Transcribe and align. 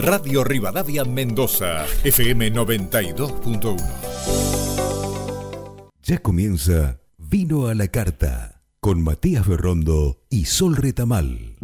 Radio 0.00 0.42
Rivadavia 0.44 1.04
Mendoza, 1.04 1.84
FM 2.04 2.52
92.1. 2.54 3.76
Ya 6.02 6.18
comienza 6.18 7.00
Vino 7.18 7.66
a 7.66 7.74
la 7.74 7.88
Carta 7.88 8.62
con 8.80 9.02
Matías 9.02 9.46
Berrondo 9.46 10.22
y 10.30 10.46
Sol 10.46 10.76
Retamal. 10.76 11.58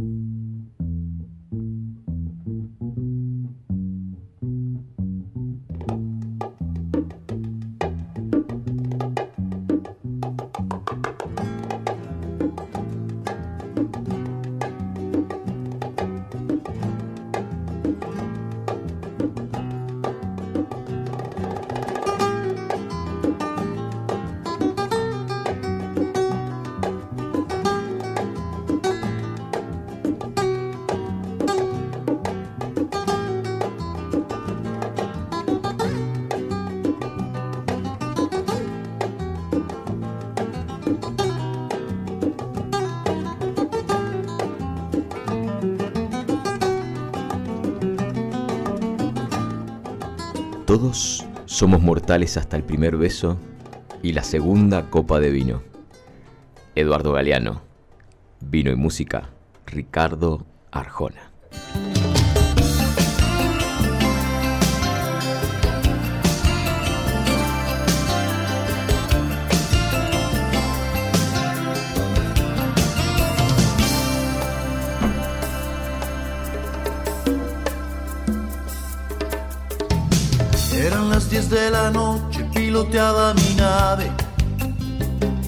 Hasta 52.16 52.56
el 52.56 52.62
primer 52.64 52.96
beso 52.96 53.36
y 54.02 54.14
la 54.14 54.22
segunda 54.22 54.88
copa 54.88 55.20
de 55.20 55.30
vino. 55.30 55.62
Eduardo 56.74 57.12
Galeano. 57.12 57.62
Vino 58.40 58.70
y 58.70 58.76
música. 58.76 59.30
Ricardo 59.66 60.46
Arjona. 60.70 61.35
Mi 82.96 83.54
nave. 83.56 84.10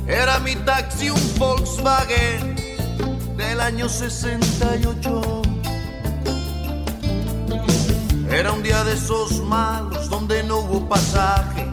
Era 0.06 0.38
mi 0.41 0.54
taxi 0.66 1.08
un 1.08 1.38
Volkswagen 1.38 2.55
del 3.38 3.60
año 3.60 3.88
68. 3.88 5.42
Era 8.30 8.52
un 8.52 8.62
día 8.62 8.84
de 8.84 8.92
esos 8.92 9.42
malos 9.44 10.10
donde 10.10 10.42
no 10.42 10.58
hubo 10.58 10.86
pasaje. 10.90 11.72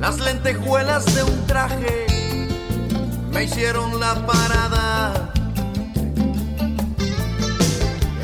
Las 0.00 0.18
lentejuelas 0.18 1.14
de 1.14 1.22
un 1.22 1.46
traje 1.46 2.06
me 3.30 3.44
hicieron 3.44 4.00
la 4.00 4.26
parada. 4.26 5.32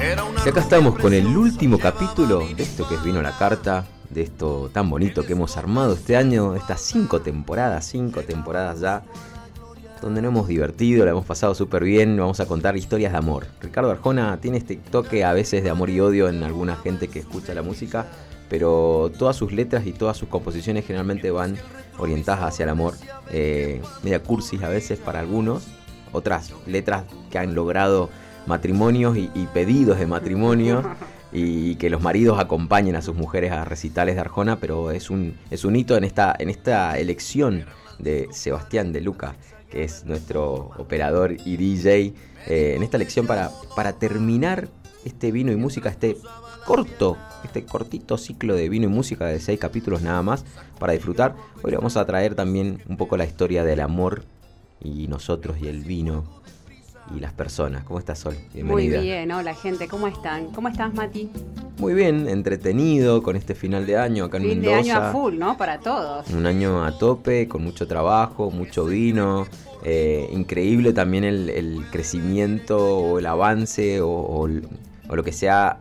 Era 0.01 0.25
una 0.25 0.43
Y 0.45 0.49
acá 0.49 0.59
estamos 0.59 0.99
con 0.99 1.15
el 1.15 1.29
último 1.37 1.79
capítulo 1.79 2.41
de 2.41 2.65
esto 2.65 2.89
que 2.89 2.97
es 2.97 3.03
Vino 3.05 3.23
la 3.23 3.31
Carta, 3.39 3.85
de 4.11 4.23
esto 4.23 4.71
tan 4.73 4.91
bonito 4.91 5.25
que 5.25 5.33
hemos 5.33 5.57
armado 5.57 5.95
este 5.95 6.17
año, 6.17 6.57
estas 6.57 6.81
cinco 6.81 7.21
temporadas, 7.21 7.87
cinco 7.87 8.23
temporadas 8.23 8.81
ya, 8.81 9.03
donde 10.03 10.21
nos 10.23 10.31
hemos 10.31 10.49
divertido, 10.49 11.05
la 11.05 11.13
hemos 11.13 11.25
pasado 11.25 11.55
súper 11.55 11.85
bien, 11.85 12.17
vamos 12.17 12.41
a 12.41 12.47
contar 12.47 12.77
historias 12.77 13.13
de 13.13 13.19
amor. 13.19 13.47
Ricardo 13.61 13.91
Arjona 13.91 14.39
tiene 14.41 14.59
este 14.59 14.77
toque 14.77 15.25
a 15.25 15.33
veces 15.33 15.63
de 15.63 15.71
amor 15.71 15.91
y 15.91 16.01
odio 16.01 16.29
en 16.29 16.43
alguna 16.43 16.77
gente 16.77 17.09
que 17.09 17.21
escucha 17.21 17.55
la 17.55 17.63
música, 17.63 18.07
pero 18.49 19.13
todas 19.17 19.37
sus 19.37 19.53
letras 19.53 19.87
y 19.87 19.93
todas 19.93 20.17
sus 20.17 20.29
composiciones 20.29 20.87
generalmente 20.87 21.31
van 21.31 21.57
orientadas 21.99 22.43
hacia 22.43 22.65
el 22.65 22.71
amor, 22.71 22.95
eh, 23.31 23.81
media 24.03 24.23
cursis 24.23 24.63
a 24.63 24.69
veces 24.69 24.99
para 24.99 25.21
algunos, 25.21 25.69
otras 26.13 26.53
letras 26.67 27.05
que 27.31 27.39
han 27.39 27.55
logrado 27.55 28.11
matrimonios 28.47 29.17
y, 29.17 29.31
y 29.35 29.47
pedidos 29.53 29.99
de 29.99 30.07
matrimonio 30.07 30.83
y 31.33 31.77
que 31.77 31.91
los 31.91 32.03
maridos 32.03 32.39
acompañen 32.39 32.97
a 32.97 33.03
sus 33.03 33.15
mujeres 33.15 33.53
a 33.53 33.65
recitales 33.65 34.17
de 34.17 34.21
Arjona, 34.21 34.57
pero 34.57 34.91
es 34.91 35.11
un, 35.11 35.37
es 35.51 35.65
un 35.65 35.77
hito 35.77 35.97
en 35.97 36.05
esta, 36.05 36.35
en 36.39 36.51
esta 36.51 36.99
elección 36.99 37.67
de 37.99 38.29
Sebastián 38.33 38.93
de 38.93 39.01
Luca, 39.01 39.37
que 39.71 39.85
es 39.85 40.05
nuestro 40.05 40.73
operador 40.79 41.37
y 41.45 41.57
DJ, 41.57 42.15
eh, 42.47 42.75
en 42.77 42.83
esta 42.83 42.97
elección 42.97 43.27
para, 43.27 43.51
para 43.77 43.93
terminar 43.93 44.69
este 45.05 45.31
vino 45.31 45.53
y 45.53 45.57
música, 45.57 45.89
este 45.89 46.17
corto, 46.67 47.17
este 47.45 47.65
cortito 47.65 48.19
ciclo 48.19 48.55
de 48.55 48.69
vino 48.69 48.87
y 48.87 48.89
música 48.89 49.27
de 49.27 49.41
seis 49.41 49.59
capítulos 49.59 50.03
nada 50.03 50.23
más 50.23 50.45
para 50.79 50.93
disfrutar. 50.93 51.37
Hoy 51.63 51.71
le 51.71 51.77
vamos 51.77 51.97
a 51.97 52.05
traer 52.05 52.35
también 52.35 52.83
un 52.89 52.97
poco 52.97 53.17
la 53.17 53.25
historia 53.25 53.65
del 53.65 53.81
amor 53.81 54.25
y 54.83 55.09
nosotros 55.09 55.59
y 55.61 55.69
el 55.69 55.85
vino 55.85 56.40
y 57.15 57.21
las 57.21 57.33
personas. 57.33 57.85
¿Cómo 57.85 57.99
estás, 57.99 58.19
Sol? 58.21 58.35
Muy 58.55 58.89
Bienvenida. 58.89 59.01
bien, 59.01 59.33
hola 59.33 59.55
gente, 59.55 59.89
¿cómo 59.89 60.07
están? 60.09 60.47
¿Cómo 60.53 60.69
estás, 60.69 60.93
Mati? 60.95 61.29
Muy 61.79 61.95
bien, 61.95 62.29
entretenido 62.29 63.23
con 63.23 63.37
este 63.37 63.55
final 63.55 63.87
de 63.87 63.97
año 63.97 64.25
acá 64.27 64.37
en 64.37 64.43
Fin 64.45 64.61
de 64.63 64.69
Mendoza. 64.69 64.97
año 64.97 65.07
a 65.09 65.13
full, 65.13 65.39
¿no? 65.39 65.57
Para 65.57 65.81
todos. 65.81 66.29
Un 66.31 66.47
año 66.47 66.85
a 66.85 66.97
tope, 66.99 67.49
con 67.49 67.65
mucho 67.65 67.87
trabajo, 67.87 68.51
mucho 68.51 68.85
vino. 68.85 69.47
eh, 69.83 70.29
increíble 70.33 70.93
también 70.93 71.25
el, 71.25 71.49
el 71.49 71.87
crecimiento 71.91 72.77
o 72.99 73.19
el 73.19 73.25
avance 73.25 74.03
o, 74.03 74.11
o 74.11 74.47
lo 75.17 75.25
que 75.25 75.33
sea, 75.33 75.79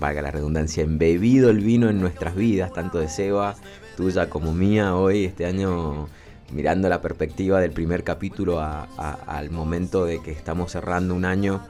valga 0.00 0.20
la 0.20 0.32
redundancia, 0.32 0.82
embebido 0.82 1.50
el 1.50 1.60
vino 1.60 1.88
en 1.90 2.00
nuestras 2.00 2.34
vidas, 2.34 2.72
tanto 2.72 2.98
de 2.98 3.08
Seba, 3.08 3.54
tuya 3.96 4.28
como 4.28 4.52
mía 4.52 4.96
hoy, 4.96 5.26
este 5.26 5.46
año 5.46 6.08
mirando 6.50 6.88
la 6.88 7.00
perspectiva 7.00 7.60
del 7.60 7.72
primer 7.72 8.04
capítulo 8.04 8.60
al 8.60 9.50
momento 9.50 10.04
de 10.04 10.22
que 10.22 10.32
estamos 10.32 10.72
cerrando 10.72 11.14
un 11.14 11.24
año. 11.24 11.60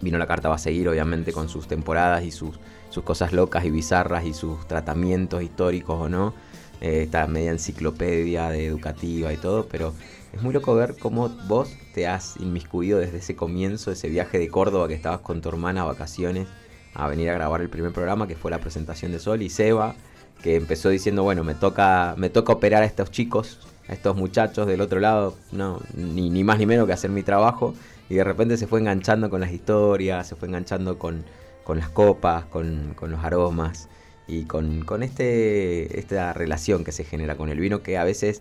Vino 0.00 0.18
la 0.18 0.26
carta 0.26 0.48
va 0.48 0.54
a 0.54 0.58
seguir 0.58 0.88
obviamente 0.88 1.32
con 1.32 1.48
sus 1.48 1.66
temporadas 1.68 2.24
y 2.24 2.30
sus, 2.30 2.58
sus 2.88 3.04
cosas 3.04 3.32
locas 3.32 3.64
y 3.64 3.70
bizarras 3.70 4.24
y 4.24 4.32
sus 4.32 4.66
tratamientos 4.66 5.42
históricos 5.42 6.00
o 6.00 6.08
no. 6.08 6.34
Eh, 6.80 7.02
esta 7.02 7.26
media 7.26 7.50
enciclopedia 7.50 8.48
de 8.48 8.66
educativa 8.66 9.32
y 9.32 9.36
todo, 9.36 9.66
pero 9.66 9.92
es 10.32 10.40
muy 10.40 10.54
loco 10.54 10.74
ver 10.74 10.96
cómo 10.98 11.28
vos 11.46 11.70
te 11.92 12.06
has 12.06 12.38
inmiscuido 12.38 12.98
desde 12.98 13.18
ese 13.18 13.36
comienzo, 13.36 13.90
ese 13.90 14.08
viaje 14.08 14.38
de 14.38 14.48
Córdoba 14.48 14.88
que 14.88 14.94
estabas 14.94 15.20
con 15.20 15.42
tu 15.42 15.50
hermana 15.50 15.82
a 15.82 15.84
vacaciones 15.84 16.48
a 16.94 17.08
venir 17.08 17.30
a 17.30 17.34
grabar 17.34 17.60
el 17.60 17.68
primer 17.68 17.92
programa 17.92 18.26
que 18.26 18.36
fue 18.36 18.50
la 18.50 18.58
presentación 18.58 19.12
de 19.12 19.18
Sol 19.18 19.42
y 19.42 19.50
Seba 19.50 19.94
que 20.42 20.56
empezó 20.56 20.88
diciendo 20.88 21.22
bueno 21.22 21.44
me 21.44 21.54
toca 21.54 22.14
me 22.16 22.30
toca 22.30 22.52
operar 22.52 22.82
a 22.82 22.86
estos 22.86 23.10
chicos 23.10 23.60
a 23.90 23.92
estos 23.92 24.16
muchachos 24.16 24.66
del 24.66 24.80
otro 24.80 25.00
lado 25.00 25.36
no 25.50 25.80
ni, 25.94 26.30
ni 26.30 26.44
más 26.44 26.58
ni 26.58 26.66
menos 26.66 26.86
que 26.86 26.92
hacer 26.92 27.10
mi 27.10 27.22
trabajo 27.22 27.74
y 28.08 28.14
de 28.14 28.24
repente 28.24 28.56
se 28.56 28.66
fue 28.66 28.78
enganchando 28.80 29.28
con 29.28 29.40
las 29.40 29.52
historias 29.52 30.28
se 30.28 30.36
fue 30.36 30.48
enganchando 30.48 30.98
con, 30.98 31.24
con 31.64 31.78
las 31.78 31.90
copas 31.90 32.44
con, 32.46 32.94
con 32.94 33.10
los 33.10 33.22
aromas 33.24 33.88
y 34.28 34.44
con, 34.44 34.84
con 34.84 35.02
este, 35.02 35.98
esta 35.98 36.32
relación 36.32 36.84
que 36.84 36.92
se 36.92 37.04
genera 37.04 37.36
con 37.36 37.48
el 37.48 37.58
vino 37.58 37.82
que 37.82 37.98
a 37.98 38.04
veces 38.04 38.40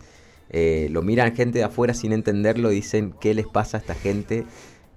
eh, 0.51 0.87
lo 0.91 1.01
miran 1.01 1.35
gente 1.35 1.59
de 1.59 1.63
afuera 1.63 1.93
sin 1.95 2.13
entenderlo 2.13 2.69
dicen 2.69 3.13
qué 3.19 3.33
les 3.33 3.47
pasa 3.47 3.77
a 3.77 3.79
esta 3.79 3.95
gente 3.95 4.45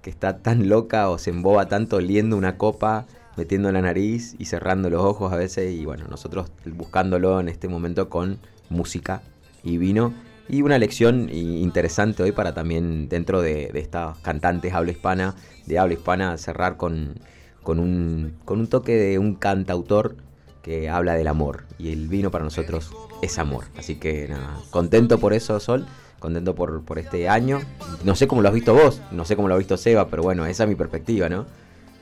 que 0.03 0.11
está 0.11 0.37
tan 0.39 0.69
loca 0.69 1.09
o 1.09 1.17
se 1.17 1.31
emboba 1.31 1.67
tanto 1.67 1.95
oliendo 1.95 2.35
una 2.35 2.57
copa, 2.57 3.07
metiendo 3.37 3.71
la 3.71 3.81
nariz 3.81 4.35
y 4.37 4.45
cerrando 4.45 4.89
los 4.89 5.01
ojos 5.01 5.31
a 5.31 5.37
veces 5.37 5.73
y 5.73 5.85
bueno, 5.85 6.05
nosotros 6.09 6.51
buscándolo 6.65 7.39
en 7.39 7.49
este 7.49 7.67
momento 7.67 8.09
con 8.09 8.37
música 8.69 9.23
y 9.63 9.77
vino 9.77 10.13
y 10.49 10.61
una 10.61 10.77
lección 10.77 11.29
i- 11.31 11.61
interesante 11.61 12.23
hoy 12.23 12.31
para 12.31 12.53
también 12.53 13.07
dentro 13.09 13.41
de, 13.41 13.69
de 13.71 13.79
estas 13.79 14.17
cantantes 14.19 14.73
habla 14.73 14.91
hispana, 14.91 15.35
de 15.65 15.79
habla 15.79 15.93
hispana 15.93 16.37
cerrar 16.37 16.77
con, 16.77 17.15
con, 17.63 17.79
un, 17.79 18.33
con 18.45 18.59
un 18.59 18.67
toque 18.67 18.95
de 18.95 19.19
un 19.19 19.35
cantautor 19.35 20.15
que 20.61 20.89
habla 20.89 21.13
del 21.15 21.27
amor 21.27 21.63
y 21.77 21.91
el 21.91 22.07
vino 22.07 22.31
para 22.31 22.43
nosotros 22.43 22.91
es 23.21 23.37
amor. 23.37 23.65
Así 23.77 23.95
que 23.95 24.27
nada, 24.27 24.57
contento 24.69 25.17
por 25.19 25.33
eso, 25.33 25.59
Sol, 25.59 25.85
contento 26.19 26.55
por, 26.55 26.83
por 26.83 26.99
este 26.99 27.27
año. 27.27 27.59
No 28.05 28.15
sé 28.15 28.27
cómo 28.27 28.41
lo 28.41 28.47
has 28.49 28.53
visto 28.53 28.73
vos, 28.73 29.01
no 29.11 29.25
sé 29.25 29.35
cómo 29.35 29.47
lo 29.47 29.55
ha 29.55 29.57
visto 29.57 29.75
Seba, 29.77 30.07
pero 30.07 30.23
bueno, 30.23 30.45
esa 30.45 30.63
es 30.63 30.69
mi 30.69 30.75
perspectiva, 30.75 31.27
¿no? 31.29 31.45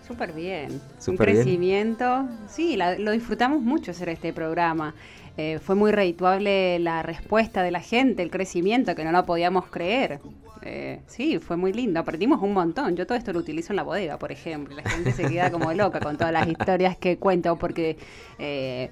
Súper 0.07 0.33
bien. 0.33 0.81
Súper 0.99 1.29
un 1.29 1.33
bien. 1.33 1.43
crecimiento. 1.45 2.27
Sí, 2.49 2.75
la- 2.75 2.97
lo 2.99 3.11
disfrutamos 3.11 3.61
mucho 3.61 3.91
hacer 3.91 4.09
este 4.09 4.33
programa. 4.33 4.93
Eh, 5.37 5.59
fue 5.59 5.75
muy 5.75 5.91
redituable 5.91 6.79
la 6.79 7.03
respuesta 7.03 7.63
de 7.63 7.71
la 7.71 7.79
gente, 7.79 8.21
el 8.21 8.31
crecimiento, 8.31 8.95
que 8.95 9.03
no 9.03 9.11
lo 9.11 9.25
podíamos 9.25 9.65
creer. 9.67 10.19
Eh, 10.63 10.99
sí, 11.07 11.39
fue 11.39 11.57
muy 11.57 11.73
lindo. 11.73 11.99
Aprendimos 11.99 12.41
un 12.41 12.53
montón. 12.53 12.95
Yo 12.95 13.07
todo 13.07 13.17
esto 13.17 13.33
lo 13.33 13.39
utilizo 13.39 13.73
en 13.73 13.77
la 13.77 13.83
bodega, 13.83 14.17
por 14.17 14.31
ejemplo. 14.31 14.75
La 14.75 14.89
gente 14.89 15.11
se 15.11 15.27
queda 15.27 15.51
como 15.51 15.73
loca 15.73 15.99
con 15.99 16.17
todas 16.17 16.33
las 16.33 16.47
historias 16.47 16.97
que 16.97 17.17
cuento 17.17 17.55
porque 17.55 17.97
eh, 18.37 18.91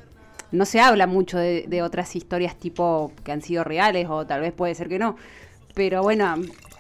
no 0.51 0.65
se 0.65 0.80
habla 0.80 1.07
mucho 1.07 1.38
de, 1.38 1.65
de 1.68 1.81
otras 1.83 2.15
historias 2.15 2.56
tipo 2.56 3.12
que 3.24 3.31
han 3.31 3.41
sido 3.41 3.63
reales 3.63 4.07
o 4.09 4.25
tal 4.25 4.41
vez 4.41 4.53
puede 4.53 4.74
ser 4.75 4.89
que 4.89 4.97
no. 4.97 5.15
Pero 5.75 6.01
bueno, 6.01 6.36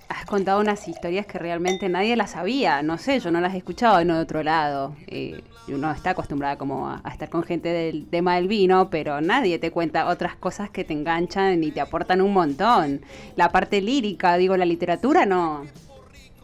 has 0.09 0.25
contado 0.25 0.59
unas 0.59 0.87
historias 0.87 1.25
que 1.27 1.37
realmente 1.37 1.87
nadie 1.87 2.15
las 2.15 2.31
sabía. 2.31 2.81
No 2.81 2.97
sé, 2.97 3.19
yo 3.19 3.31
no 3.31 3.39
las 3.39 3.53
he 3.53 3.57
escuchado 3.57 3.99
en 3.99 4.11
otro 4.11 4.43
lado. 4.43 4.95
Eh, 5.07 5.41
uno 5.67 5.91
está 5.91 6.09
acostumbrada 6.11 6.57
como 6.57 6.89
a, 6.89 6.99
a 7.03 7.09
estar 7.11 7.29
con 7.29 7.43
gente 7.43 7.69
del 7.69 8.07
tema 8.07 8.35
del 8.35 8.47
vino, 8.47 8.89
pero 8.89 9.21
nadie 9.21 9.59
te 9.59 9.71
cuenta 9.71 10.07
otras 10.07 10.35
cosas 10.35 10.71
que 10.71 10.83
te 10.83 10.93
enganchan 10.93 11.63
y 11.63 11.71
te 11.71 11.79
aportan 11.79 12.21
un 12.21 12.33
montón. 12.33 13.01
La 13.35 13.51
parte 13.51 13.81
lírica, 13.81 14.35
digo, 14.37 14.57
la 14.57 14.65
literatura 14.65 15.25
no. 15.25 15.65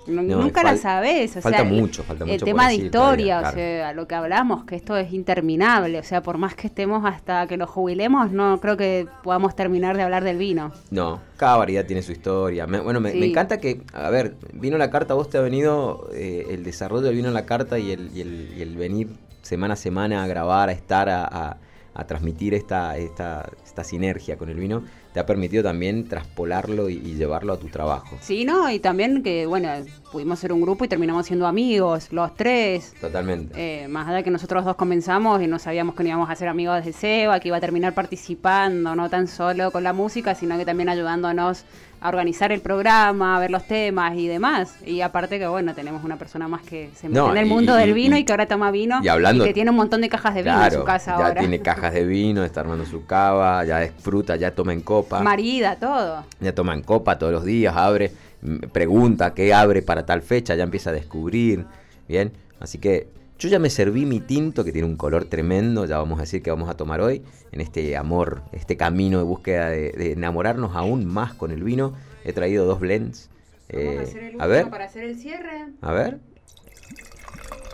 No- 0.08 0.22
nunca 0.24 0.64
la 0.64 0.78
sabes. 0.78 1.36
O 1.38 1.42
falta 1.42 1.60
sea, 1.60 1.68
el- 1.68 1.74
mucho, 1.82 2.04
falta 2.04 2.24
el 2.26 2.32
mucho 2.32 2.40
por 2.42 2.48
tema 2.48 2.68
de 2.70 2.76
historia, 2.76 3.40
todavía, 3.42 3.50
o 3.50 3.54
sea, 3.54 3.94
lo 3.94 4.08
que 4.08 4.16
hablamos, 4.16 4.64
que 4.66 4.76
esto 4.76 4.96
es 4.98 5.12
interminable. 5.14 6.00
O 6.00 6.04
sea, 6.04 6.22
por 6.22 6.38
más 6.38 6.56
que 6.56 6.68
estemos 6.68 7.06
hasta 7.06 7.48
que 7.48 7.58
nos 7.58 7.70
jubilemos, 7.70 8.32
no 8.32 8.60
creo 8.62 8.78
que 8.78 9.08
podamos 9.24 9.56
terminar 9.56 9.96
de 9.98 10.04
hablar 10.04 10.24
del 10.24 10.38
vino. 10.38 10.72
No, 10.92 11.20
cada 11.38 11.58
variedad 11.58 11.86
tiene 11.86 12.02
su 12.02 12.12
historia. 12.12 12.68
Me- 12.68 12.80
bueno, 12.80 13.00
me, 13.00 13.12
Sí. 13.12 13.20
me 13.20 13.26
encanta 13.28 13.58
que, 13.60 13.82
a 13.94 14.10
ver, 14.10 14.36
vino 14.54 14.78
la 14.78 14.90
carta, 14.90 15.14
vos 15.14 15.30
te 15.30 15.38
ha 15.38 15.42
venido 15.42 16.10
eh, 16.14 16.48
el 16.52 16.64
desarrollo 16.64 17.04
del 17.08 17.16
vino 17.16 17.28
en 17.28 17.34
la 17.34 17.46
carta 17.46 17.78
y 17.80 17.92
el, 17.92 18.10
y 18.16 18.22
el- 18.22 18.54
y 18.58 18.62
el 18.62 18.76
venir 18.78 19.10
semana 19.42 19.74
a 19.76 19.78
semana 19.78 20.24
a 20.24 20.28
grabar, 20.28 20.70
a 20.70 20.72
estar, 20.72 21.10
a, 21.10 21.24
a- 21.26 21.58
a 21.96 22.06
transmitir 22.06 22.54
esta, 22.54 22.98
esta, 22.98 23.50
esta 23.66 23.84
sinergia 23.84 24.38
con 24.38 24.50
el 24.50 24.58
vino, 24.58 24.84
te 25.14 25.22
ha 25.22 25.26
permitido 25.26 25.64
también 25.64 26.10
traspolarlo 26.10 26.90
y, 26.90 26.96
y 26.96 27.16
llevarlo 27.16 27.54
a 27.54 27.58
tu 27.58 27.68
trabajo. 27.68 28.18
Sí, 28.20 28.44
¿no? 28.44 28.70
Y 28.70 28.80
también 28.80 29.24
que, 29.24 29.46
bueno, 29.46 29.70
pudimos 30.12 30.40
ser 30.40 30.52
un 30.52 30.62
grupo 30.62 30.84
y 30.84 30.90
terminamos 30.90 31.26
siendo 31.26 31.48
amigos, 31.48 32.12
los 32.12 32.36
tres. 32.36 32.94
Totalmente. 33.00 33.54
Eh, 33.56 33.88
más 33.88 34.08
allá 34.08 34.18
de 34.18 34.24
que 34.24 34.32
nosotros 34.32 34.66
dos 34.66 34.76
comenzamos 34.76 35.42
y 35.42 35.48
no 35.48 35.58
sabíamos 35.58 35.96
que 35.96 36.04
no 36.04 36.10
íbamos 36.10 36.30
a 36.30 36.36
ser 36.36 36.50
amigos 36.50 36.84
de 36.84 36.92
Seba, 36.92 37.40
que 37.40 37.48
iba 37.48 37.58
a 37.58 37.62
terminar 37.62 37.94
participando, 37.94 38.94
no 38.94 39.10
tan 39.10 39.28
solo 39.28 39.72
con 39.72 39.84
la 39.84 39.94
música, 39.94 40.36
sino 40.36 40.58
que 40.58 40.66
también 40.66 40.90
ayudándonos 40.90 41.64
a 42.02 42.10
organizar 42.10 42.52
el 42.52 42.62
programa, 42.62 43.36
a 43.36 43.40
ver 43.40 43.50
los 43.52 43.66
temas 43.66 44.16
y 44.16 44.28
demás. 44.28 44.76
Y 44.86 45.02
aparte 45.02 45.40
que, 45.40 45.48
bueno, 45.48 45.74
tenemos 45.74 46.04
una 46.04 46.18
persona 46.18 46.48
más 46.48 46.62
que 46.62 46.90
se 46.96 47.08
mete 47.08 47.20
No, 47.20 47.32
en 47.32 47.38
el 47.38 47.46
mundo 47.48 47.76
y- 47.76 47.82
del 47.82 47.94
vino 47.94 48.16
y- 48.16 48.20
y, 48.20 48.24
que 48.26 48.34
ahora 48.34 48.46
toma 48.46 48.70
vino 48.72 49.00
y 49.04 49.08
hablando- 49.08 49.44
que 49.44 49.54
tiene 49.54 49.72
un 49.72 49.78
montón 49.78 50.02
de 50.02 50.10
cajas 50.10 50.36
de 50.36 50.44
vino 50.44 50.64
en 50.64 50.72
su 50.72 50.84
casa 50.84 51.18
ya 51.18 51.26
ahora. 51.28 51.40
tiene 51.40 51.60
cajas 51.62 51.94
de 51.94 52.06
vino, 52.06 52.44
está 52.44 52.60
armando 52.62 52.86
su 52.86 53.06
cava, 53.06 53.64
ya 53.66 53.82
es 53.84 53.92
fruta, 54.00 54.36
ya 54.36 54.52
toma 54.52 54.74
en 54.74 54.82
copa. 54.82 55.22
Marida, 55.22 55.78
todo. 55.78 56.24
Ya 56.40 56.54
toma 56.54 56.74
en 56.74 56.82
copa 56.82 57.18
todos 57.18 57.32
los 57.34 57.44
días, 57.46 57.76
abre, 57.76 58.12
m- 58.44 58.60
pregunta 58.68 59.34
qué 59.34 59.54
abre 59.54 59.82
para 59.82 60.06
tal 60.06 60.22
fecha, 60.22 60.54
ya 60.56 60.64
empieza 60.64 60.92
a 60.92 60.94
descubrir. 60.94 61.66
Bien, 62.08 62.32
así 62.60 62.78
que 62.78 63.08
yo 63.38 63.50
ya 63.50 63.60
me 63.60 63.70
serví 63.70 64.06
mi 64.06 64.20
tinto 64.20 64.64
que 64.64 64.72
tiene 64.72 64.88
un 64.88 64.96
color 64.96 65.26
tremendo, 65.26 65.86
ya 65.86 65.98
vamos 65.98 66.20
a 66.20 66.22
decir 66.22 66.42
que 66.42 66.50
vamos 66.52 66.70
a 66.70 66.76
tomar 66.78 67.02
hoy, 67.02 67.22
en 67.52 67.62
este 67.62 67.98
amor, 67.98 68.44
este 68.52 68.78
camino 68.78 69.18
de 69.18 69.24
búsqueda 69.26 69.70
de, 69.70 69.92
de 69.92 70.12
enamorarnos 70.14 70.76
aún 70.76 71.06
más 71.06 71.34
con 71.34 71.52
el 71.52 71.64
vino. 71.64 71.94
He 72.24 72.34
traído 72.34 72.66
dos 72.66 72.80
blends. 72.80 73.30
eh, 73.70 73.98
a 74.00 74.44
hacer 74.44 74.48
ver, 74.48 74.70
para 74.70 74.86
hacer 74.86 75.04
el 75.04 75.18
cierre. 75.18 75.68
a 75.82 75.92
ver. 75.92 76.20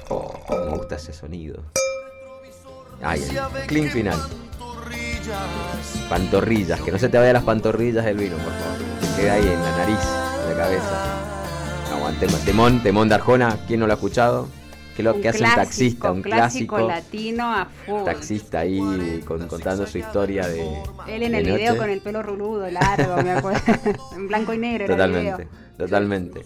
Oh, 0.10 0.34
me 0.50 0.78
gusta 0.78 0.96
ese 0.96 1.14
sonido. 1.14 1.64
El 3.02 3.68
clean 3.68 3.90
final. 3.90 4.20
Pantorrillas, 6.10 6.82
que 6.82 6.92
no 6.92 7.00
se 7.00 7.08
te 7.10 7.18
vayan 7.18 7.34
las 7.34 7.44
pantorrillas 7.44 8.04
del 8.04 8.18
vino, 8.18 8.36
por 8.38 8.52
favor. 8.52 8.78
Que 9.00 9.22
quede 9.22 9.32
ahí 9.32 9.48
en 9.48 9.62
la 9.62 9.78
nariz, 9.78 10.00
en 10.44 10.50
la 10.58 10.64
cabeza. 10.64 11.96
Aguante, 11.96 12.28
temón, 12.46 12.84
temón 12.84 13.08
de 13.10 13.16
Arjona, 13.16 13.58
¿quién 13.68 13.80
no 13.80 13.88
lo 13.88 13.94
ha 13.94 13.96
escuchado? 13.96 14.48
¿Qué 14.96 15.02
es 15.02 15.06
lo 15.06 15.16
Un 15.16 15.22
que 15.22 15.30
hace 15.30 15.44
un 15.44 15.56
taxista? 15.56 16.12
Un 16.12 16.22
clásico, 16.22 16.76
clásico 16.76 16.88
latino 16.88 17.44
a 17.54 17.66
full. 17.86 18.04
taxista 18.04 18.60
ahí 18.60 19.22
con- 19.26 19.48
contando 19.48 19.88
su 19.88 19.98
historia 19.98 20.48
de. 20.48 20.62
Él 21.08 21.24
en 21.24 21.32
de 21.32 21.38
el 21.40 21.46
video 21.46 21.78
con 21.78 21.90
el 21.90 22.02
pelo 22.02 22.22
ruludo, 22.22 22.70
largo, 22.70 23.22
me 23.24 23.32
acuerdo. 23.32 23.62
en 24.16 24.28
blanco 24.28 24.54
y 24.54 24.58
negro 24.58 24.86
era 24.86 24.94
el 24.94 24.98
Totalmente, 25.00 25.44
video. 25.44 25.50
totalmente. 25.78 26.42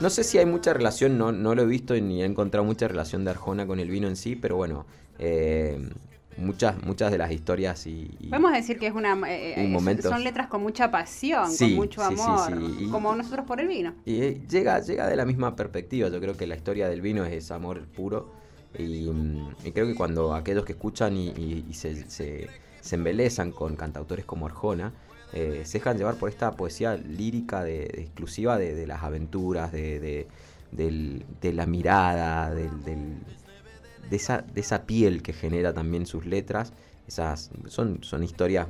No 0.00 0.10
sé 0.10 0.24
si 0.24 0.36
hay 0.38 0.44
mucha 0.46 0.74
relación, 0.74 1.16
no, 1.16 1.32
no 1.32 1.54
lo 1.54 1.62
he 1.62 1.66
visto 1.66 1.94
ni 1.94 2.22
he 2.22 2.26
encontrado 2.26 2.64
mucha 2.66 2.86
relación 2.86 3.24
de 3.24 3.30
Arjona 3.30 3.66
con 3.66 3.80
el 3.80 3.88
vino 3.88 4.08
en 4.08 4.16
sí, 4.16 4.36
pero 4.36 4.56
bueno, 4.56 4.84
eh, 5.18 5.78
muchas, 6.36 6.82
muchas 6.82 7.10
de 7.10 7.18
las 7.18 7.30
historias 7.32 7.86
y... 7.86 8.10
y- 8.20 8.28
Podemos 8.28 8.52
decir 8.52 8.78
que 8.78 8.86
es 8.86 8.94
una 8.94 9.12
eh, 9.30 9.54
eh, 9.56 9.68
momentos. 9.68 10.10
son 10.10 10.22
letras 10.24 10.46
con 10.48 10.62
mucha 10.62 10.90
pasión, 10.90 11.50
Sí, 11.50 11.70
con 11.70 11.74
mucho 11.76 12.00
sí, 12.08 12.14
amor, 12.14 12.58
sí, 12.60 12.84
y- 12.84 12.88
como 12.90 13.14
nosotros 13.14 13.46
por 13.46 13.60
el 13.60 13.68
vino. 13.68 13.94
y, 14.04 14.20
eh, 14.22 14.40
llega, 14.48 14.80
llega 14.80 15.06
de 15.08 15.16
la 15.16 15.24
misma 15.24 15.56
perspectiva, 15.56 16.08
yo 16.08 16.20
creo 16.20 16.36
que 16.36 16.46
la 16.46 16.56
historia 16.56 16.88
del 16.88 17.00
vino 17.00 17.24
es 17.24 17.50
amor 17.50 17.86
puro 17.86 18.30
y, 18.78 19.08
mm, 19.10 19.48
y 19.64 19.72
creo 19.72 19.86
que 19.86 19.94
cuando 19.94 20.34
aquellos 20.34 20.64
que 20.64 20.72
escuchan 20.72 21.16
y, 21.16 21.28
y- 21.28 21.64
y 21.70 21.74
se, 21.74 22.08
se, 22.10 22.48
se 22.80 22.94
embelezan 22.96 23.50
con 23.52 23.74
cantautores 23.76 24.24
como 24.24 24.46
Arjona, 24.46 24.92
eh, 25.32 25.62
se 25.64 25.78
dejan 25.78 25.96
llevar 25.98 26.16
por 26.16 26.28
esta 26.28 26.52
poesía 26.52 26.96
lírica 26.96 27.64
de, 27.64 27.78
de- 27.88 28.02
exclusiva 28.02 28.58
de, 28.58 28.74
de 28.74 28.86
las 28.86 29.02
aventuras, 29.02 29.72
de, 29.72 29.98
de- 30.00 30.26
del- 30.72 31.24
de 31.40 31.52
la 31.52 31.66
mirada, 31.66 32.54
del, 32.54 32.84
del- 32.84 33.18
de, 34.10 34.16
esa, 34.16 34.42
de 34.42 34.60
esa 34.60 34.84
piel 34.86 35.22
que 35.22 35.32
genera 35.32 35.72
también 35.72 36.06
sus 36.06 36.26
letras. 36.26 36.72
Esas 37.06 37.50
son, 37.66 38.02
son 38.02 38.22
historias 38.22 38.66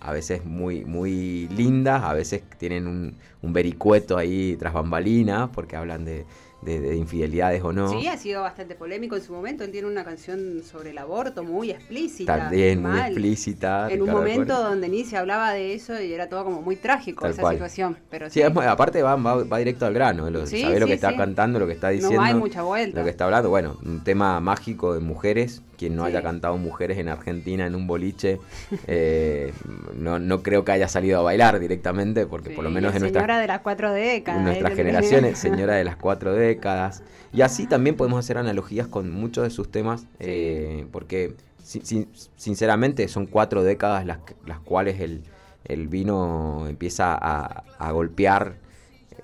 a 0.00 0.12
veces 0.12 0.44
muy, 0.44 0.84
muy 0.84 1.48
lindas, 1.48 2.02
a 2.04 2.12
veces 2.12 2.42
tienen 2.58 2.86
un, 2.86 3.16
un 3.42 3.52
vericueto 3.52 4.18
ahí 4.18 4.56
tras 4.58 4.72
bambalinas, 4.72 5.50
porque 5.52 5.76
hablan 5.76 6.04
de, 6.04 6.26
de- 6.62 6.80
de 6.80 6.96
infidelidades 6.96 7.62
o 7.62 7.72
no. 7.72 7.88
Sí, 7.88 8.08
ha 8.08 8.16
sido 8.16 8.42
bastante 8.42 8.74
polémico 8.74 9.14
en 9.16 9.22
su 9.22 9.32
momento. 9.32 9.62
Él 9.62 9.70
tiene 9.70 9.86
una 9.88 10.04
canción 10.04 10.62
sobre 10.64 10.90
el 10.90 10.98
aborto 10.98 11.44
muy 11.44 11.70
explícita. 11.70 12.36
También 12.38 12.82
muy 12.82 12.98
explícita. 12.98 13.88
En 13.90 14.02
un 14.02 14.10
momento 14.10 14.60
donde 14.62 14.88
ni 14.88 15.04
se 15.04 15.16
hablaba 15.16 15.52
de 15.52 15.74
eso 15.74 16.00
y 16.00 16.12
era 16.12 16.28
todo 16.28 16.44
como 16.44 16.62
muy 16.62 16.76
trágico 16.76 17.22
Tal 17.22 17.32
esa 17.32 17.42
cual. 17.42 17.54
situación. 17.54 17.98
Pero 18.10 18.26
Sí, 18.26 18.34
sí, 18.34 18.42
es 18.42 18.52
muy- 18.52 18.64
aparte 18.64 19.02
va, 19.02 19.16
va, 19.16 19.44
va 19.44 19.58
directo 19.58 19.86
al 19.86 19.94
grano, 19.94 20.28
lo, 20.30 20.46
Sí, 20.46 20.62
lo 20.62 20.78
sí, 20.80 20.84
que 20.86 20.92
está 20.94 21.16
cantando, 21.16 21.58
lo 21.58 21.66
que 21.66 21.72
está 21.74 21.88
no 21.88 21.92
diciendo. 21.92 22.20
hay 22.22 22.34
mucha 22.34 22.62
vuelta. 22.62 22.98
Lo 22.98 23.04
que 23.04 23.10
está 23.10 23.24
hablando, 23.26 23.48
bueno, 23.50 23.76
un 23.84 24.02
tema 24.02 24.40
mágico 24.40 24.94
de 24.94 25.00
mujeres. 25.00 25.62
Quien 25.76 25.94
no 25.96 26.02
Sí. 26.04 26.08
haya 26.08 26.22
cantado 26.22 26.56
mujeres 26.56 26.98
en 26.98 27.08
Argentina 27.08 27.66
en 27.66 27.74
un 27.74 27.86
boliche, 27.86 28.38
eh, 28.86 29.52
no, 29.94 30.18
no 30.18 30.42
creo 30.42 30.64
que 30.64 30.72
haya 30.72 30.88
salido 30.88 31.18
a 31.20 31.22
bailar 31.22 31.58
directamente, 31.58 32.26
porque 32.26 32.50
por 32.50 32.64
lo 32.64 32.70
menos 32.70 32.94
en 32.94 33.00
nuestra, 33.00 33.20
señora 33.20 33.38
de 33.38 33.46
las 33.46 33.60
cuatro 33.60 33.92
décadas. 33.92 34.38
en 34.38 34.44
nuestras 34.44 34.70
él- 34.72 34.76
generaciones, 34.76 35.38
señora 35.38 35.74
de 35.74 35.84
las 35.84 35.96
cuatro 35.96 36.32
décadas. 36.34 37.02
Y 37.32 37.42
así 37.42 37.66
también 37.66 37.96
podemos 37.96 38.18
hacer 38.18 38.38
analogías 38.38 38.86
con 38.86 39.10
muchos 39.10 39.44
de 39.44 39.50
sus 39.50 39.70
temas, 39.70 40.06
eh, 40.20 40.86
porque 40.92 41.34
si- 41.62 41.80
si- 41.82 42.08
sinceramente 42.36 43.06
son 43.08 43.26
cuatro 43.26 43.62
décadas 43.62 44.06
las, 44.06 44.18
las 44.46 44.60
cuales 44.60 45.00
el, 45.00 45.22
el 45.64 45.88
vino 45.88 46.66
empieza 46.68 47.12
a, 47.14 47.64
a 47.78 47.92
golpear. 47.92 48.54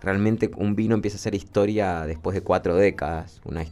Realmente 0.03 0.51
un 0.57 0.75
vino 0.75 0.95
empieza 0.97 1.17
a 1.17 1.21
ser 1.21 1.35
historia 1.37 2.05
después 2.07 2.35
de 2.35 2.41
cuatro 2.43 2.75
décadas. 2.77 3.41
Una 3.45 3.65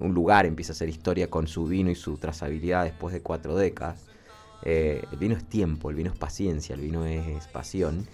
un 0.00 0.14
lugar 0.14 0.46
empieza 0.46 0.72
a 0.72 0.76
ser 0.76 0.88
historia 0.88 1.28
con 1.28 1.46
su 1.46 1.66
vino 1.66 1.90
y 1.90 1.94
su 1.94 2.16
trazabilidad 2.16 2.84
después 2.84 3.12
de 3.12 3.20
cuatro 3.20 3.56
décadas. 3.56 4.04
Eh, 4.64 5.02
el 5.12 5.18
vino 5.18 5.36
es 5.36 5.44
tiempo, 5.44 5.90
el 5.90 5.96
vino 5.96 6.10
es 6.10 6.18
paciencia, 6.18 6.74
el 6.74 6.80
vino 6.80 7.06
es 7.06 7.46
pasión 7.48 8.06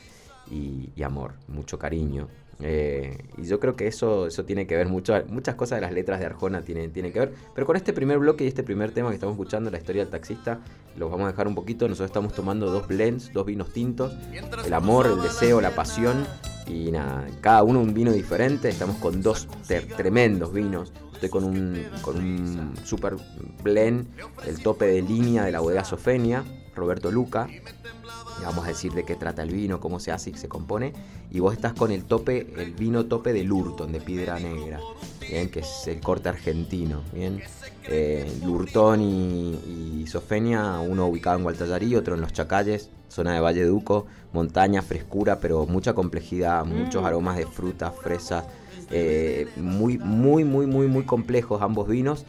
y, 0.50 0.90
y 0.94 1.02
amor, 1.02 1.34
mucho 1.48 1.78
cariño. 1.78 2.28
Eh, 2.60 3.18
y 3.36 3.44
yo 3.44 3.58
creo 3.60 3.76
que 3.76 3.86
eso, 3.86 4.26
eso 4.26 4.44
tiene 4.44 4.66
que 4.66 4.76
ver 4.76 4.88
mucho, 4.88 5.14
muchas 5.28 5.54
cosas 5.54 5.78
de 5.78 5.80
las 5.82 5.92
letras 5.92 6.20
de 6.20 6.26
Arjona 6.26 6.62
tienen, 6.62 6.92
tienen 6.92 7.12
que 7.12 7.20
ver. 7.20 7.34
Pero 7.54 7.66
con 7.66 7.76
este 7.76 7.92
primer 7.92 8.18
bloque 8.18 8.44
y 8.44 8.48
este 8.48 8.62
primer 8.62 8.92
tema 8.92 9.08
que 9.08 9.14
estamos 9.14 9.34
escuchando, 9.34 9.70
la 9.70 9.78
historia 9.78 10.02
del 10.02 10.10
taxista, 10.10 10.60
los 10.96 11.10
vamos 11.10 11.26
a 11.26 11.30
dejar 11.30 11.48
un 11.48 11.54
poquito. 11.54 11.88
Nosotros 11.88 12.10
estamos 12.10 12.32
tomando 12.32 12.70
dos 12.70 12.86
blends, 12.86 13.32
dos 13.32 13.46
vinos 13.46 13.72
tintos, 13.72 14.12
el 14.64 14.72
amor, 14.72 15.06
el 15.06 15.20
deseo, 15.22 15.60
la 15.60 15.74
pasión. 15.74 16.26
Y 16.66 16.90
nada, 16.90 17.26
cada 17.40 17.62
uno 17.62 17.80
un 17.80 17.92
vino 17.92 18.12
diferente. 18.12 18.68
Estamos 18.68 18.96
con 18.96 19.20
dos 19.20 19.48
tremendos 19.96 20.52
vinos. 20.52 20.92
Estoy 21.24 21.40
con 21.40 21.44
un, 21.48 21.82
con 22.02 22.16
un 22.16 22.74
super 22.84 23.16
blend, 23.62 24.06
el 24.46 24.62
tope 24.62 24.86
de 24.86 25.00
línea 25.02 25.44
de 25.44 25.52
la 25.52 25.60
bodega 25.60 25.84
Sofenia, 25.84 26.44
Roberto 26.74 27.10
Luca. 27.10 27.48
Vamos 28.42 28.64
a 28.66 28.68
decir 28.68 28.92
de 28.92 29.04
qué 29.04 29.14
trata 29.16 29.42
el 29.42 29.50
vino, 29.50 29.80
cómo 29.80 30.00
se 30.00 30.12
hace 30.12 30.30
y 30.30 30.34
se 30.34 30.48
compone. 30.48 30.92
Y 31.30 31.40
vos 31.40 31.54
estás 31.54 31.72
con 31.72 31.90
el 31.92 32.04
tope, 32.04 32.46
el 32.58 32.74
vino 32.74 33.06
tope 33.06 33.32
de 33.32 33.42
Lurton, 33.42 33.90
de 33.90 34.00
Piedra 34.00 34.38
Negra, 34.38 34.80
bien, 35.20 35.48
que 35.50 35.60
es 35.60 35.86
el 35.86 36.00
corte 36.00 36.28
argentino. 36.28 37.02
Bien, 37.12 37.42
Eh, 37.86 38.40
Lurton 38.42 39.02
y, 39.02 40.00
y 40.02 40.06
Sofenia, 40.06 40.78
uno 40.78 41.06
ubicado 41.06 41.36
en 41.36 41.42
Gualtallarí, 41.42 41.94
otro 41.96 42.14
en 42.14 42.22
Los 42.22 42.32
Chacalles, 42.32 42.88
zona 43.10 43.34
de 43.34 43.40
Valle 43.40 43.64
Duco, 43.66 44.06
montaña, 44.32 44.80
frescura, 44.80 45.38
pero 45.38 45.66
mucha 45.66 45.92
complejidad, 45.92 46.64
muchos 46.64 47.02
Mm. 47.02 47.06
aromas 47.06 47.36
de 47.36 47.46
frutas, 47.46 47.92
fresas, 48.02 48.44
eh, 48.90 49.46
muy, 49.56 49.98
muy, 49.98 50.44
muy, 50.44 50.66
muy, 50.66 50.86
muy 50.86 51.04
complejos 51.04 51.62
ambos 51.62 51.88
vinos 51.88 52.24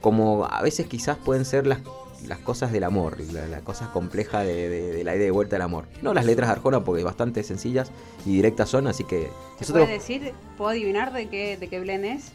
como 0.00 0.46
a 0.46 0.62
veces 0.62 0.86
quizás 0.86 1.18
pueden 1.18 1.44
ser 1.44 1.66
las, 1.66 1.80
las 2.26 2.38
cosas 2.38 2.72
del 2.72 2.84
amor, 2.84 3.18
la, 3.32 3.46
la 3.46 3.60
cosa 3.60 3.90
compleja 3.92 4.40
de, 4.40 4.68
de- 4.68 4.92
de 4.92 5.04
la 5.04 5.14
idea 5.14 5.26
de 5.26 5.30
vuelta 5.30 5.56
del 5.56 5.62
amor. 5.62 5.86
No 6.02 6.14
las 6.14 6.24
letras 6.24 6.48
de 6.48 6.52
Arjona, 6.52 6.82
porque 6.84 7.02
bastante 7.04 7.42
sencillas 7.42 7.90
y 8.24 8.34
directas 8.36 8.68
son, 8.70 8.86
así 8.86 9.04
que 9.04 9.24
¿Se 9.24 9.60
nosotros 9.60 9.84
puede 9.84 9.98
decir, 9.98 10.32
puedo 10.56 10.70
adivinar 10.70 11.12
de 11.12 11.28
qué, 11.28 11.56
de 11.58 11.68
qué 11.68 11.80
Blen 11.80 12.04
es? 12.06 12.32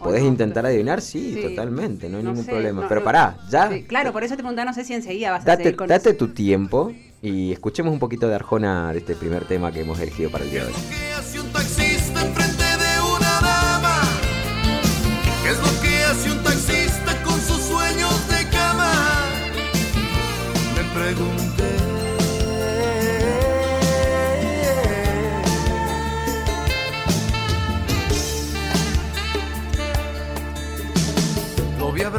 ¿O 0.00 0.04
podés 0.04 0.22
no? 0.22 0.28
intentar 0.28 0.64
adivinar, 0.66 1.00
sí, 1.00 1.32
Sí. 1.34 1.42
totalmente, 1.42 2.08
no 2.10 2.18
hay 2.18 2.22
No 2.24 2.30
ningún 2.30 2.44
sé, 2.44 2.50
problema. 2.52 2.82
no, 2.82 2.88
Pero 2.88 3.02
pará, 3.02 3.36
ya, 3.50 3.70
Sí, 3.70 3.82
claro, 3.84 4.12
por 4.12 4.22
eso 4.22 4.34
te 4.36 4.42
preguntaba, 4.42 4.66
no 4.70 4.74
sé 4.74 4.84
si 4.84 4.92
enseguida 4.94 5.30
vas 5.30 5.42
a 5.42 5.46
date, 5.46 5.62
seguir 5.64 5.76
con 5.76 5.88
date 5.88 6.12
tu 6.14 6.28
tiempo 6.28 6.92
y 7.22 7.52
escuchemos 7.52 7.92
un 7.92 7.98
poquito 7.98 8.28
de 8.28 8.34
Arjona 8.34 8.92
de 8.92 8.98
este 8.98 9.14
primer 9.16 9.46
tema 9.46 9.72
que 9.72 9.80
hemos 9.80 9.98
elegido 9.98 10.30
para 10.30 10.44
el 10.44 10.50
día 10.50 10.60
de 10.64 10.68
hoy. 10.68 10.74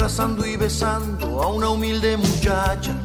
Abrazando 0.09 0.43
y 0.43 0.57
besando 0.57 1.43
a 1.43 1.47
una 1.49 1.69
humilde 1.69 2.17
muchacha. 2.17 2.95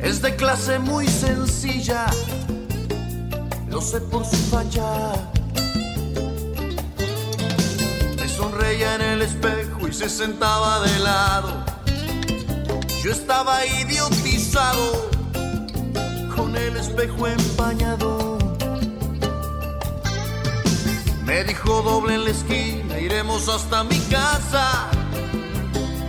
Es 0.00 0.22
de 0.22 0.36
clase 0.36 0.78
muy 0.78 1.08
sencilla 1.08 2.06
lo 3.68 3.80
sé 3.80 4.00
por 4.00 4.24
su 4.24 4.36
facha. 4.36 5.12
Me 8.16 8.28
sonreía 8.28 8.94
en 8.94 9.00
el 9.00 9.22
espejo 9.22 9.88
y 9.88 9.92
se 9.92 10.08
sentaba 10.08 10.86
de 10.86 10.98
lado. 11.00 11.64
Yo 13.02 13.10
estaba 13.10 13.66
idiotizado 13.66 15.10
con 16.36 16.56
el 16.56 16.76
espejo 16.76 17.26
empañado. 17.26 18.38
Me 21.24 21.42
dijo 21.42 21.82
doble 21.82 22.14
en 22.14 22.24
la 22.24 22.30
esquina, 22.30 23.00
iremos 23.00 23.48
hasta 23.48 23.82
mi 23.82 23.98
casa. 24.02 24.90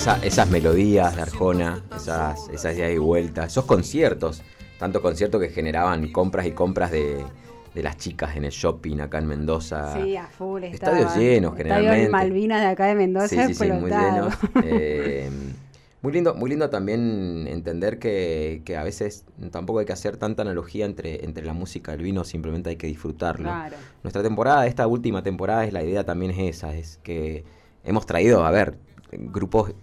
esa- 0.00 0.18
esas 0.24 0.48
melodías 0.50 1.14
de 1.14 1.20
Arjona, 1.20 1.82
esas, 1.94 2.48
esas 2.48 2.74
idas 2.74 2.90
y 2.90 2.96
vueltas, 2.96 3.48
esos 3.48 3.66
conciertos, 3.66 4.42
tanto 4.78 5.02
conciertos 5.02 5.42
que 5.42 5.50
generaban 5.50 6.10
compras 6.10 6.46
y 6.46 6.52
compras 6.52 6.90
de, 6.90 7.22
de 7.74 7.82
las 7.82 7.98
chicas 7.98 8.34
en 8.34 8.44
el 8.46 8.50
shopping 8.50 9.00
acá 9.00 9.18
en 9.18 9.26
Mendoza. 9.26 9.92
Sí, 10.02 10.16
a 10.16 10.26
full. 10.26 10.64
Estadios 10.64 11.00
estaba. 11.08 11.20
llenos, 11.20 11.52
Estadio 11.52 11.56
generalmente. 11.74 12.08
Malvinas 12.10 12.60
de 12.62 12.66
acá 12.68 12.86
de 12.86 12.94
Mendoza 12.94 13.28
Sí, 13.28 13.36
sí, 13.48 13.54
sí, 13.54 13.72
muy 13.72 13.90
llenos. 13.90 14.34
Eh, 14.64 15.28
muy 16.00 16.12
lindo, 16.14 16.34
muy 16.34 16.48
lindo 16.48 16.70
también 16.70 17.46
entender 17.46 17.98
que, 17.98 18.62
que 18.64 18.78
a 18.78 18.84
veces 18.84 19.26
tampoco 19.50 19.80
hay 19.80 19.84
que 19.84 19.92
hacer 19.92 20.16
tanta 20.16 20.40
analogía 20.40 20.86
entre, 20.86 21.26
entre 21.26 21.44
la 21.44 21.52
música 21.52 21.92
y 21.92 21.96
el 21.96 22.02
vino, 22.02 22.24
simplemente 22.24 22.70
hay 22.70 22.76
que 22.76 22.86
disfrutarlo. 22.86 23.50
Claro. 23.50 23.76
Nuestra 24.02 24.22
temporada, 24.22 24.66
esta 24.66 24.86
última 24.86 25.22
temporada, 25.22 25.66
es 25.66 25.74
la 25.74 25.82
idea 25.84 26.04
también 26.04 26.30
es 26.32 26.56
esa, 26.56 26.74
es 26.74 26.98
que 27.02 27.44
hemos 27.84 28.06
traído, 28.06 28.46
a 28.46 28.50
ver, 28.50 28.78
grupos 29.12 29.74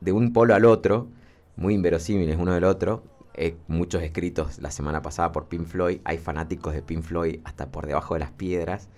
de 0.00 0.12
un 0.12 0.32
polo 0.32 0.54
al 0.54 0.64
otro, 0.64 1.08
muy 1.56 1.74
inverosímiles 1.74 2.36
uno 2.38 2.54
del 2.54 2.64
otro. 2.64 3.02
Eh, 3.34 3.56
muchos 3.68 4.02
escritos 4.02 4.58
la 4.58 4.70
semana 4.70 5.02
pasada 5.02 5.32
por 5.32 5.46
Pink 5.46 5.66
Floyd, 5.66 6.00
hay 6.04 6.18
fanáticos 6.18 6.74
de 6.74 6.82
Pink 6.82 7.02
Floyd 7.02 7.40
hasta 7.44 7.70
por 7.70 7.86
debajo 7.86 8.14
de 8.14 8.20
las 8.20 8.32
piedras, 8.32 8.88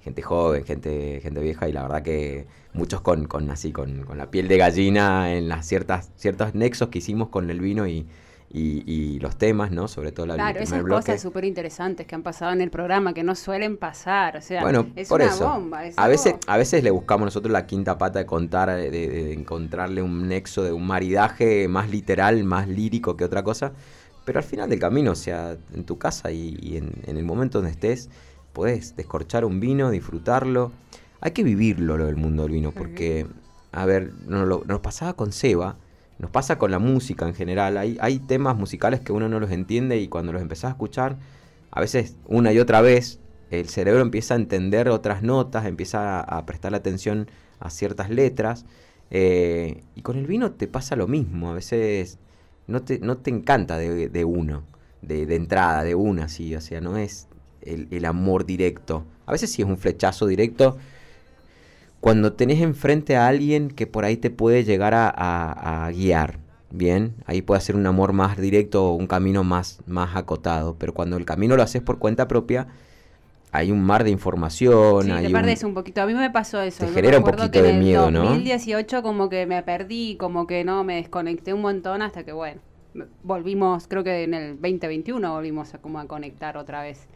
gente 0.00 0.22
joven, 0.22 0.64
gente, 0.64 1.20
gente 1.22 1.40
vieja, 1.40 1.68
y 1.68 1.72
la 1.72 1.82
verdad 1.82 2.02
que 2.02 2.46
muchos 2.72 3.02
con, 3.02 3.26
con 3.26 3.50
así, 3.50 3.70
con, 3.70 4.04
con 4.04 4.18
la 4.18 4.30
piel 4.30 4.48
de 4.48 4.56
gallina 4.56 5.34
en 5.34 5.48
las 5.48 5.66
ciertas, 5.66 6.10
ciertos 6.16 6.54
nexos 6.54 6.88
que 6.88 6.98
hicimos 6.98 7.28
con 7.28 7.50
el 7.50 7.60
vino 7.60 7.86
y, 7.86 8.06
y- 8.52 8.82
y 8.86 9.18
los 9.20 9.36
temas, 9.36 9.70
¿no? 9.70 9.88
Sobre 9.88 10.12
todo 10.12 10.26
la, 10.26 10.34
Claro, 10.34 10.60
esas 10.60 10.82
bloque. 10.82 11.00
cosas 11.06 11.22
súper 11.22 11.44
interesantes 11.44 12.06
que 12.06 12.14
han 12.14 12.22
pasado 12.22 12.52
en 12.52 12.60
el 12.60 12.70
programa, 12.70 13.14
que 13.14 13.22
no 13.22 13.34
suelen 13.34 13.76
pasar. 13.78 14.36
O 14.36 14.40
sea, 14.42 14.60
Bueno, 14.62 14.86
es 14.94 15.08
por 15.08 15.20
una 15.22 15.30
eso. 15.30 15.48
bomba. 15.48 15.86
es 15.86 15.96
a, 15.98 16.02
algo- 16.02 16.10
veces, 16.12 16.34
a 16.46 16.56
veces 16.56 16.82
le 16.84 16.90
buscamos 16.90 17.24
nosotros 17.26 17.50
la 17.52 17.66
quinta 17.66 17.96
pata 17.98 18.18
de 18.18 18.26
contar, 18.26 18.68
de, 18.70 18.90
de- 18.90 19.08
de 19.08 19.32
encontrarle 19.32 20.02
un 20.02 20.28
nexo, 20.28 20.62
de 20.62 20.72
un 20.72 20.86
maridaje 20.86 21.66
más 21.68 21.88
literal, 21.90 22.44
más 22.44 22.68
lírico 22.68 23.16
que 23.16 23.24
otra 23.24 23.42
cosa. 23.42 23.72
Pero 24.24 24.38
al 24.38 24.44
final 24.44 24.68
del 24.70 24.78
camino, 24.78 25.12
o 25.12 25.16
sea, 25.16 25.56
en 25.74 25.84
tu 25.84 25.98
casa 25.98 26.30
y, 26.30 26.56
y 26.60 26.76
en, 26.76 26.92
en 27.06 27.16
el 27.16 27.24
momento 27.24 27.58
donde 27.58 27.72
estés, 27.72 28.08
puedes 28.52 28.94
descorchar 28.96 29.44
un 29.44 29.58
vino, 29.60 29.90
disfrutarlo. 29.90 30.72
Hay 31.20 31.30
que 31.30 31.42
vivirlo 31.42 31.96
lo 31.96 32.06
del 32.06 32.16
mundo 32.16 32.42
del 32.42 32.52
vino, 32.52 32.70
porque, 32.72 33.26
a 33.72 33.86
ver, 33.86 34.12
nos, 34.26 34.46
lo- 34.46 34.62
nos 34.66 34.80
pasaba 34.80 35.14
con 35.14 35.32
Seba, 35.32 35.76
nos 36.22 36.30
pasa 36.30 36.56
con 36.56 36.70
la 36.70 36.78
música 36.78 37.26
en 37.26 37.34
general. 37.34 37.76
Hay, 37.76 38.18
temas 38.20 38.56
musicales 38.56 39.00
que 39.00 39.12
uno 39.12 39.28
no 39.28 39.40
los 39.40 39.50
entiende 39.50 39.98
y 39.98 40.08
cuando 40.08 40.32
los 40.32 40.40
empezás 40.40 40.66
a 40.66 40.70
escuchar, 40.70 41.18
a 41.70 41.80
veces 41.80 42.16
una 42.26 42.52
y 42.52 42.60
otra 42.60 42.80
vez, 42.80 43.20
el 43.50 43.68
cerebro 43.68 44.00
empieza 44.02 44.34
a 44.34 44.36
entender 44.38 44.88
otras 44.88 45.22
notas, 45.22 45.66
empieza 45.66 46.20
a, 46.20 46.38
a 46.38 46.46
prestar 46.46 46.74
atención 46.74 47.28
a 47.60 47.70
ciertas 47.70 48.08
letras. 48.08 48.64
eh, 49.10 49.82
y 49.94 50.02
con 50.02 50.16
el 50.16 50.26
vino 50.26 50.52
te 50.52 50.68
pasa 50.68 50.96
lo 50.96 51.08
mismo. 51.08 51.50
A 51.50 51.54
veces 51.54 52.18
no 52.66 52.82
te, 52.82 52.98
no 53.00 53.18
te 53.18 53.30
encanta 53.30 53.76
de, 53.76 54.08
de 54.08 54.24
uno, 54.24 54.64
de, 55.02 55.26
de 55.26 55.36
entrada, 55.36 55.84
de 55.84 55.94
una, 55.94 56.28
sí. 56.28 56.54
O 56.54 56.60
sea, 56.60 56.80
no 56.80 56.96
es 56.96 57.28
el, 57.62 57.88
el 57.90 58.04
amor 58.04 58.46
directo. 58.46 59.04
A 59.26 59.32
veces 59.32 59.52
sí 59.52 59.62
es 59.62 59.68
un 59.68 59.76
flechazo 59.78 60.26
directo. 60.26 60.78
Cuando 62.02 62.34
tenés 62.34 62.60
enfrente 62.60 63.16
a 63.16 63.28
alguien 63.28 63.70
que 63.70 63.86
por 63.88 64.04
ahí 64.04 64.18
te 64.18 64.30
puede 64.30 64.64
llegar 64.64 64.94
a, 64.94 65.08
a- 65.08 65.86
a 65.86 65.92
guiar, 65.92 66.40
bien, 66.70 67.14
ahí 67.26 67.42
puede 67.42 67.62
ser 67.62 67.76
un 67.76 67.86
amor 67.86 68.12
más 68.12 68.36
directo 68.38 68.84
o 68.86 68.94
un 68.96 69.06
camino 69.08 69.44
más, 69.44 69.80
más 69.86 70.16
acotado. 70.16 70.76
Pero 70.78 70.94
cuando 70.94 71.16
el 71.16 71.24
camino 71.26 71.56
lo 71.56 71.62
haces 71.64 71.82
por 71.82 71.98
cuenta 72.00 72.28
propia, 72.28 72.68
hay 73.52 73.70
un 73.72 73.82
mar 73.82 74.04
de 74.04 74.10
información. 74.10 75.06
Sí, 75.06 75.12
hay 75.12 75.26
te 75.26 75.30
perdés 75.30 75.62
un 75.64 75.74
poquito. 75.74 76.02
A 76.02 76.06
mí 76.06 76.14
me 76.14 76.30
pasó 76.30 76.60
eso. 76.62 76.80
Te 76.80 76.86
Yo 76.86 76.92
genera 76.94 77.18
un 77.18 77.24
poquito 77.24 77.50
que 77.52 77.60
de 77.60 77.70
en 77.70 77.76
el 77.76 77.84
miedo, 77.84 78.10
¿no? 78.10 78.24
2018 78.24 79.02
como 79.02 79.28
que 79.28 79.46
me 79.46 79.62
perdí, 79.62 80.16
como 80.16 80.46
que 80.46 80.64
no, 80.64 80.84
me 80.84 80.96
desconecté 80.96 81.52
un 81.54 81.60
montón 81.62 82.02
hasta 82.02 82.24
que, 82.24 82.32
bueno, 82.32 82.60
volvimos, 83.22 83.86
creo 83.88 84.04
que 84.04 84.24
en 84.24 84.34
el 84.34 84.60
2021 84.60 85.32
volvimos 85.34 85.74
a, 85.74 85.78
como 85.78 85.98
a 86.00 86.06
conectar 86.06 86.56
otra 86.56 86.82
vez. 86.82 87.08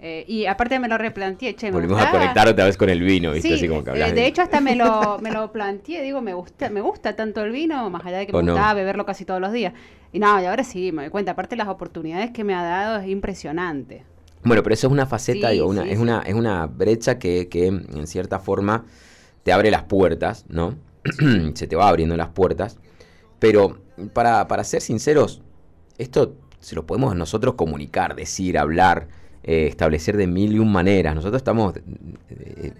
Eh, 0.00 0.24
y 0.28 0.46
aparte 0.46 0.78
me 0.78 0.86
lo 0.86 0.96
replanteé, 0.96 1.56
che, 1.56 1.66
me 1.66 1.72
Volvimos 1.72 2.00
a 2.00 2.10
conectar 2.12 2.46
otra 2.46 2.66
vez 2.66 2.76
con 2.76 2.88
el 2.88 3.02
vino, 3.02 3.32
¿viste? 3.32 3.48
Sí, 3.48 3.54
Así 3.54 3.68
como 3.68 3.82
que 3.82 3.90
eh, 3.90 4.12
de 4.12 4.26
hecho 4.26 4.42
hasta 4.42 4.60
me 4.60 4.76
lo, 4.76 5.18
me 5.22 5.32
lo 5.32 5.50
planteé, 5.50 6.02
digo, 6.02 6.20
me 6.20 6.34
gusta, 6.34 6.70
me 6.70 6.80
gusta 6.80 7.16
tanto 7.16 7.42
el 7.42 7.50
vino, 7.50 7.90
más 7.90 8.06
allá 8.06 8.18
de 8.18 8.26
que 8.28 8.32
¿O 8.36 8.38
me 8.38 8.44
no? 8.44 8.52
gustaba 8.52 8.74
beberlo 8.74 9.04
casi 9.04 9.24
todos 9.24 9.40
los 9.40 9.52
días. 9.52 9.72
Y 10.12 10.20
no, 10.20 10.40
y 10.40 10.44
ahora 10.44 10.62
sí, 10.62 10.92
me 10.92 11.02
doy 11.02 11.10
cuenta, 11.10 11.32
aparte 11.32 11.56
las 11.56 11.68
oportunidades 11.68 12.30
que 12.30 12.44
me 12.44 12.54
ha 12.54 12.62
dado 12.62 13.00
es 13.00 13.08
impresionante. 13.08 14.04
Bueno, 14.44 14.62
pero 14.62 14.72
eso 14.74 14.86
es 14.86 14.92
una 14.92 15.06
faceta, 15.06 15.48
Sí, 15.48 15.54
digo, 15.54 15.66
una, 15.66 15.82
sí, 15.82 15.90
es, 15.90 15.98
una, 15.98 16.22
es 16.22 16.34
una 16.34 16.66
brecha 16.66 17.18
que, 17.18 17.48
que 17.48 17.66
en 17.66 18.06
cierta 18.06 18.38
forma 18.38 18.84
te 19.42 19.52
abre 19.52 19.70
las 19.70 19.82
puertas, 19.82 20.44
¿no? 20.48 20.76
Se 21.54 21.66
te 21.66 21.74
va 21.74 21.88
abriendo 21.88 22.16
las 22.16 22.28
puertas. 22.28 22.78
Pero 23.40 23.78
para, 24.12 24.46
para 24.46 24.62
ser 24.62 24.80
sinceros, 24.80 25.42
esto 25.98 26.36
se 26.60 26.76
lo 26.76 26.86
podemos 26.86 27.16
nosotros 27.16 27.54
comunicar, 27.54 28.14
decir, 28.14 28.58
hablar, 28.58 29.08
eh, 29.48 29.66
establecer 29.66 30.16
de 30.18 30.26
mil 30.26 30.52
y 30.52 30.58
un 30.58 30.70
maneras. 30.70 31.14
Nosotros 31.14 31.40
estamos, 31.40 31.74
eh, 32.28 32.72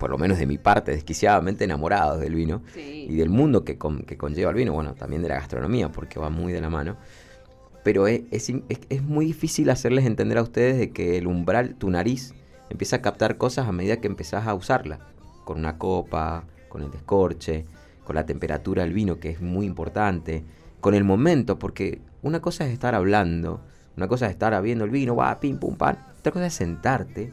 por 0.00 0.08
lo 0.08 0.16
menos 0.16 0.38
de 0.38 0.46
mi 0.46 0.56
parte, 0.56 0.92
desquiciadamente 0.92 1.64
enamorados 1.64 2.18
del 2.20 2.34
vino 2.34 2.62
Sí. 2.72 3.06
y 3.10 3.16
del 3.16 3.28
mundo 3.28 3.62
que, 3.64 3.76
con- 3.76 4.02
que 4.04 4.16
conlleva 4.16 4.50
el 4.50 4.56
vino, 4.56 4.72
bueno, 4.72 4.94
también 4.94 5.20
de 5.22 5.28
la 5.28 5.34
gastronomía, 5.34 5.92
porque 5.92 6.18
va 6.18 6.30
muy 6.30 6.52
de 6.52 6.60
la 6.62 6.70
mano. 6.70 6.96
Pero 7.84 8.06
es, 8.06 8.22
es- 8.30 8.50
es 8.88 9.02
muy 9.02 9.26
difícil 9.26 9.68
hacerles 9.70 10.06
entender 10.06 10.38
a 10.38 10.42
ustedes 10.42 10.78
de 10.78 10.90
que 10.92 11.18
el 11.18 11.26
umbral, 11.26 11.74
tu 11.74 11.90
nariz, 11.90 12.32
empieza 12.70 12.96
a 12.96 13.02
captar 13.02 13.36
cosas 13.36 13.68
a 13.68 13.72
medida 13.72 13.98
que 14.00 14.06
empezás 14.08 14.46
a 14.46 14.54
usarla. 14.54 15.00
Con 15.44 15.58
una 15.58 15.76
copa, 15.78 16.44
con 16.68 16.82
el 16.82 16.90
descorche, 16.90 17.66
con 18.04 18.14
la 18.16 18.24
temperatura 18.24 18.82
del 18.84 18.92
vino, 18.94 19.18
que 19.20 19.28
es 19.30 19.40
muy 19.42 19.66
importante, 19.66 20.42
con 20.80 20.94
el 20.94 21.04
momento, 21.04 21.58
porque 21.58 22.00
una 22.22 22.40
cosa 22.40 22.66
es 22.66 22.72
estar 22.72 22.94
hablando, 22.94 23.60
una 23.98 24.06
cosa 24.06 24.26
es 24.26 24.30
estar 24.30 24.62
viendo 24.62 24.84
el 24.84 24.90
vino, 24.90 25.16
va, 25.16 25.40
pim, 25.40 25.58
pum, 25.58 25.74
pan. 25.74 25.98
Otra 26.20 26.30
cosa 26.30 26.46
es 26.46 26.54
sentarte, 26.54 27.32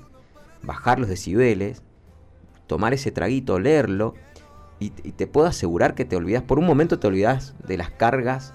bajar 0.64 0.98
los 0.98 1.08
decibeles, 1.08 1.84
tomar 2.66 2.92
ese 2.96 3.12
traguito, 3.12 3.60
leerlo, 3.60 4.16
y, 4.80 4.90
te 4.90 5.28
puedo 5.28 5.46
asegurar 5.46 5.94
que 5.94 6.06
te 6.06 6.16
olvidas, 6.16 6.42
por 6.42 6.58
un 6.58 6.66
momento 6.66 6.98
te 6.98 7.06
olvidas 7.06 7.54
de 7.68 7.78
las 7.78 7.92
cargas 7.92 8.52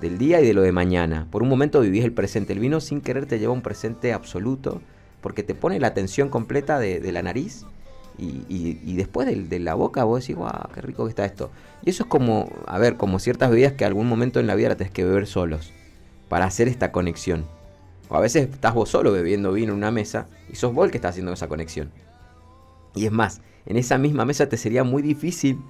del 0.00 0.18
día 0.18 0.40
y 0.40 0.46
de 0.46 0.54
lo 0.54 0.62
de 0.62 0.72
mañana. 0.72 1.28
Por 1.30 1.44
un 1.44 1.48
momento 1.48 1.80
vivís 1.80 2.04
el 2.04 2.12
presente. 2.12 2.52
El 2.52 2.58
vino 2.58 2.80
sin 2.80 3.00
querer 3.00 3.26
te 3.26 3.38
lleva 3.38 3.52
un 3.52 3.62
presente 3.62 4.12
absoluto 4.12 4.82
porque 5.20 5.44
te 5.44 5.54
pone 5.54 5.78
la 5.78 5.86
atención 5.86 6.30
completa 6.30 6.80
de, 6.80 7.12
la 7.12 7.22
nariz 7.22 7.64
y, 8.18 8.96
después 8.96 9.28
de, 9.48 9.60
la 9.60 9.74
boca 9.74 10.02
vos 10.02 10.20
decís, 10.20 10.34
wow, 10.34 10.50
qué 10.74 10.80
rico 10.80 11.04
que 11.04 11.10
está 11.10 11.24
esto. 11.24 11.52
Y 11.84 11.90
eso 11.90 12.02
es 12.02 12.08
como, 12.08 12.50
a 12.66 12.78
ver, 12.78 12.96
como 12.96 13.20
ciertas 13.20 13.50
bebidas 13.50 13.74
que 13.74 13.84
algún 13.84 14.08
momento 14.08 14.40
en 14.40 14.48
la 14.48 14.56
vida 14.56 14.70
la 14.70 14.76
tenés 14.76 14.92
que 14.92 15.04
beber 15.04 15.28
solos 15.28 15.72
para 16.32 16.46
hacer 16.46 16.66
esta 16.66 16.92
conexión. 16.92 17.44
O 18.08 18.16
a 18.16 18.20
veces 18.20 18.48
estás 18.48 18.72
vos 18.72 18.88
solo 18.88 19.12
bebiendo 19.12 19.52
vino 19.52 19.72
en 19.72 19.76
una 19.76 19.90
mesa 19.90 20.28
y 20.50 20.56
sos 20.56 20.72
vos 20.72 20.86
el 20.86 20.90
que 20.90 20.96
está 20.96 21.08
haciendo 21.08 21.30
esa 21.30 21.46
conexión. 21.46 21.90
Y 22.94 23.04
es 23.04 23.12
más, 23.12 23.42
en 23.66 23.76
esa 23.76 23.98
misma 23.98 24.24
mesa 24.24 24.48
te 24.48 24.56
sería 24.56 24.82
muy 24.82 25.02
difícil 25.02 25.60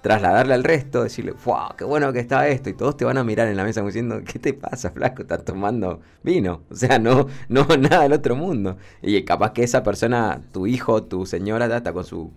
trasladarle 0.00 0.54
al 0.54 0.64
resto, 0.64 1.02
decirle, 1.02 1.34
¡wow! 1.44 1.76
¡Qué 1.76 1.84
bueno 1.84 2.14
que 2.14 2.20
está 2.20 2.48
esto! 2.48 2.70
Y 2.70 2.72
todos 2.72 2.96
te 2.96 3.04
van 3.04 3.18
a 3.18 3.24
mirar 3.24 3.48
en 3.48 3.58
la 3.58 3.64
mesa 3.64 3.82
diciendo, 3.82 4.22
¿qué 4.24 4.38
te 4.38 4.54
pasa, 4.54 4.90
flaco? 4.90 5.20
Estás 5.20 5.44
tomando 5.44 6.00
vino. 6.22 6.62
O 6.70 6.74
sea, 6.74 6.98
no, 6.98 7.26
no 7.50 7.66
nada 7.78 8.04
del 8.04 8.14
otro 8.14 8.36
mundo. 8.36 8.78
Y 9.02 9.22
capaz 9.22 9.52
que 9.52 9.64
esa 9.64 9.82
persona, 9.82 10.40
tu 10.50 10.66
hijo, 10.66 11.02
tu 11.02 11.26
señora, 11.26 11.66
está 11.66 11.92
con 11.92 12.06
su 12.06 12.32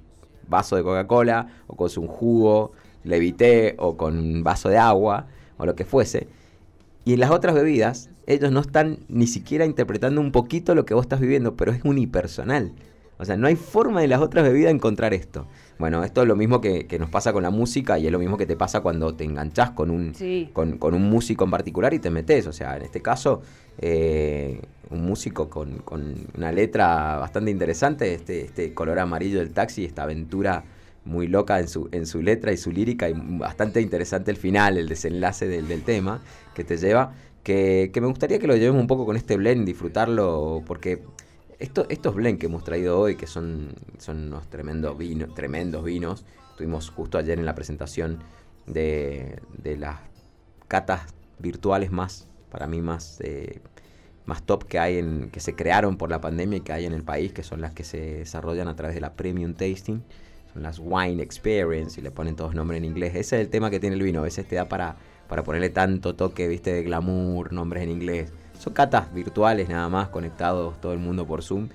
vaso 0.49 0.75
de 0.75 0.83
Coca-Cola, 0.83 1.47
o 1.67 1.77
con 1.77 1.89
su 1.89 2.05
jugo, 2.07 2.73
levité, 3.05 3.75
o 3.77 3.95
con 3.95 4.19
un 4.19 4.43
vaso 4.43 4.67
de 4.67 4.77
agua, 4.77 5.27
o 5.57 5.65
lo 5.65 5.75
que 5.75 5.85
fuese. 5.85 6.27
Y 7.09 7.13
en 7.13 7.21
las 7.21 7.31
otras 7.31 7.55
bebidas, 7.55 8.11
ellos 8.27 8.51
no 8.51 8.59
están 8.59 8.99
ni 9.07 9.25
siquiera 9.25 9.65
interpretando 9.65 10.21
un 10.21 10.31
poquito 10.31 10.75
lo 10.75 10.85
que 10.85 10.93
vos 10.93 11.05
estás 11.05 11.19
viviendo, 11.19 11.55
pero 11.55 11.71
es 11.71 11.83
unipersonal. 11.83 12.71
O 13.17 13.25
sea, 13.25 13.35
no 13.35 13.47
hay 13.47 13.55
forma 13.55 14.01
de 14.01 14.07
las 14.07 14.21
otras 14.21 14.43
bebidas 14.45 14.71
encontrar 14.71 15.15
esto. 15.15 15.47
Bueno, 15.79 16.03
esto 16.03 16.21
es 16.21 16.27
lo 16.27 16.35
mismo 16.35 16.61
que, 16.61 16.85
que 16.85 16.99
nos 16.99 17.09
pasa 17.09 17.33
con 17.33 17.41
la 17.41 17.49
música 17.49 17.97
y 17.97 18.05
es 18.05 18.11
lo 18.11 18.19
mismo 18.19 18.37
que 18.37 18.45
te 18.45 18.55
pasa 18.55 18.81
cuando 18.81 19.15
te 19.15 19.23
enganchás 19.23 19.71
con 19.71 19.89
un, 19.89 20.13
Sí. 20.13 20.51
con, 20.53 20.77
con 20.77 20.93
un 20.93 21.01
músico 21.09 21.45
en 21.45 21.49
particular 21.49 21.95
y 21.95 21.99
te 21.99 22.11
metes. 22.11 22.45
O 22.45 22.53
sea, 22.53 22.77
en 22.77 22.83
este 22.83 23.01
caso, 23.01 23.41
eh, 23.79 24.61
un 24.91 25.03
músico 25.03 25.49
con, 25.49 25.79
con 25.79 26.13
una 26.37 26.51
letra 26.51 27.17
bastante 27.17 27.49
interesante, 27.49 28.13
este, 28.13 28.41
este 28.45 28.75
color 28.75 28.99
amarillo 28.99 29.39
del 29.39 29.49
taxi, 29.49 29.83
esta 29.83 30.03
aventura 30.03 30.63
muy 31.09 31.27
loca 31.27 31.59
en 31.59 31.67
su, 31.67 31.89
en 31.91 32.05
su 32.05 32.21
letra 32.21 32.53
y 32.53 32.57
su 32.57 32.71
lírica 32.71 33.09
y 33.09 33.13
bastante 33.15 33.81
interesante 33.81 34.31
el 34.31 34.37
final, 34.37 34.77
el 34.77 34.87
desenlace 34.87 35.47
del, 35.47 35.67
del 35.67 35.83
tema 35.83 36.21
que 36.53 36.63
te 36.63 36.77
lleva, 36.77 37.13
que, 37.43 37.89
que 37.93 37.99
me 37.99 38.07
gustaría 38.07 38.39
que 38.39 38.47
lo 38.47 38.55
llevemos 38.55 38.79
un 38.79 38.87
poco 38.87 39.05
con 39.05 39.17
este 39.17 39.35
blend, 39.35 39.65
disfrutarlo, 39.65 40.63
porque 40.65 41.03
esto, 41.57 41.85
estos 41.89 42.15
blend 42.15 42.39
que 42.39 42.45
hemos 42.45 42.63
traído 42.63 42.99
hoy, 42.99 43.15
que 43.15 43.27
son, 43.27 43.73
son 43.97 44.27
unos 44.27 44.49
tremendos 44.49 44.97
vinos, 44.97 45.33
tremendos 45.33 45.83
vinos, 45.83 46.25
tuvimos 46.55 46.89
justo 46.89 47.17
ayer 47.17 47.39
en 47.39 47.45
la 47.45 47.55
presentación 47.55 48.19
de, 48.67 49.41
de 49.57 49.77
las 49.77 49.97
catas 50.67 51.01
virtuales 51.39 51.91
más, 51.91 52.27
para 52.51 52.67
mí 52.67 52.81
más, 52.81 53.19
eh, 53.21 53.61
más 54.25 54.43
top 54.43 54.65
que 54.65 54.77
hay 54.77 54.99
en, 54.99 55.29
que 55.31 55.39
se 55.39 55.55
crearon 55.55 55.97
por 55.97 56.09
la 56.11 56.21
pandemia 56.21 56.57
y 56.57 56.61
que 56.61 56.71
hay 56.71 56.85
en 56.85 56.93
el 56.93 57.03
país, 57.03 57.33
que 57.33 57.43
son 57.43 57.61
las 57.61 57.73
que 57.73 57.83
se 57.83 58.19
desarrollan 58.19 58.67
a 58.67 58.75
través 58.75 58.93
de 58.93 59.01
la 59.01 59.13
Premium 59.13 59.53
Tasting, 59.53 60.03
las 60.63 60.79
Wine 60.79 61.21
Experience 61.21 61.99
y 61.99 62.03
le 62.03 62.11
ponen 62.11 62.35
todos 62.35 62.55
nombres 62.55 62.77
en 62.77 62.85
inglés. 62.85 63.11
Ese 63.15 63.37
es 63.37 63.41
el 63.41 63.49
tema 63.49 63.69
que 63.69 63.79
tiene 63.79 63.95
el 63.95 64.03
vino, 64.03 64.19
a 64.19 64.23
veces 64.23 64.47
te 64.47 64.55
da 64.55 64.67
para, 64.67 64.97
para 65.27 65.43
ponerle 65.43 65.69
tanto 65.69 66.15
toque, 66.15 66.47
viste, 66.47 66.73
de 66.73 66.83
glamour, 66.83 67.53
nombres 67.53 67.83
en 67.83 67.91
inglés. 67.91 68.31
Son 68.57 68.73
catas 68.73 69.13
virtuales 69.13 69.69
nada 69.69 69.87
más, 69.89 70.09
conectados 70.09 70.79
todo 70.81 70.93
el 70.93 70.99
mundo 70.99 71.25
por 71.25 71.43
Zoom. 71.43 71.69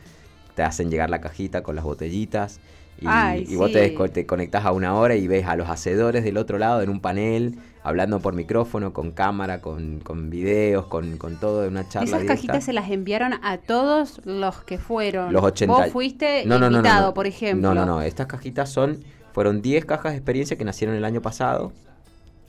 Te 0.55 0.63
hacen 0.63 0.91
llegar 0.91 1.11
la 1.11 1.21
cajita 1.21 1.63
con 1.63 1.75
las 1.75 1.85
botellitas. 1.85 2.61
Y, 3.01 3.07
Ay, 3.09 3.47
y 3.49 3.57
vos 3.57 3.73
te, 3.73 3.89
sí. 3.89 4.09
te 4.13 4.27
conectás 4.27 4.65
a 4.65 4.73
una 4.73 4.95
hora 4.95 5.17
y 5.17 5.27
ves 5.27 5.47
a 5.47 5.57
los 5.57 5.69
hacedores 5.69 6.23
del 6.23 6.37
otro 6.37 6.59
lado 6.59 6.81
en 6.81 6.91
un 6.91 7.01
panel, 7.01 7.59
hablando 7.85 8.19
por 8.19 8.35
micrófono, 8.35 8.93
con 8.93 9.13
cámara, 9.13 9.61
con, 9.61 10.01
con 10.01 10.31
videos, 10.31 10.87
con, 10.87 11.17
con 11.19 11.39
todo, 11.39 11.65
en 11.65 11.71
una 11.73 11.89
charla. 11.89 12.09
Esas 12.09 12.23
directa. 12.23 12.35
cajitas 12.35 12.65
se 12.65 12.73
las 12.73 12.91
enviaron 12.91 13.35
a 13.43 13.59
todos 13.59 14.21
los 14.25 14.63
que 14.65 14.79
fueron. 14.79 15.33
Los 15.33 15.45
80. 15.45 15.73
Vos 15.73 15.93
fuiste 15.93 16.45
No, 16.47 16.59
no, 16.59 16.67
invitado, 16.67 17.09
no. 17.09 17.15
por 17.15 17.27
ejemplo. 17.29 17.69
No, 17.69 17.75
no, 17.75 17.87
no. 17.87 18.03
Estas 18.03 18.27
cajitas 18.27 18.71
son. 18.71 19.05
Fueron 19.33 19.63
10 19.63 19.85
cajas 19.85 20.13
de 20.13 20.19
experiencia 20.19 20.57
que 20.59 20.65
nacieron 20.65 20.97
el 20.97 21.05
año 21.05 21.21
pasado. 21.23 21.73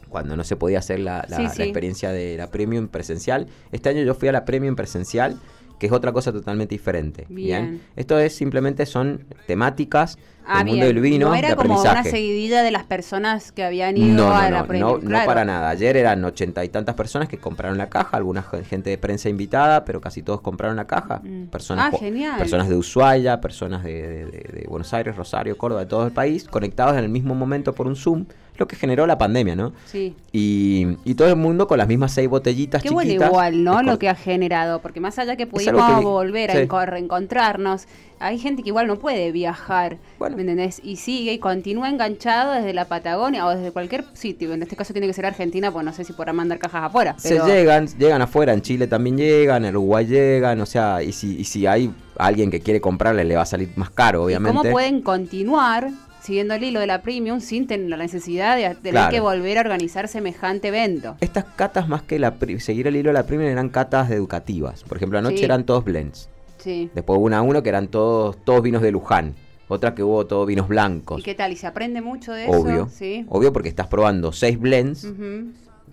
Cuando 0.09 0.37
no 0.37 0.43
se 0.43 0.55
podía 0.55 0.79
hacer 0.79 0.99
la, 0.99 1.25
la- 1.27 1.37
Sí, 1.49 1.57
la 1.57 1.65
experiencia 1.65 2.11
de 2.11 2.37
la 2.37 2.47
premium 2.47 2.87
presencial. 2.87 3.47
Este 3.71 3.89
año 3.89 4.03
yo 4.03 4.13
fui 4.15 4.29
a 4.29 4.31
la 4.31 4.45
premium 4.45 4.75
presencial, 4.75 5.37
que 5.79 5.87
es 5.87 5.91
otra 5.91 6.11
cosa 6.11 6.31
totalmente 6.31 6.73
diferente. 6.75 7.25
Bien. 7.29 7.81
Esto 7.95 8.17
es 8.19 8.35
simplemente 8.35 8.85
son 8.85 9.25
temáticas 9.47 10.17
Ah, 10.47 10.59
del 10.59 10.67
mundo 10.67 10.85
del 10.85 10.99
vino. 10.99 11.29
No 11.29 11.33
era 11.33 11.49
de 11.49 11.55
como 11.55 11.81
una 11.81 12.03
seguidilla 12.03 12.61
de 12.61 12.69
las 12.69 12.83
personas 12.83 13.51
que 13.51 13.63
habían 13.63 13.97
ido 13.97 14.13
No, 14.13 14.27
no, 14.29 14.35
a 14.35 14.43
no, 14.51 14.57
la 14.67 14.79
no, 14.79 14.97
no 14.97 14.99
claro. 14.99 15.25
para 15.25 15.43
nada. 15.43 15.69
Ayer 15.71 15.97
eran 15.97 16.23
ochenta 16.23 16.63
y 16.63 16.69
tantas 16.69 16.93
personas 16.93 17.27
que 17.27 17.39
compraron 17.39 17.79
la 17.79 17.89
caja, 17.89 18.15
algunas 18.15 18.47
gen- 18.49 18.63
gente 18.63 18.91
de 18.91 18.99
prensa 18.99 19.27
invitada, 19.27 19.83
pero 19.85 19.99
casi 20.01 20.21
todos 20.21 20.41
compraron 20.41 20.75
la 20.75 20.85
caja. 20.85 21.19
Mm. 21.23 21.45
Personas, 21.47 21.91
Ah, 21.91 21.97
genial. 21.97 22.37
personas 22.37 22.69
de 22.69 22.75
Ushuaia, 22.75 23.41
personas 23.41 23.83
de- 23.83 24.25
de 24.27 24.65
Buenos 24.69 24.93
Aires, 24.93 25.15
Rosario, 25.15 25.57
Córdoba, 25.57 25.81
de 25.81 25.87
todo 25.87 26.05
el 26.05 26.11
país, 26.13 26.43
conectados 26.47 26.93
en 26.95 26.99
el 27.05 27.09
mismo 27.09 27.33
momento 27.33 27.73
por 27.73 27.87
un 27.87 27.95
Zoom, 27.95 28.25
lo 28.57 28.67
que 28.67 28.75
generó 28.75 29.05
la 29.07 29.17
pandemia, 29.17 29.55
¿no? 29.55 29.73
Sí. 29.85 30.15
Y, 30.31 30.87
y 31.03 31.15
todo 31.15 31.27
el 31.29 31.35
mundo 31.35 31.67
con 31.67 31.77
las 31.77 31.87
mismas 31.87 32.13
seis 32.13 32.29
botellitas 32.29 32.81
Qué 32.83 32.89
bueno 32.89 33.07
chiquitas. 33.09 33.29
igual, 33.29 33.63
¿no? 33.63 33.81
Lo 33.83 33.99
que 33.99 34.09
ha 34.09 34.15
generado, 34.15 34.81
porque 34.81 34.99
más 34.99 35.17
allá 35.19 35.35
que 35.35 35.45
pudimos 35.47 35.83
que 35.99 36.03
volver 36.05 36.51
sí. 36.51 36.57
a 36.57 36.67
enco- 36.67 36.85
reencontrarnos, 36.85 37.85
hay 38.19 38.39
gente 38.39 38.63
que 38.63 38.69
igual 38.69 38.87
no 38.87 38.97
puede 38.97 39.31
viajar, 39.33 39.97
Bueno. 40.19 40.37
¿me 40.37 40.43
entendés? 40.43 40.79
Y 40.83 40.95
sigue 40.97 41.33
y 41.33 41.39
continúa 41.39 41.89
enganchado 41.89 42.53
desde 42.53 42.73
la 42.73 42.85
Patagonia 42.85 43.45
o 43.45 43.49
desde 43.49 43.71
cualquier 43.71 44.05
sitio. 44.13 44.53
En 44.53 44.63
este 44.63 44.75
caso 44.77 44.93
tiene 44.93 45.07
que 45.07 45.13
ser 45.13 45.25
Argentina, 45.25 45.71
pues 45.71 45.83
no 45.83 45.91
sé 45.93 46.05
si 46.05 46.13
podrán 46.13 46.37
mandar 46.37 46.57
cajas 46.59 46.83
afuera. 46.85 47.15
Se 47.17 47.29
Pero 47.29 47.45
llegan, 47.47 47.87
llegan 47.97 48.21
afuera, 48.21 48.53
en 48.53 48.61
Chile 48.61 48.87
también 48.87 49.17
llegan, 49.17 49.65
en 49.65 49.75
Uruguay 49.75 50.05
llegan, 50.05 50.61
o 50.61 50.65
sea, 50.65 51.03
y 51.03 51.11
si, 51.11 51.37
y 51.39 51.43
si 51.43 51.67
hay 51.67 51.91
alguien 52.17 52.49
que 52.49 52.61
quiere 52.61 52.79
comprarle 52.79 53.25
le 53.25 53.35
va 53.35 53.41
a 53.41 53.45
salir 53.45 53.69
más 53.75 53.89
caro, 53.89 54.21
¿y 54.21 54.25
obviamente. 54.27 54.57
¿cómo 54.59 54.71
pueden 54.71 55.01
continuar 55.01 55.89
siguiendo 56.25 56.53
el 56.55 56.63
hilo 56.63 56.79
de 56.79 56.87
la 56.87 57.01
premium 57.01 57.39
sin 57.39 57.67
tener 57.67 57.89
la 57.89 57.97
necesidad 57.97 58.55
de 58.57 58.63
tener 58.75 58.91
Claro. 58.93 59.11
que 59.11 59.19
volver 59.19 59.57
a 59.57 59.61
organizar 59.61 60.07
semejante 60.07 60.69
evento? 60.69 61.15
Estas 61.21 61.45
catas 61.55 61.87
más 61.87 62.01
que 62.01 62.17
la 62.19 62.33
seguir 62.59 62.87
el 62.87 62.95
hilo 62.95 63.09
de 63.09 63.13
la 63.13 63.23
premium 63.25 63.49
eran 63.49 63.69
catas 63.69 64.09
educativas. 64.11 64.83
Por 64.83 64.97
ejemplo, 64.97 65.19
anoche 65.19 65.37
Sí. 65.37 65.45
eran 65.45 65.65
todos 65.65 65.83
blends. 65.85 66.29
Sí. 66.57 66.89
Después 66.95 67.17
hubo 67.19 67.25
una 67.25 67.37
a 67.37 67.41
uno 67.43 67.61
que 67.61 67.69
eran 67.69 67.87
todos, 67.87 68.37
todos 68.43 68.63
vinos 68.63 68.81
de 68.81 68.91
Luján. 68.91 69.35
Otra 69.67 69.95
que 69.95 70.03
hubo 70.03 70.25
todos 70.25 70.45
vinos 70.47 70.67
blancos. 70.67 71.19
¿Y 71.21 71.23
qué 71.23 71.33
tal? 71.35 71.51
¿Y 71.51 71.55
se 71.55 71.67
aprende 71.67 72.01
mucho 72.01 72.33
de 72.33 72.45
eso? 72.45 72.53
Obvio. 72.59 72.87
Sí. 72.91 73.25
Obvio 73.29 73.51
porque 73.53 73.69
estás 73.69 73.87
probando 73.87 74.31
seis 74.31 74.59
blends. 74.59 75.07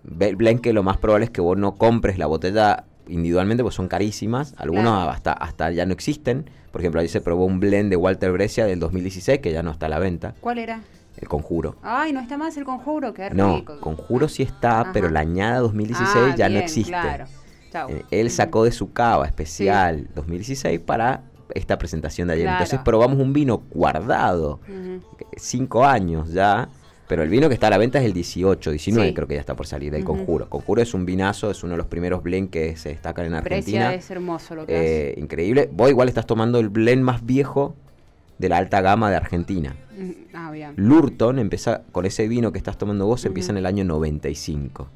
Be- 0.05 0.35
Blend 0.35 0.61
que 0.61 0.73
lo 0.73 0.83
más 0.83 0.97
probable 0.97 1.27
es 1.27 1.31
que 1.31 1.40
vos 1.40 1.57
no 1.57 1.77
compres 1.77 2.18
la 2.18 2.27
botella 2.27 2.85
individualmente 3.09 3.62
porque 3.62 3.77
son 3.77 3.88
carísimas. 3.88 4.55
Algunos 4.57 4.85
Claro. 4.85 5.11
hasta, 5.11 5.33
hasta 5.33 5.71
ya 5.71 5.87
no 5.87 5.92
existen. 5.92 6.51
Por 6.72 6.80
ejemplo, 6.80 7.00
ahí 7.00 7.08
se 7.08 7.20
probó 7.20 7.44
un 7.44 7.61
blend 7.61 7.90
de 7.90 7.96
Walter 7.96 8.32
Brescia 8.32 8.64
del 8.66 8.80
2016 8.80 9.38
que 9.40 9.52
ya 9.52 9.62
no 9.62 9.70
está 9.70 9.87
a 9.87 9.88
la 9.90 9.98
venta. 9.98 10.35
¿Cuál 10.40 10.58
era? 10.58 10.80
El 11.18 11.28
Conjuro. 11.28 11.76
Ay, 11.82 12.12
no 12.12 12.20
está 12.20 12.37
más 12.38 12.56
el 12.56 12.64
conjuro, 12.64 13.12
qué 13.12 13.28
No, 13.30 13.56
rico. 13.56 13.78
Conjuro 13.80 14.28
sí 14.28 14.42
está, 14.42 14.80
Ajá. 14.80 14.90
pero 14.94 15.11
la 15.11 15.20
añada 15.20 15.58
2016 15.61 16.08
Ah, 16.32 16.35
ya 16.37 16.48
no 16.48 16.58
existe. 16.58 16.90
Claro. 16.90 17.26
Chau. 17.70 17.90
Eh, 17.90 18.04
Él 18.11 18.30
sacó 18.30 18.64
de 18.64 18.72
su 18.72 18.92
cava 18.92 19.26
especial 19.26 20.08
2016 20.14 20.80
para 20.80 21.22
esta 21.54 21.76
presentación 21.78 22.28
de 22.28 22.35
ayer. 22.35 22.44
Claro. 22.46 22.56
Entonces 22.64 22.80
probamos 22.85 23.18
un 23.18 23.32
vino 23.35 23.62
guardado, 23.72 24.61
cinco 25.37 25.85
años 25.85 26.32
ya, 26.32 26.68
pero 27.12 27.22
el 27.25 27.29
vino 27.29 27.48
que 27.48 27.53
está 27.55 27.66
a 27.66 27.70
la 27.70 27.77
venta 27.77 27.98
es 27.98 28.07
el 28.07 28.14
18, 28.14 28.70
19 28.70 29.09
Sí. 29.09 29.14
creo 29.14 29.29
que 29.29 29.35
ya 29.35 29.40
está 29.40 29.55
por 29.55 29.66
salir, 29.66 29.92
del. 29.92 30.03
Conjuro. 30.03 30.48
Conjuro 30.48 30.81
es 30.81 30.94
un 30.94 31.05
vinazo, 31.05 31.51
es 31.51 31.62
uno 31.62 31.72
de 31.72 31.77
los 31.77 31.87
primeros 31.87 32.22
blend 32.22 32.48
que 32.48 32.75
se 32.79 32.88
destacan 32.88 33.27
en 33.27 33.35
Argentina. 33.35 33.88
Precia 33.88 33.94
es 33.94 34.11
hermoso 34.11 34.55
lo 34.55 34.64
que 34.64 35.11
Eh, 35.11 35.14
increíble. 35.18 35.68
Vos 35.70 35.90
igual 35.90 36.09
estás 36.09 36.25
tomando 36.25 36.59
el 36.59 36.70
blend 36.70 37.03
más 37.05 37.27
viejo 37.27 37.75
de 38.38 38.48
la 38.48 38.57
alta 38.57 38.81
gama 38.81 39.11
de 39.11 39.16
Argentina. 39.16 39.77
Ujú. 39.94 40.14
Ah, 40.33 40.51
bien. 40.53 40.72
Lurton 40.77 41.38
empieza 41.38 41.83
con 41.92 42.07
ese 42.07 42.27
vino 42.29 42.51
que 42.51 42.57
estás 42.57 42.79
tomando 42.79 43.05
vos, 43.05 43.22
empieza 43.27 43.53
en 43.53 43.59
el 43.59 43.66
año 43.66 43.85
95. 43.85 44.88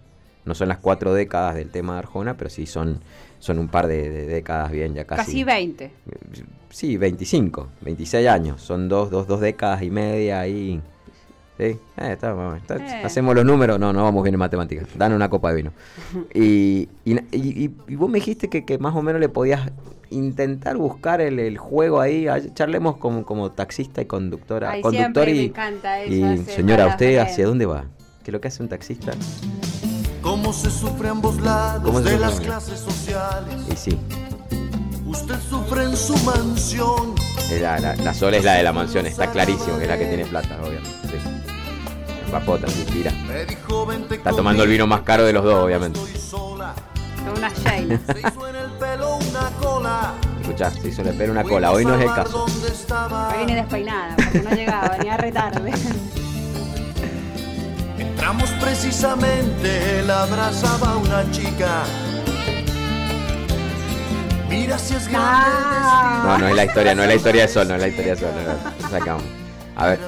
No 0.46 0.54
son 0.54 0.68
las 0.68 0.78
cuatro 0.78 1.12
décadas 1.12 1.54
del 1.54 1.68
tema 1.68 1.92
de 1.92 1.98
Arjona, 1.98 2.38
pero 2.38 2.48
sí 2.48 2.64
son, 2.64 3.00
son 3.40 3.58
un 3.58 3.68
par 3.68 3.88
de, 3.88 4.08
de 4.08 4.24
décadas 4.24 4.70
bien, 4.72 4.94
ya 4.94 5.04
casi. 5.04 5.20
Casi 5.22 5.44
20. 5.44 5.90
Sí, 6.70 6.96
25, 6.96 7.68
26 7.82 8.26
años. 8.26 8.62
Son 8.62 8.88
dos, 8.88 9.10
dos, 9.10 9.26
dos 9.26 9.42
décadas 9.42 9.82
y 9.82 9.90
media 9.90 10.40
ahí. 10.40 10.80
Sí, 11.58 11.64
eh, 11.64 11.78
está, 12.12 12.34
está- 12.56 12.76
Eh. 12.76 13.02
hacemos 13.04 13.34
los 13.34 13.44
números. 13.44 13.78
No, 13.78 13.92
no 13.92 14.02
vamos 14.04 14.22
bien 14.22 14.34
en 14.34 14.40
matemáticas. 14.40 14.86
Dan 14.94 15.12
una 15.12 15.30
copa 15.30 15.50
de 15.50 15.56
vino. 15.56 15.72
Y, 16.34 16.88
y, 17.04 17.16
y- 17.32 17.96
vos 17.96 18.10
me 18.10 18.18
dijiste 18.18 18.48
que, 18.48 18.64
que 18.64 18.78
más 18.78 18.94
o 18.94 19.02
menos 19.02 19.20
le 19.20 19.28
podías 19.30 19.70
intentar 20.10 20.76
buscar 20.76 21.20
el, 21.20 21.38
el 21.38 21.56
juego 21.58 22.00
ahí. 22.00 22.28
Ay, 22.28 22.50
Charlemos 22.54 22.98
como, 22.98 23.24
como 23.24 23.50
taxista 23.52 24.02
y 24.02 24.04
conductora. 24.04 24.70
Ay, 24.70 24.82
conductor 24.82 25.28
y, 25.28 25.34
me 25.34 25.42
encanta 25.44 26.00
eso, 26.02 26.44
señora, 26.52 26.86
¿usted 26.88 27.18
hacia 27.18 27.46
dónde 27.46 27.64
va? 27.66 27.84
¿Qué 28.22 28.30
es 28.30 28.32
lo 28.32 28.40
que 28.40 28.48
hace 28.48 28.62
un 28.62 28.68
taxista? 28.68 29.12
Cómo 30.20 30.52
se 30.52 30.70
sufre 30.70 31.08
a 31.08 31.12
ambos 31.12 31.36
¿Cómo 31.36 31.46
lados 31.46 32.04
de 32.04 32.18
las 32.18 32.38
clases 32.40 32.80
sociales. 32.80 33.54
Y 33.72 33.76
sí, 33.76 33.98
Usted 35.06 35.36
sufre 35.48 35.84
en 35.84 35.96
su 35.96 36.16
mansión. 36.24 37.14
la, 37.62 37.78
la, 37.78 37.94
la 37.96 38.12
Sol 38.12 38.34
es 38.34 38.44
la 38.44 38.54
de 38.54 38.62
la 38.64 38.72
mansión. 38.72 39.06
Está 39.06 39.30
clarísimo 39.30 39.76
que 39.78 39.84
es 39.84 39.88
la 39.88 39.96
que 39.98 40.06
tiene 40.06 40.26
plata, 40.26 40.58
obviamente. 40.62 40.90
sí. 41.04 41.16
Papota, 42.26 42.66
"Vente 43.86 44.14
Está 44.16 44.30
tomando 44.30 44.62
el 44.64 44.68
vino 44.68 44.86
más 44.86 45.00
caro 45.02 45.24
de 45.24 45.32
los 45.32 45.44
dos, 45.44 45.64
obviamente. 45.64 45.98
Estoy 46.00 46.20
sola. 46.20 46.74
Son 47.24 47.38
unas 47.38 47.58
Shayla. 47.58 47.98
Se 48.06 48.20
hizo 48.20 48.48
en 48.48 48.56
el 48.56 48.70
pelo 48.72 49.16
una 49.16 49.50
cola. 49.60 50.14
Escuchá, 50.40 50.70
se 50.70 50.88
una 51.30 51.42
hoy 51.72 51.84
no 51.84 51.94
es 51.96 52.02
el 52.02 52.14
caso. 52.14 52.44
Hoy 52.44 53.36
viene 53.38 53.56
despeinada, 53.56 54.14
porque 54.16 54.40
no 54.42 54.50
llegaba, 54.50 54.88
venía 54.96 55.16
re 55.16 55.32
tarde. 55.32 55.72
Entramos 57.98 58.50
precisamente, 58.60 60.00
él 60.00 60.10
abrazaba 60.10 60.92
a 60.92 60.96
una 60.96 61.30
chica. 61.30 61.82
Mira 64.48 64.78
si 64.78 64.94
es 64.94 65.08
grande 65.08 65.46
Ah. 65.48 66.22
No, 66.24 66.38
no 66.38 66.48
es 66.48 66.54
la 66.54 66.64
historia, 66.64 66.94
no 66.94 67.02
es 67.02 67.08
la 67.08 67.14
historia 67.16 67.42
de 67.42 67.48
Sol, 67.48 67.68
no 67.68 67.74
es 67.74 67.80
la 67.80 67.88
historia 67.88 68.14
de 68.14 68.20
Sol. 68.20 68.30
No, 68.34 68.82
no, 68.82 68.88
sacamos. 68.90 69.24
A 69.74 69.86
ver, 69.86 70.00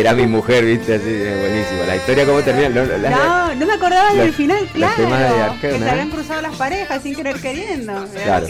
era 0.00 0.14
mi 0.14 0.26
mujer, 0.26 0.64
viste, 0.64 0.94
así, 0.94 1.08
es 1.10 1.40
buenísimo. 1.40 1.82
La 1.86 1.96
historia, 1.96 2.24
¿cómo 2.26 2.40
termina? 2.40 2.68
No, 2.70 2.84
no, 2.86 3.10
No, 3.10 3.54
no 3.54 3.66
me 3.66 3.72
acordaba 3.74 4.12
del 4.14 4.26
los- 4.28 4.36
final, 4.36 4.60
los 4.62 4.70
claro. 4.72 4.96
temas 4.96 5.18
de 5.20 5.26
Arjona, 5.26 5.60
que 5.60 5.70
se 5.70 5.76
¿eh? 5.84 5.90
habían 5.90 6.10
cruzado 6.10 6.42
las 6.42 6.56
parejas 6.56 7.02
sin 7.02 7.14
querer 7.14 7.36
queriendo. 7.40 8.04
Claro. 8.24 8.46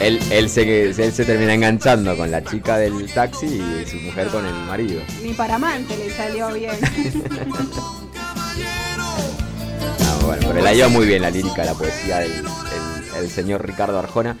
Él, 0.00 0.18
él, 0.30 0.48
se, 0.50 0.84
él 0.90 1.12
se 1.12 1.24
termina 1.24 1.54
enganchando 1.54 2.16
con 2.16 2.30
la 2.30 2.42
chica 2.42 2.76
del 2.76 3.08
taxi 3.12 3.46
y 3.46 3.86
su 3.88 3.96
mujer 3.98 4.26
con 4.28 4.44
el 4.44 4.54
marido. 4.66 5.00
Ni 5.22 5.32
para 5.32 5.54
amante 5.56 5.96
le 5.96 6.10
salió 6.10 6.52
bien. 6.52 6.72
Ah, 10.04 10.18
bueno, 10.24 10.42
pero 10.48 10.60
la 10.62 10.72
lleva 10.74 10.88
muy 10.88 11.06
bien 11.06 11.22
la 11.22 11.30
lírica, 11.30 11.64
la 11.64 11.74
poesía 11.74 12.18
del 12.18 12.32
el, 12.32 12.44
el 13.24 13.30
señor 13.30 13.64
Ricardo 13.66 13.98
Arjona. 13.98 14.36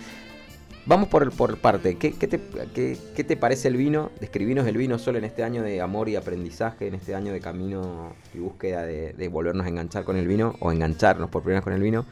Vamos 0.84 1.08
por, 1.08 1.30
por 1.30 1.58
parte. 1.58 1.96
¿Qué, 1.96 2.12
qué 2.12 2.26
te, 2.26 2.40
qué- 2.74 2.96
qué 3.14 3.22
te 3.24 3.36
parece 3.36 3.68
el 3.68 3.76
vino? 3.76 4.10
Describinos 4.20 4.66
el 4.66 4.76
vino 4.76 4.98
solo 4.98 5.18
en 5.18 5.24
este 5.24 5.44
año 5.44 5.62
de 5.62 5.80
amor 5.80 6.08
y 6.08 6.16
aprendizaje, 6.16 6.88
en 6.88 6.94
este 6.94 7.14
año 7.14 7.32
de 7.32 7.40
camino 7.40 8.14
y 8.34 8.38
búsqueda 8.38 8.84
de, 8.84 9.12
de 9.12 9.28
volvernos 9.28 9.64
a 9.64 9.68
enganchar 9.68 10.02
con 10.02 10.16
el 10.16 10.26
vino 10.26 10.56
o 10.58 10.72
engancharnos 10.72 11.30
por 11.30 11.42
primera 11.42 11.60
vez 11.60 11.64
con 11.64 11.72
el 11.72 11.82
vino. 11.82 12.04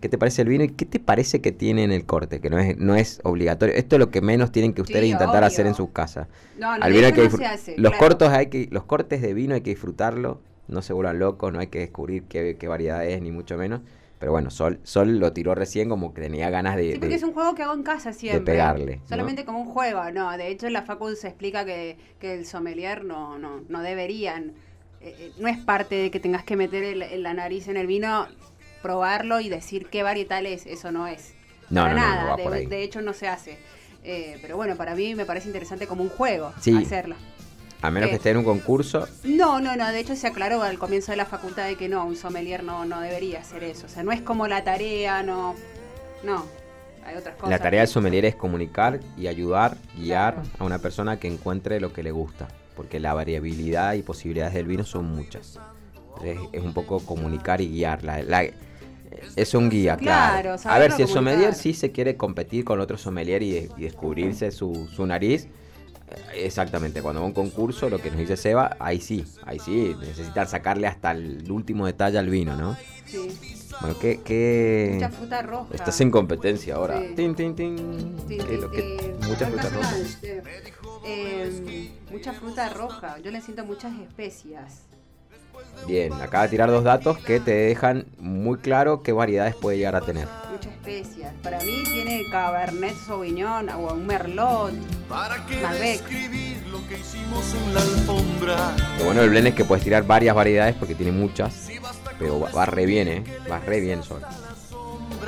¿Qué 0.00 0.08
te 0.08 0.16
parece 0.18 0.42
el 0.42 0.48
vino 0.48 0.62
y 0.64 0.68
qué 0.68 0.84
te 0.84 1.00
parece 1.00 1.40
que 1.40 1.50
tiene 1.50 1.82
en 1.82 1.90
el 1.90 2.04
corte? 2.04 2.40
Que 2.40 2.50
no 2.50 2.58
es, 2.58 2.76
no 2.76 2.94
es 2.94 3.20
obligatorio. 3.24 3.74
Esto 3.74 3.96
es 3.96 4.00
lo 4.00 4.10
que 4.10 4.20
menos 4.20 4.52
tienen 4.52 4.74
que 4.74 4.82
ustedes 4.82 5.04
Sí, 5.06 5.10
intentar 5.10 5.38
obvio. 5.38 5.46
hacer 5.46 5.66
en 5.66 5.74
sus 5.74 5.88
casas. 5.90 6.28
No, 6.58 6.76
no, 6.78 6.84
Al 6.84 6.92
vino 6.92 7.06
hay 7.06 7.12
que 7.14 7.22
no 7.24 7.28
disfr- 7.30 7.38
se 7.38 7.46
hace, 7.46 7.74
los 7.78 7.92
claro. 7.92 8.06
cortos 8.06 8.28
hay 8.28 8.46
que 8.46 8.68
los 8.70 8.84
cortes 8.84 9.22
de 9.22 9.34
vino 9.34 9.54
hay 9.54 9.62
que 9.62 9.70
disfrutarlo 9.70 10.40
no 10.68 10.82
se 10.82 10.92
vuelvan 10.92 11.18
locos 11.18 11.52
no 11.52 11.58
hay 11.58 11.66
que 11.66 11.80
descubrir 11.80 12.22
qué, 12.24 12.56
qué 12.58 12.68
variedad 12.68 13.04
es 13.04 13.20
ni 13.20 13.30
mucho 13.32 13.56
menos 13.58 13.80
pero 14.24 14.32
bueno 14.32 14.48
Sol 14.50 14.80
Sol 14.84 15.18
lo 15.18 15.34
tiró 15.34 15.54
recién 15.54 15.90
como 15.90 16.14
que 16.14 16.22
tenía 16.22 16.48
ganas 16.48 16.76
de, 16.76 16.92
Sí, 16.92 16.98
porque 16.98 17.08
de- 17.08 17.14
es 17.16 17.22
un 17.22 17.34
juego 17.34 17.54
que 17.54 17.62
hago 17.62 17.74
en 17.74 17.82
casa 17.82 18.14
siempre. 18.14 18.54
pegarle, 18.54 18.96
¿no? 18.96 19.06
Solamente 19.08 19.44
como 19.44 19.60
un 19.60 19.66
juego, 19.66 20.10
no. 20.12 20.34
De 20.38 20.48
hecho, 20.48 20.66
en 20.66 20.72
la 20.72 20.80
facu 20.82 21.14
se 21.14 21.28
explica 21.28 21.66
que, 21.66 21.98
que 22.18 22.32
el 22.32 22.46
sommelier 22.46 23.04
no, 23.04 23.38
no, 23.38 23.60
no 23.68 23.82
deberían. 23.82 24.54
eh, 25.02 25.14
eh, 25.18 25.32
no 25.38 25.48
es 25.48 25.58
parte 25.58 25.94
de 25.96 26.10
que 26.10 26.20
tengas 26.20 26.42
que 26.42 26.56
meter 26.56 26.82
el- 26.82 27.22
la 27.22 27.34
nariz 27.34 27.68
en 27.68 27.76
el 27.76 27.86
vino, 27.86 28.26
probarlo 28.80 29.40
y 29.40 29.50
decir 29.50 29.88
qué 29.90 30.02
varietal 30.02 30.46
es. 30.46 30.64
Eso 30.64 30.90
no 30.90 31.06
es. 31.06 31.34
No, 31.68 31.82
para 31.82 31.94
no, 31.94 32.00
no, 32.00 32.06
no 32.06 32.14
nada. 32.16 32.30
va 32.30 32.36
de, 32.36 32.42
por 32.44 32.52
ahí. 32.54 32.64
de 32.66 32.82
hecho, 32.82 33.02
no 33.02 33.12
se 33.12 33.28
hace. 33.28 33.58
Eh, 34.02 34.38
pero 34.40 34.56
bueno, 34.56 34.76
para 34.76 34.94
mí 34.94 35.14
me 35.14 35.26
parece 35.26 35.48
interesante 35.48 35.86
como 35.86 36.02
un 36.02 36.08
juego 36.08 36.52
Sí. 36.60 36.74
hacerlo. 36.74 37.16
A 37.86 37.90
menos 37.90 38.08
que 38.08 38.14
eh, 38.14 38.16
esté 38.16 38.30
en 38.30 38.38
un 38.38 38.44
concurso 38.44 39.06
No, 39.24 39.60
no, 39.60 39.76
no. 39.76 39.90
De 39.92 40.00
hecho, 40.00 40.16
se 40.16 40.26
aclaró 40.26 40.62
al 40.62 40.78
comienzo 40.78 41.12
de 41.12 41.16
la 41.16 41.26
facultad 41.26 41.66
de 41.66 41.76
que 41.76 41.88
no, 41.88 42.04
un 42.06 42.16
sommelier 42.16 42.62
no, 42.64 42.84
no 42.84 43.00
debería 43.00 43.40
hacer 43.40 43.62
eso. 43.64 43.86
O 43.86 43.88
sea, 43.88 44.02
no 44.02 44.12
es 44.12 44.22
como 44.22 44.46
la 44.48 44.64
tarea, 44.64 45.22
no. 45.22 45.54
No. 46.22 46.44
Hay 47.06 47.16
otras 47.16 47.34
cosas. 47.34 47.50
la 47.50 47.58
tarea 47.58 47.80
del 47.80 47.88
sommelier 47.88 48.24
es 48.24 48.34
comunicar 48.34 48.98
y 49.18 49.26
ayudar 49.26 49.76
guiar 49.94 50.34
Claro. 50.36 50.48
a 50.58 50.64
una 50.64 50.78
persona 50.78 51.20
que 51.20 51.28
encuentre 51.28 51.78
lo 51.78 51.92
que 51.92 52.02
le 52.02 52.10
gusta 52.12 52.48
porque 52.74 52.98
la 52.98 53.12
variabilidad 53.12 53.92
y 53.92 54.02
posibilidades 54.02 54.54
del 54.54 54.66
vino 54.66 54.84
son 54.84 55.04
muchas 55.14 55.60
es, 56.24 56.38
es 56.52 56.62
un 56.64 56.72
poco 56.72 57.00
comunicar 57.00 57.60
y 57.60 57.68
guiar 57.68 58.02
la, 58.04 58.22
la- 58.22 58.46
es 59.36 59.54
un 59.54 59.68
guía, 59.68 59.96
claro. 59.98 60.56
Claro, 60.56 60.56
A 60.74 60.78
ver, 60.78 60.92
si 60.92 61.02
el 61.02 61.08
comunicar. 61.08 61.34
sommelier 61.34 61.54
sí 61.54 61.74
se 61.74 61.92
quiere 61.92 62.16
competir 62.16 62.64
con 62.64 62.80
otro 62.80 62.96
sommelier 62.96 63.42
y, 63.42 63.50
de- 63.52 63.70
y 63.76 63.82
descubrirse 63.82 64.50
su, 64.50 64.88
su 64.88 65.04
nariz, 65.06 65.46
exactamente, 66.34 67.02
cuando 67.02 67.20
va 67.20 67.26
a 67.26 67.28
un 67.28 67.34
concurso, 67.34 67.88
lo 67.88 67.98
que 68.00 68.10
nos 68.10 68.18
dice 68.18 68.36
Seba, 68.36 68.76
ahí 68.78 69.00
sí, 69.00 69.24
ahí 69.44 69.58
sí, 69.58 69.94
necesitan 70.00 70.48
sacarle 70.48 70.86
hasta 70.86 71.12
el 71.12 71.50
último 71.50 71.86
detalle 71.86 72.18
al 72.18 72.28
vino, 72.28 72.56
¿no? 72.56 72.76
Sí. 73.06 73.28
Bueno, 73.80 73.96
¿qué...? 73.98 74.20
qué... 74.24 74.90
Mucha 74.94 75.10
fruta 75.10 75.42
roja. 75.42 75.74
Estás 75.74 76.00
en 76.00 76.10
competencia 76.10 76.76
ahora. 76.76 77.00
Sí. 77.00 77.14
Tin, 77.16 77.34
tin, 77.34 77.54
tin. 77.56 78.16
Sí, 78.28 78.38
¿Qué 78.38 78.54
es 78.54 78.60
lo 78.60 78.68
sí, 78.70 78.76
que- 78.76 79.14
Mucha 79.26 79.46
fruta 79.46 79.68
roja. 79.70 79.94
eh, 81.06 81.90
mucha 82.10 82.32
fruta 82.32 82.68
roja. 82.68 83.18
Yo 83.18 83.30
le 83.30 83.40
siento 83.40 83.64
muchas 83.64 83.92
especias. 83.98 84.82
Bien, 85.86 86.12
acaba 86.14 86.44
de 86.44 86.50
tirar 86.50 86.70
dos 86.70 86.84
datos 86.84 87.18
que 87.18 87.40
te 87.40 87.52
dejan 87.52 88.06
muy 88.18 88.58
claro 88.58 89.02
qué 89.02 89.12
variedades 89.12 89.54
puede 89.54 89.76
llegar 89.78 89.96
a 89.96 90.00
tener. 90.00 90.28
Muchas 90.54 90.72
especias. 90.72 91.32
Para 91.42 91.58
mí 91.58 91.82
tiene 91.82 92.22
Cabernet 92.30 92.94
Sauvignon 92.94 93.68
o 93.70 93.92
un 93.92 94.06
Merlot. 94.06 94.72
¿Para 95.08 95.44
qué 95.46 95.56
describir 95.56 96.64
lo 96.68 96.78
que 96.86 96.96
hicimos 96.96 97.52
en 97.54 97.74
la 97.74 97.80
alfombra? 97.80 98.76
Lo 98.98 99.06
bueno 99.06 99.22
del 99.22 99.30
blend 99.30 99.48
es 99.48 99.54
que 99.56 99.64
puedes 99.64 99.82
tirar 99.82 100.04
varias 100.04 100.32
variedades 100.32 100.76
porque 100.76 100.94
tiene 100.94 101.10
muchas, 101.10 101.68
pero 102.20 102.38
va, 102.38 102.52
va 102.52 102.66
re 102.66 102.86
bien, 102.86 103.08
¿eh? 103.08 103.24
Va 103.50 103.58
re 103.58 103.80
bien 103.80 104.04
solo. 104.04 104.28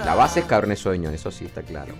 La 0.04 0.14
base 0.14 0.40
es 0.40 0.46
Cabernet 0.46 0.78
Sauvignon, 0.78 1.12
eso 1.12 1.32
sí 1.32 1.44
está 1.44 1.62
claro. 1.62 1.94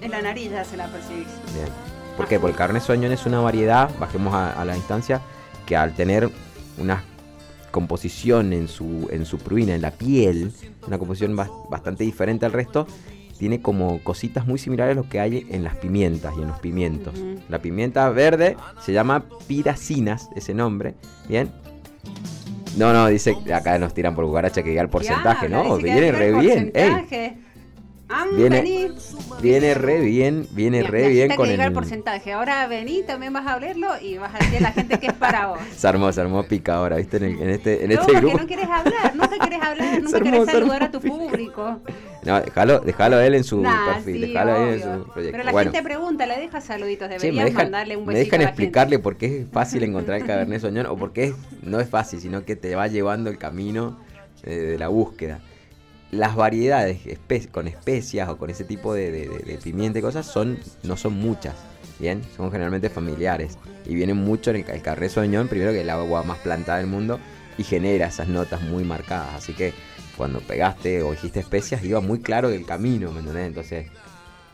En 0.00 0.10
la 0.10 0.22
nariz 0.22 0.50
ya 0.50 0.64
se 0.64 0.78
la 0.78 0.86
percibís. 0.86 1.28
Bien. 1.52 1.68
¿Por 2.16 2.28
qué? 2.28 2.40
Porque 2.40 2.52
el 2.52 2.56
Cabernet 2.56 2.82
Sauvignon 2.82 3.12
es 3.12 3.26
una 3.26 3.40
variedad, 3.40 3.90
bajemos 3.98 4.32
a, 4.32 4.58
a 4.58 4.64
la 4.64 4.74
instancia, 4.74 5.20
que 5.66 5.76
al 5.76 5.94
tener 5.94 6.30
una 6.78 7.04
composición 7.70 8.52
en 8.52 8.68
su, 8.68 9.08
en 9.10 9.24
su 9.26 9.38
pruina, 9.38 9.74
en 9.74 9.82
la 9.82 9.90
piel, 9.92 10.52
una 10.86 10.98
composición 10.98 11.36
bas- 11.36 11.50
bastante 11.70 12.04
diferente 12.04 12.46
al 12.46 12.52
resto, 12.52 12.86
tiene 13.38 13.62
como 13.62 14.00
cositas 14.02 14.46
muy 14.46 14.58
similares 14.58 14.92
a 14.92 15.00
lo 15.00 15.08
que 15.08 15.18
hay 15.20 15.46
en 15.48 15.64
las 15.64 15.74
pimientas 15.76 16.34
y 16.38 16.42
en 16.42 16.48
los 16.48 16.58
pimientos. 16.58 17.14
La 17.48 17.58
pimienta 17.60 18.08
verde 18.10 18.56
se 18.84 18.92
llama 18.92 19.24
piracinas, 19.46 20.28
ese 20.36 20.52
nombre, 20.52 20.94
¿bien? 21.28 21.50
No, 22.76 22.92
no, 22.92 23.08
dice, 23.08 23.36
acá 23.52 23.78
nos 23.78 23.94
tiran 23.94 24.14
por 24.14 24.24
cucaracha 24.26 24.62
que 24.62 24.70
diga 24.70 24.82
el 24.82 24.88
porcentaje, 24.88 25.48
Ya, 25.48 25.56
¿no? 25.56 25.76
Viene 25.78 26.12
re 26.12 26.32
bien, 26.40 26.70
porcentaje. 26.72 27.36
Viene- 28.36 28.90
viene 29.40 29.74
re 29.74 30.00
bien, 30.00 30.46
viene 30.50 30.82
re 30.82 31.08
bien 31.08 31.34
con 31.36 31.48
el 31.48 31.60
el... 31.60 31.72
porcentaje. 31.72 32.32
Ahora 32.32 32.66
vení, 32.66 33.02
también 33.04 33.32
vas 33.32 33.46
a 33.46 33.54
hablarlo 33.54 33.88
y 34.02 34.18
vas 34.18 34.34
a 34.34 34.38
decir 34.38 34.58
a 34.58 34.60
la 34.62 34.72
gente 34.72 34.98
que 34.98 35.06
es 35.08 35.12
para 35.12 35.46
vos. 35.46 35.58
Se 35.76 35.86
armó, 35.88 36.12
se 36.12 36.20
armó 36.20 36.42
pica 36.44 36.74
ahora, 36.76 36.96
¿viste? 36.96 37.18
En, 37.18 37.24
el- 37.24 37.42
en 37.42 37.50
este, 37.50 37.84
en 37.84 37.90
No, 37.94 38.00
este 38.00 38.12
grupo. 38.14 38.38
no 38.38 38.46
quieres 38.46 38.66
hablar, 38.68 39.14
nunca 39.14 39.38
quieres 39.38 39.62
hablar, 39.62 40.02
nunca 40.02 40.20
quieres 40.20 40.40
armó, 40.40 40.44
se 40.46 40.52
saludar 40.52 40.82
a 40.82 40.90
tu 40.90 41.00
público. 41.00 41.80
No, 42.22 42.40
déjalo, 42.40 42.80
déjalo 42.80 43.20
él 43.20 43.34
en 43.36 43.44
su 43.44 43.62
Nah, 43.62 43.94
perfil, 43.94 44.14
sí, 44.14 44.20
déjalo 44.28 44.56
él 44.56 44.74
en 44.74 44.80
su 44.82 45.04
proyecto. 45.12 45.32
Pero 45.32 45.44
la 45.44 45.52
bueno, 45.52 45.72
gente 45.72 45.88
pregunta, 45.88 46.26
le 46.26 46.36
deja 46.38 46.60
saluditos, 46.60 47.08
deberías 47.08 47.34
me 47.34 47.44
dejan, 47.44 47.62
mandarle 47.62 47.96
un 47.96 48.06
me 48.06 48.14
besito 48.14 48.24
dejan 48.26 48.40
a 48.40 48.44
la 48.44 48.48
explicarle 48.50 48.98
por 48.98 49.16
qué 49.16 49.40
es 49.42 49.48
fácil 49.50 49.82
encontrar 49.84 50.20
el 50.20 50.26
Cabernet 50.26 50.60
Sauvignon 50.60 50.86
o 50.86 50.96
por 50.96 51.12
qué 51.12 51.24
es- 51.24 51.34
no 51.62 51.80
es 51.80 51.88
fácil, 51.88 52.20
sino 52.20 52.44
que 52.44 52.56
te 52.56 52.74
va 52.74 52.88
llevando 52.88 53.30
el 53.30 53.38
camino 53.38 53.98
eh, 54.42 54.50
de 54.54 54.78
la 54.78 54.88
búsqueda. 54.88 55.40
Las 56.10 56.34
variedades 56.34 56.98
con 57.52 57.68
especias 57.68 58.28
o 58.28 58.36
con 58.36 58.50
ese 58.50 58.64
tipo 58.64 58.94
de, 58.94 59.10
de- 59.12 59.58
pimienta 59.62 60.00
y 60.00 60.02
cosas 60.02 60.26
son, 60.26 60.58
no 60.82 60.96
son 60.96 61.12
muchas, 61.14 61.54
¿bien? 62.00 62.22
Son 62.36 62.50
generalmente 62.50 62.90
familiares 62.90 63.58
y 63.86 63.94
vienen 63.94 64.16
mucho 64.16 64.50
en 64.50 64.56
el, 64.56 64.70
el 64.70 64.82
Cabernet 64.82 65.10
Sauvignon, 65.10 65.46
primero 65.48 65.70
que 65.70 65.78
es 65.78 65.82
el 65.84 65.90
agua 65.90 66.22
más 66.24 66.38
plantada 66.38 66.78
del 66.78 66.88
mundo 66.88 67.20
y 67.58 67.62
genera 67.62 68.06
esas 68.08 68.26
notas 68.28 68.60
muy 68.62 68.82
marcadas, 68.84 69.34
así 69.36 69.52
que 69.54 69.72
cuando 70.16 70.40
pegaste 70.40 71.02
o 71.02 71.12
dijiste 71.12 71.40
especias 71.40 71.84
iba 71.84 72.00
muy 72.00 72.20
claro 72.20 72.50
el 72.50 72.66
camino, 72.66 73.12
¿me 73.12 73.20
entendés? 73.20 73.46
Entonces, 73.46 73.86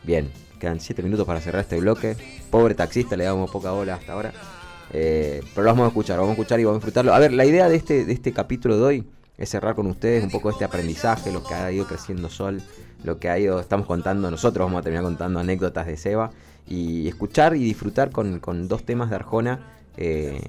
bien, 0.04 0.30
quedan 0.60 0.78
7 0.78 1.02
minutos 1.02 1.26
para 1.26 1.40
cerrar 1.40 1.62
este 1.62 1.80
bloque. 1.80 2.16
Pobre 2.50 2.74
taxista, 2.74 3.16
le 3.16 3.24
damos 3.24 3.50
poca 3.50 3.70
bola 3.72 3.94
hasta 3.94 4.12
ahora. 4.12 4.32
Eh, 4.92 5.42
pero 5.54 5.64
lo 5.64 5.70
vamos 5.70 5.84
a 5.86 5.88
escuchar, 5.88 6.18
vamos 6.18 6.30
a 6.30 6.32
escuchar 6.34 6.60
y 6.60 6.64
vamos 6.64 6.76
a 6.76 6.78
disfrutarlo. 6.78 7.14
A 7.14 7.18
ver, 7.18 7.32
la 7.32 7.44
idea 7.44 7.68
de 7.68 7.76
este, 7.76 8.04
de 8.04 8.12
este 8.12 8.32
capítulo 8.32 8.76
de 8.76 8.82
hoy 8.84 9.04
es 9.38 9.51
cerrar 9.51 9.75
con 9.75 9.87
ustedes 9.87 10.25
un 10.25 10.31
poco 10.31 10.51
este 10.51 10.64
aprendizaje, 10.64 11.33
lo 11.33 11.42
que 11.44 11.55
ha 11.55 11.70
ido 11.70 11.87
creciendo 11.87 12.29
Sol, 12.29 12.62
lo 13.05 13.18
que 13.18 13.29
ha 13.29 13.38
ido, 13.38 13.61
estamos 13.61 13.87
contando 13.87 14.31
nosotros, 14.31 14.66
vamos 14.66 14.81
a 14.81 14.83
terminar 14.83 15.05
contando 15.05 15.40
anécdotas 15.40 15.87
de 15.87 15.96
Seba 15.96 16.31
y 16.66 17.09
escuchar 17.09 17.55
y 17.55 17.61
disfrutar 17.61 18.11
con, 18.11 18.40
con 18.40 18.68
dos 18.68 18.85
temas 18.85 19.11
de 19.11 19.16
Arjona 19.16 19.61
eh, 19.99 20.40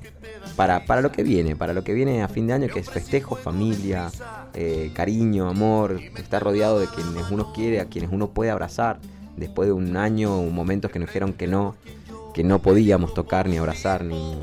para, 0.55 0.85
para 0.85 1.01
lo 1.01 1.11
que 1.11 1.23
viene, 1.23 1.55
para 1.55 1.73
lo 1.73 1.83
que 1.83 1.93
viene 1.93 2.21
a 2.21 2.27
fin 2.27 2.47
de 2.47 2.53
año, 2.53 2.67
que 2.67 2.79
es 2.79 2.89
festejo, 2.89 3.35
familia, 3.35 4.09
eh, 4.53 4.91
cariño, 4.93 5.47
amor, 5.47 5.99
estar 6.17 6.43
rodeado 6.43 6.79
de 6.79 6.87
quienes 6.87 7.31
uno 7.31 7.53
quiere, 7.53 7.79
a 7.79 7.85
quienes 7.85 8.11
uno 8.11 8.29
puede 8.29 8.51
abrazar, 8.51 8.99
después 9.37 9.67
de 9.67 9.73
un 9.73 9.95
año, 9.95 10.41
momentos 10.43 10.91
que 10.91 10.99
nos 10.99 11.07
dijeron 11.07 11.33
que 11.33 11.47
no, 11.47 11.75
que 12.33 12.43
no 12.43 12.59
podíamos 12.59 13.13
tocar, 13.13 13.47
ni 13.47 13.57
abrazar, 13.57 14.03
ni, 14.03 14.35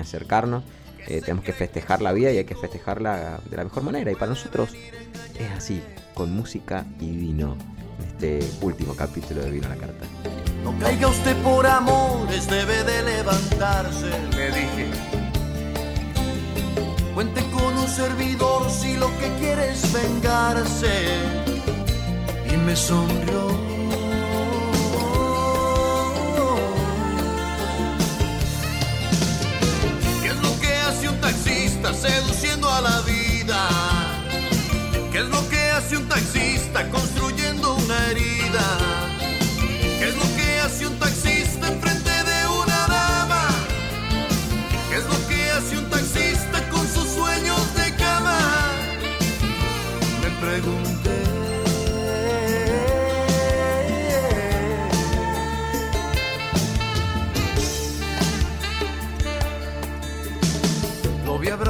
acercarnos. 0.00 0.64
Eh, 1.10 1.22
tenemos 1.22 1.42
que 1.42 1.54
festejar 1.54 2.02
la 2.02 2.12
vida 2.12 2.30
y 2.30 2.36
hay 2.36 2.44
que 2.44 2.54
festejarla 2.54 3.40
de 3.48 3.56
la 3.56 3.64
mejor 3.64 3.82
manera. 3.82 4.12
Y 4.12 4.14
para 4.14 4.26
nosotros 4.26 4.74
es 5.38 5.50
así, 5.56 5.82
con 6.12 6.34
música 6.34 6.84
y 7.00 7.16
vino. 7.16 7.56
Este 8.06 8.40
último 8.60 8.94
capítulo 8.94 9.40
de 9.40 9.50
Vino 9.50 9.66
a 9.66 9.70
la 9.70 9.76
Carta. 9.76 10.04
No 10.62 10.78
caiga 10.78 11.08
usted 11.08 11.34
por 11.38 11.66
amores, 11.66 12.46
debe 12.46 12.84
de 12.84 13.02
levantarse, 13.04 14.10
le 14.36 14.46
dije. 14.48 14.90
Cuente 17.14 17.40
con 17.52 17.78
un 17.78 17.88
servidor 17.88 18.70
si 18.70 18.98
lo 18.98 19.08
que 19.18 19.34
quiere 19.40 19.70
es 19.72 19.90
vengarse. 19.90 21.06
Y 22.52 22.56
me 22.58 22.76
sonrió. 22.76 23.77
Seduciendo 32.00 32.70
a 32.70 32.80
la 32.80 33.00
vida? 33.00 33.68
¿Qué 35.10 35.18
es 35.18 35.28
lo 35.28 35.48
que 35.48 35.58
hace 35.70 35.96
un 35.96 36.08
taxista 36.08 36.88
construyendo 36.90 37.74
una 37.74 38.10
herida? 38.10 39.07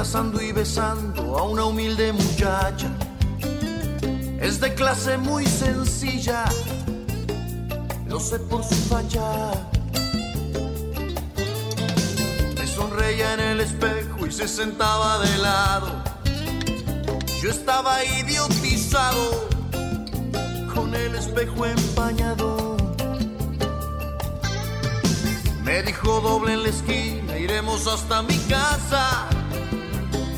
Abrazando 0.09 0.40
y 0.40 0.53
besando 0.53 1.38
a 1.38 1.42
una 1.42 1.64
humilde 1.66 2.14
muchacha. 2.14 2.88
Es 4.40 4.59
de 4.59 4.73
clase 4.73 5.18
muy 5.18 5.44
sencilla, 5.44 6.47
lo 8.07 8.18
sé 8.18 8.38
por 8.38 8.64
su 8.64 8.75
facha. 8.75 9.53
Me 12.57 12.66
sonreía 12.66 13.35
en 13.35 13.40
el 13.40 13.61
espejo 13.61 14.27
y 14.27 14.33
se 14.33 14.49
sentaba 14.49 15.18
de 15.18 15.38
lado. 15.38 16.03
Yo 17.42 17.51
estaba 17.51 18.03
idiotizado 18.03 19.49
con 20.75 20.94
el 20.94 21.14
espejo 21.16 21.66
empañado. 21.66 22.79
Me 25.64 25.83
dijo 25.83 26.21
doble 26.23 26.55
en 26.55 26.62
la 26.62 26.68
esquina, 26.71 27.37
iremos 27.37 27.87
hasta 27.87 28.23
mi 28.23 28.38
casa. 28.49 29.38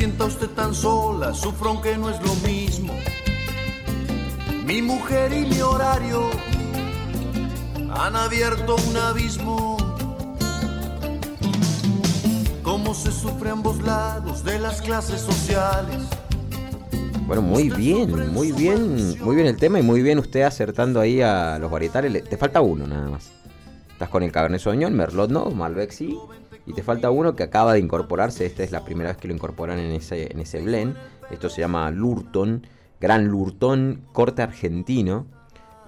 Sienta 0.00 0.24
usted 0.24 0.48
tan 0.56 0.74
sola, 0.74 1.34
sufro 1.34 1.68
aunque 1.68 1.94
no 1.98 2.08
es 2.08 2.16
lo 2.22 2.34
mismo. 2.48 2.94
Mi 4.64 4.80
mujer 4.80 5.30
y 5.30 5.44
mi 5.44 5.60
horario 5.60 6.22
han 7.90 8.16
abierto 8.16 8.76
un 8.88 8.96
abismo. 8.96 9.76
Cómo 12.62 12.94
se 12.94 13.12
sufre 13.12 13.50
ambos 13.50 13.82
lados 13.82 14.42
de 14.42 14.58
las 14.58 14.80
clases 14.80 15.20
sociales. 15.20 15.98
Bueno, 17.26 17.42
muy 17.42 17.68
bien, 17.68 18.32
muy 18.32 18.52
bien, 18.52 19.18
muy 19.22 19.34
bien 19.36 19.48
el 19.48 19.58
tema 19.58 19.80
y 19.80 19.82
muy 19.82 20.00
bien 20.00 20.18
usted 20.18 20.42
acertando 20.44 20.98
ahí 20.98 21.20
a 21.20 21.58
los 21.58 21.70
varietales. 21.70 22.10
Le- 22.10 22.22
Te 22.22 22.38
falta 22.38 22.62
uno 22.62 22.86
nada 22.86 23.06
más. 23.10 23.30
Estás 23.92 24.08
con 24.08 24.22
el 24.22 24.32
Cabernet 24.32 24.62
Sauvignon, 24.62 24.94
Merlot 24.94 25.30
no, 25.30 25.50
Malbec 25.50 25.90
sí, 25.90 26.16
y 26.66 26.72
te 26.72 26.82
falta 26.82 27.10
uno 27.10 27.34
que 27.34 27.42
acaba 27.42 27.72
de 27.72 27.80
incorporarse. 27.80 28.46
Esta 28.46 28.62
es 28.62 28.70
la 28.70 28.84
primera 28.84 29.10
vez 29.10 29.18
que 29.18 29.28
lo 29.28 29.34
incorporan 29.34 29.78
en 29.78 29.92
ese, 29.92 30.30
en 30.32 30.40
ese 30.40 30.60
blend. 30.60 30.96
Esto 31.30 31.48
se 31.48 31.60
llama 31.60 31.90
Lurton, 31.90 32.66
Gran 33.00 33.26
Lurton, 33.26 34.02
corte 34.12 34.42
argentino. 34.42 35.26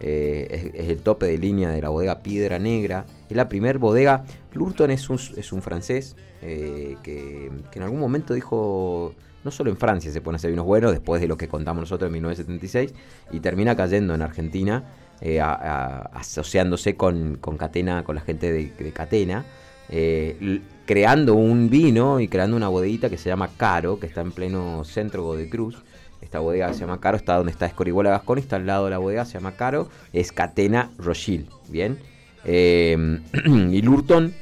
Eh, 0.00 0.72
es, 0.74 0.88
el 0.88 0.98
tope 0.98 1.26
de 1.26 1.38
línea 1.38 1.70
de 1.70 1.80
la 1.80 1.88
bodega 1.88 2.22
Piedra 2.22 2.58
Negra. 2.58 3.04
Es 3.28 3.36
la 3.36 3.48
primer 3.48 3.78
bodega. 3.78 4.24
Lurton 4.52 4.90
es 4.90 5.08
un, 5.10 5.18
es 5.36 5.52
un 5.52 5.62
francés 5.62 6.16
eh, 6.40 6.96
que, 7.02 7.50
que 7.70 7.78
en 7.78 7.82
algún 7.84 8.00
momento 8.00 8.34
dijo, 8.34 9.14
no 9.44 9.50
solo 9.50 9.70
en 9.70 9.76
Francia 9.76 10.10
se 10.10 10.20
pone 10.20 10.36
a 10.36 10.38
hacer 10.38 10.50
vinos 10.50 10.66
buenos, 10.66 10.90
después 10.90 11.20
de 11.20 11.28
lo 11.28 11.36
que 11.36 11.48
contamos 11.48 11.82
nosotros 11.82 12.08
en 12.08 12.14
1976, 12.14 12.94
y 13.30 13.40
termina 13.40 13.76
cayendo 13.76 14.14
en 14.14 14.22
Argentina, 14.22 14.84
eh, 15.20 15.40
asociándose 15.40 16.96
con, 16.96 17.36
con 17.36 17.56
Catena, 17.56 18.02
con 18.02 18.16
la 18.16 18.22
gente 18.22 18.52
de 18.52 18.92
Catena, 18.92 19.44
eh, 19.92 20.60
creando 20.86 21.34
un 21.34 21.70
vino 21.70 22.18
y 22.18 22.26
creando 22.26 22.56
una 22.56 22.68
bodeguita 22.68 23.08
que 23.08 23.18
se 23.18 23.28
llama 23.28 23.50
Caro, 23.56 24.00
que 24.00 24.06
está 24.06 24.22
en 24.22 24.32
pleno 24.32 24.82
centro 24.84 25.34
de 25.34 25.48
Cruz. 25.48 25.76
Esta 26.20 26.40
bodega 26.40 26.72
se 26.72 26.80
llama 26.80 26.98
Caro, 27.00 27.16
está 27.16 27.36
donde 27.36 27.52
está 27.52 27.66
Escorihuela 27.66 28.10
Gascón, 28.10 28.38
está 28.38 28.56
al 28.56 28.66
lado 28.66 28.86
de 28.86 28.90
la 28.92 28.98
bodega, 28.98 29.24
se 29.24 29.34
llama 29.34 29.52
Caro, 29.52 29.88
es 30.12 30.32
Catena 30.32 30.90
Rochil, 30.98 31.46
¿bien? 31.68 31.98
Eh, 32.44 33.20
y 33.44 33.82
Lurton, 33.82 34.32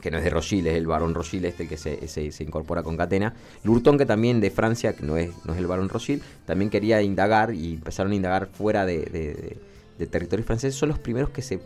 que 0.00 0.10
no 0.10 0.18
es 0.18 0.24
de 0.24 0.30
Rochil, 0.30 0.66
es 0.66 0.74
el 0.76 0.86
barón 0.86 1.14
Rochil 1.14 1.44
este 1.44 1.66
que 1.68 1.76
se, 1.76 2.08
se- 2.08 2.42
incorpora 2.44 2.82
con 2.82 2.96
Catena. 2.96 3.34
Lurton, 3.64 3.98
que 3.98 4.06
también 4.06 4.40
de 4.40 4.50
Francia, 4.50 4.94
que 4.94 5.04
no 5.04 5.16
es, 5.16 5.30
no 5.44 5.52
es 5.52 5.58
el 5.58 5.66
barón 5.66 5.88
Rochil, 5.88 6.22
también 6.46 6.70
quería 6.70 7.02
indagar 7.02 7.52
y 7.54 7.74
empezaron 7.74 8.12
a 8.12 8.14
indagar 8.14 8.46
fuera 8.52 8.86
de, 8.86 8.98
de, 9.00 9.34
de- 9.34 9.56
de 9.98 10.06
territorios 10.06 10.46
franceses. 10.46 10.78
Son 10.78 10.88
los 10.88 10.98
primeros 10.98 11.30
que 11.30 11.42
se 11.42 11.60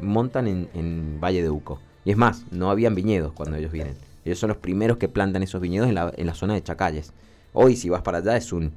montan 0.00 0.48
en, 0.48 0.68
en 0.74 1.20
Valle 1.20 1.42
de 1.42 1.50
Uco. 1.50 1.80
Y 2.06 2.12
es 2.12 2.16
más, 2.16 2.44
no 2.52 2.70
habían 2.70 2.94
viñedos 2.94 3.32
cuando 3.32 3.56
ellos 3.56 3.72
vienen. 3.72 3.96
Ellos 4.24 4.38
son 4.38 4.48
los 4.48 4.58
primeros 4.58 4.96
que 4.96 5.08
plantan 5.08 5.42
esos 5.42 5.60
viñedos 5.60 5.88
en 5.88 5.96
la, 5.96 6.12
en 6.16 6.26
la 6.26 6.34
zona 6.34 6.54
de 6.54 6.62
Chacalles. 6.62 7.12
Hoy, 7.52 7.74
si 7.74 7.88
vas 7.88 8.02
para 8.02 8.18
allá, 8.18 8.36
es 8.36 8.52
un 8.52 8.70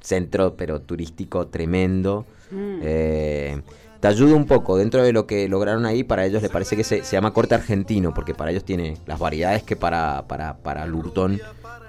centro, 0.00 0.54
pero 0.54 0.80
turístico 0.80 1.48
tremendo. 1.48 2.24
Mm. 2.52 2.78
Eh, 2.82 3.60
te 3.98 4.06
ayuda 4.06 4.36
un 4.36 4.46
poco 4.46 4.76
dentro 4.76 5.02
de 5.02 5.12
lo 5.12 5.26
que 5.26 5.48
lograron 5.48 5.86
ahí. 5.86 6.04
Para 6.04 6.24
ellos 6.24 6.40
les 6.40 6.52
parece 6.52 6.76
que 6.76 6.84
se, 6.84 7.02
se 7.02 7.16
llama 7.16 7.32
corte 7.32 7.56
argentino, 7.56 8.14
porque 8.14 8.32
para 8.32 8.52
ellos 8.52 8.62
tiene 8.62 8.96
las 9.06 9.18
variedades 9.18 9.64
que 9.64 9.74
para, 9.74 10.26
para, 10.28 10.58
para 10.58 10.86
Lurton, 10.86 11.40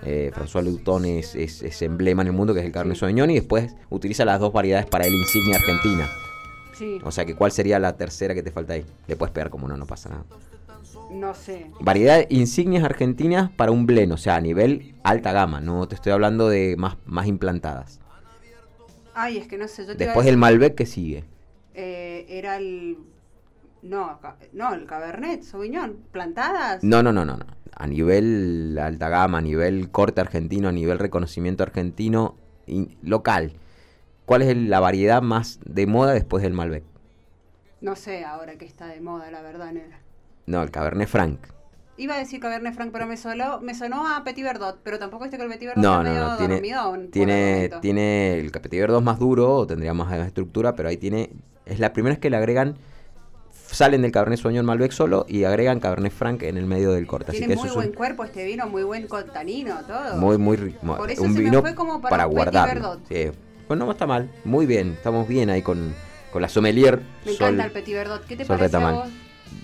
eh, 0.04 0.32
François 0.34 0.63
Lurton 0.63 1.06
es, 1.06 1.36
es, 1.36 1.62
es 1.62 1.82
emblema 1.84 2.23
en 2.23 2.30
el 2.30 2.34
mundo, 2.34 2.56
que 2.56 2.62
es 2.62 2.65
el 2.65 2.71
Cabernet 2.71 2.97
Sauvignon, 2.97 3.30
y 3.30 3.36
después 3.36 3.75
utiliza 3.91 4.25
las 4.25 4.39
dos 4.39 4.52
variedades 4.52 4.88
para 4.88 5.06
el 5.06 5.13
insignia 5.13 5.58
argentina. 5.58 6.10
Sí, 6.73 6.97
O 7.04 7.12
sea 7.12 7.25
que, 7.25 7.36
¿cuál 7.36 7.52
sería 7.52 7.78
la 7.78 7.95
tercera 7.95 8.34
que 8.34 8.41
te 8.41 8.52
falta 8.52 8.73
ahí? 8.73 8.86
Le 9.06 9.15
puedes 9.15 9.34
pegar 9.34 9.52
como 9.52 9.67
no, 9.67 9.78
no 9.78 9.86
pasa 9.86 10.10
nada. 10.10 10.23
No 11.12 11.34
sé. 11.34 11.67
Variedad 11.80 12.25
insignias 12.30 12.84
argentinas 12.84 13.49
para 13.52 13.71
un 13.71 13.86
blend, 13.86 14.12
o 14.13 14.17
sea, 14.17 14.36
a 14.36 14.41
nivel 14.41 14.95
alta 15.04 15.32
gama, 15.32 15.60
no 15.62 15.88
te 15.88 15.95
estoy 15.95 16.12
hablando 16.12 16.49
de 16.49 16.75
más, 16.78 16.97
más 17.06 17.28
implantadas. 17.28 17.99
Ay, 19.13 19.38
es 19.38 19.47
que 19.47 19.58
no 19.58 19.67
sé, 19.67 19.86
yo 19.86 19.93
te 19.97 20.06
Después 20.06 20.25
del 20.25 20.36
decir, 20.36 20.38
Malbec 20.38 20.75
que 20.75 20.86
sigue. 20.86 21.25
eh, 21.73 22.25
era 22.30 22.58
el... 22.58 22.97
No, 23.82 24.19
no, 24.54 24.73
el 24.73 24.86
Cabernet 24.86 25.41
Sauvignon, 25.43 25.97
plantadas. 26.12 26.84
No, 26.84 27.02
no, 27.02 27.13
no, 27.13 27.23
no, 27.25 27.38
no. 27.38 27.45
A 27.75 27.88
nivel 27.88 28.78
alta 28.82 29.08
gama, 29.08 29.38
a 29.38 29.41
nivel 29.41 29.89
corte 29.89 30.19
argentino, 30.19 30.67
a 30.67 30.71
nivel 30.73 30.99
reconocimiento 30.99 31.63
argentino 31.63 32.36
in- 32.67 32.97
local. 33.04 33.54
¿Cuál 34.25 34.41
es 34.41 34.49
el- 34.49 34.69
la 34.69 34.80
variedad 34.82 35.21
más 35.21 35.60
de 35.65 35.88
moda 35.88 36.12
después 36.13 36.43
del 36.43 36.54
Malbec? 36.54 36.84
No 37.82 37.95
sé 37.95 38.25
ahora 38.25 38.58
que 38.58 38.65
está 38.65 38.88
de 38.88 38.99
moda, 38.99 39.32
la 39.32 39.41
verdad, 39.41 39.71
nena. 39.71 39.99
No, 40.50 40.64
el 40.64 40.72
Cabernet 40.72 41.08
Franc. 41.08 41.40
Iba 41.98 42.16
a 42.16 42.18
decir 42.18 42.40
Cabernet 42.40 42.74
Franc, 42.74 42.92
pero 42.92 43.06
me 43.06 43.18
sonó, 43.18 43.60
me 43.62 43.76
sonó 43.76 44.08
a 44.08 44.24
Petit 44.24 44.44
Verdot, 44.44 44.80
pero 44.84 44.98
tampoco 44.98 45.26
este 45.26 45.38
que 45.38 45.44
el 45.44 45.50
Petit 45.50 45.68
Verdot 45.68 45.84
No, 45.84 46.02
no, 46.02 46.12
no. 46.12 46.38
Tiene, 46.38 46.54
dormidón 46.56 47.12
tiene, 47.12 48.40
el 48.40 48.50
Petit 48.52 48.80
Verdot 48.80 49.04
más 49.04 49.20
duro, 49.20 49.54
o 49.58 49.68
tendría 49.68 49.94
más 49.94 50.12
estructura, 50.26 50.74
pero 50.76 50.90
ahí 50.90 50.98
tiene. 50.98 51.30
Es 51.68 51.78
la 51.80 51.94
primera 51.94 52.14
vez 52.14 52.20
que 52.20 52.30
le 52.32 52.38
agregan. 52.38 52.76
Salen 53.52 54.02
del 54.02 54.12
Cabernet 54.12 54.40
Sauvignon 54.40 54.66
Malbec 54.66 54.92
solo 54.92 55.28
y 55.30 55.44
agregan 55.44 55.80
Cabernet 55.80 56.12
Franc 56.12 56.42
en 56.42 56.58
el 56.58 56.66
medio 56.66 56.92
del 56.94 57.06
corte. 57.06 57.30
Así 57.30 57.38
Tiene 57.40 57.54
que 57.54 57.60
muy 57.60 57.68
eso 57.68 57.76
buen 57.76 57.88
es 57.90 57.92
un- 57.92 57.96
cuerpo 57.98 58.24
este 58.24 58.44
vino, 58.44 58.66
muy 58.68 58.82
buen 58.82 59.06
contanino, 59.08 59.76
todo. 59.86 60.16
muy, 60.18 60.40
muy 60.40 60.58
rico. 60.58 60.80
Por 60.98 61.12
eso 61.12 61.22
un 61.22 61.34
se 61.34 61.38
me 61.38 61.44
vino 61.46 61.62
fue 61.62 61.76
como 61.76 62.02
para 62.02 62.28
para. 62.28 62.66
Verdot. 62.66 63.02
Sí. 63.08 63.30
Pues 63.68 63.78
no 63.80 63.92
está 63.92 64.08
mal. 64.08 64.32
Muy 64.46 64.66
bien. 64.66 64.94
Estamos 64.94 65.28
bien 65.28 65.52
ahí 65.52 65.62
con, 65.62 65.94
con 66.34 66.42
la 66.42 66.50
sommelier. 66.50 67.00
Me 67.26 67.34
Sol- 67.34 67.50
encanta 67.50 67.66
el 67.66 67.72
Petit 67.72 67.94
Verdot. 67.94 68.26
¿Qué 68.26 68.38
te 68.38 68.46
Sol 68.46 68.58
parece 68.58 68.78
a 68.78 68.92
vos? 68.92 69.10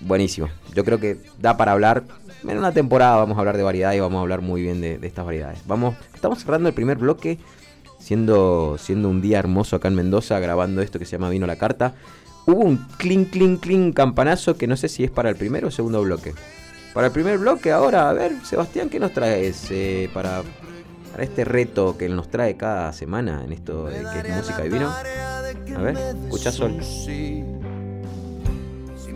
Buenísimo. 0.02 0.48
Yo 0.76 0.84
creo 0.84 1.00
que 1.00 1.16
da 1.40 1.56
para 1.56 1.72
hablar. 1.72 2.04
En 2.46 2.58
una 2.58 2.70
temporada 2.70 3.16
vamos 3.16 3.38
a 3.38 3.40
hablar 3.40 3.56
de 3.56 3.62
variedades 3.62 3.96
y 3.96 4.00
vamos 4.00 4.18
a 4.18 4.20
hablar 4.20 4.42
muy 4.42 4.60
bien 4.60 4.82
de, 4.82 5.00
estas 5.02 5.24
variedades. 5.24 5.60
Vamos, 5.66 5.96
estamos 6.14 6.38
cerrando 6.38 6.68
el 6.68 6.74
primer 6.74 6.98
bloque, 6.98 7.38
siendo, 7.98 8.76
siendo 8.78 9.08
un 9.08 9.22
día 9.22 9.38
hermoso 9.38 9.76
acá 9.76 9.88
en 9.88 9.94
Mendoza, 9.94 10.38
grabando 10.38 10.82
esto 10.82 10.98
que 10.98 11.06
se 11.06 11.12
llama 11.12 11.30
Vino 11.30 11.46
la 11.46 11.56
Carta. 11.56 11.94
Hubo 12.46 12.60
un 12.60 12.76
clink, 12.98 13.30
clink, 13.30 13.60
clink 13.60 13.96
campanazo 13.96 14.58
que 14.58 14.66
no 14.66 14.76
sé 14.76 14.88
si 14.88 15.02
es 15.02 15.10
para 15.10 15.30
el 15.30 15.36
primero 15.36 15.68
o 15.68 15.70
segundo 15.70 16.02
bloque. 16.02 16.34
Para 16.92 17.06
el 17.06 17.12
primer 17.12 17.38
bloque 17.38 17.72
ahora, 17.72 18.10
a 18.10 18.12
ver, 18.12 18.32
Sebastián, 18.44 18.90
¿qué 18.90 19.00
nos 19.00 19.12
traes 19.12 19.68
eh, 19.70 20.10
para, 20.12 20.42
para 21.10 21.24
este 21.24 21.46
reto 21.46 21.96
que 21.96 22.10
nos 22.10 22.28
trae 22.30 22.58
cada 22.58 22.92
semana 22.92 23.42
en 23.42 23.52
esto 23.52 23.86
de 23.86 24.02
que 24.12 24.28
es 24.28 24.36
música 24.36 24.64
y 24.64 24.68
vino? 24.68 24.90
A 24.90 25.82
ver, 25.82 25.96
escucha 26.24 26.52
Sol. 26.52 26.78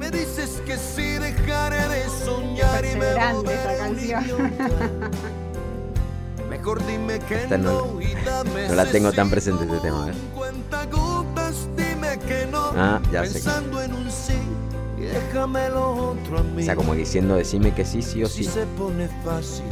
Si 0.00 0.06
me 0.06 0.18
dices 0.18 0.62
que 0.64 0.78
sí, 0.78 1.02
dejaré 1.18 1.86
de 1.88 2.08
soñar 2.24 2.82
y 2.86 2.96
me 2.96 3.32
volveré 3.34 3.80
un 3.82 3.94
canción. 3.96 4.24
idiota. 4.24 5.10
Mejor 6.48 6.86
dime 6.86 7.18
que 7.18 7.42
Esta 7.42 7.58
no- 7.58 7.86
no, 7.92 8.00
y 8.00 8.14
dame 8.24 8.68
no 8.68 8.74
la 8.76 8.86
tengo 8.86 9.12
tan 9.12 9.28
presente 9.28 9.64
este 9.64 9.78
tema, 9.80 10.06
no. 12.50 12.72
Ah, 12.76 12.98
ya 13.12 13.26
sé. 13.26 13.34
Pensando 13.34 13.82
en 13.82 13.92
un 13.92 14.10
sí 14.10 14.38
y 14.96 15.02
déjame 15.02 15.68
lo 15.68 16.12
otro 16.12 16.38
a 16.38 16.42
mí. 16.44 16.62
O 16.62 16.64
sea, 16.64 16.76
como 16.76 16.94
diciendo, 16.94 17.34
decime 17.36 17.74
que 17.74 17.84
sí, 17.84 18.00
sí 18.00 18.24
o 18.24 18.26
Si 18.28 18.44
sí. 18.44 18.50
se 18.50 18.64
pone 18.66 19.06
fácil, 19.22 19.66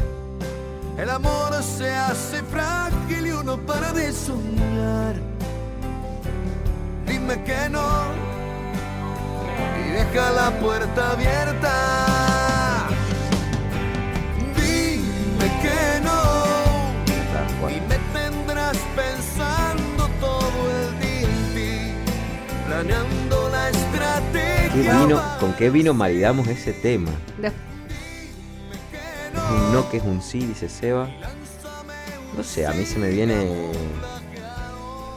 el 0.98 1.08
amor 1.08 1.54
se 1.62 1.88
hace 1.90 2.42
frágil 2.42 3.28
y 3.28 3.30
uno 3.30 3.56
para 3.64 3.92
de 3.94 4.12
soñar. 4.12 5.07
Deja 10.12 10.30
la 10.32 10.50
puerta 10.58 11.12
abierta. 11.12 12.88
Dime 14.56 15.48
que 15.62 16.00
no 16.02 17.68
y 17.70 17.80
me 17.82 17.98
tendrás 18.18 18.76
pensando 18.96 20.08
todo 20.20 20.70
el 20.70 21.00
día 21.00 21.28
en 21.28 21.54
ti, 21.54 21.92
planeando 22.66 23.48
la 23.50 23.68
estrategia. 23.70 24.72
¿Qué 24.72 24.98
vino, 25.06 25.22
¿Con 25.40 25.52
qué 25.54 25.70
vino 25.70 25.94
maridamos 25.94 26.46
ese 26.48 26.72
tema? 26.72 27.10
De- 27.38 27.48
Es 27.48 27.54
un 29.50 29.72
no 29.72 29.90
que 29.90 29.96
es 29.98 30.02
un 30.04 30.20
sí, 30.22 30.40
dice 30.40 30.68
Seba. 30.68 31.08
No 32.36 32.42
sé, 32.44 32.66
a 32.66 32.72
mí 32.72 32.84
se 32.84 32.98
me 32.98 33.08
viene 33.10 33.72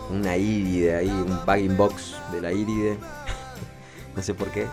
una 0.09 0.35
íride 0.35 0.95
ahí, 0.97 1.09
un 1.09 1.39
bagging 1.45 1.77
box 1.77 2.15
de 2.31 2.41
la 2.41 2.51
íride. 2.51 2.97
No 4.15 4.21
sé 4.21 4.33
por 4.33 4.49
qué. 4.51 4.67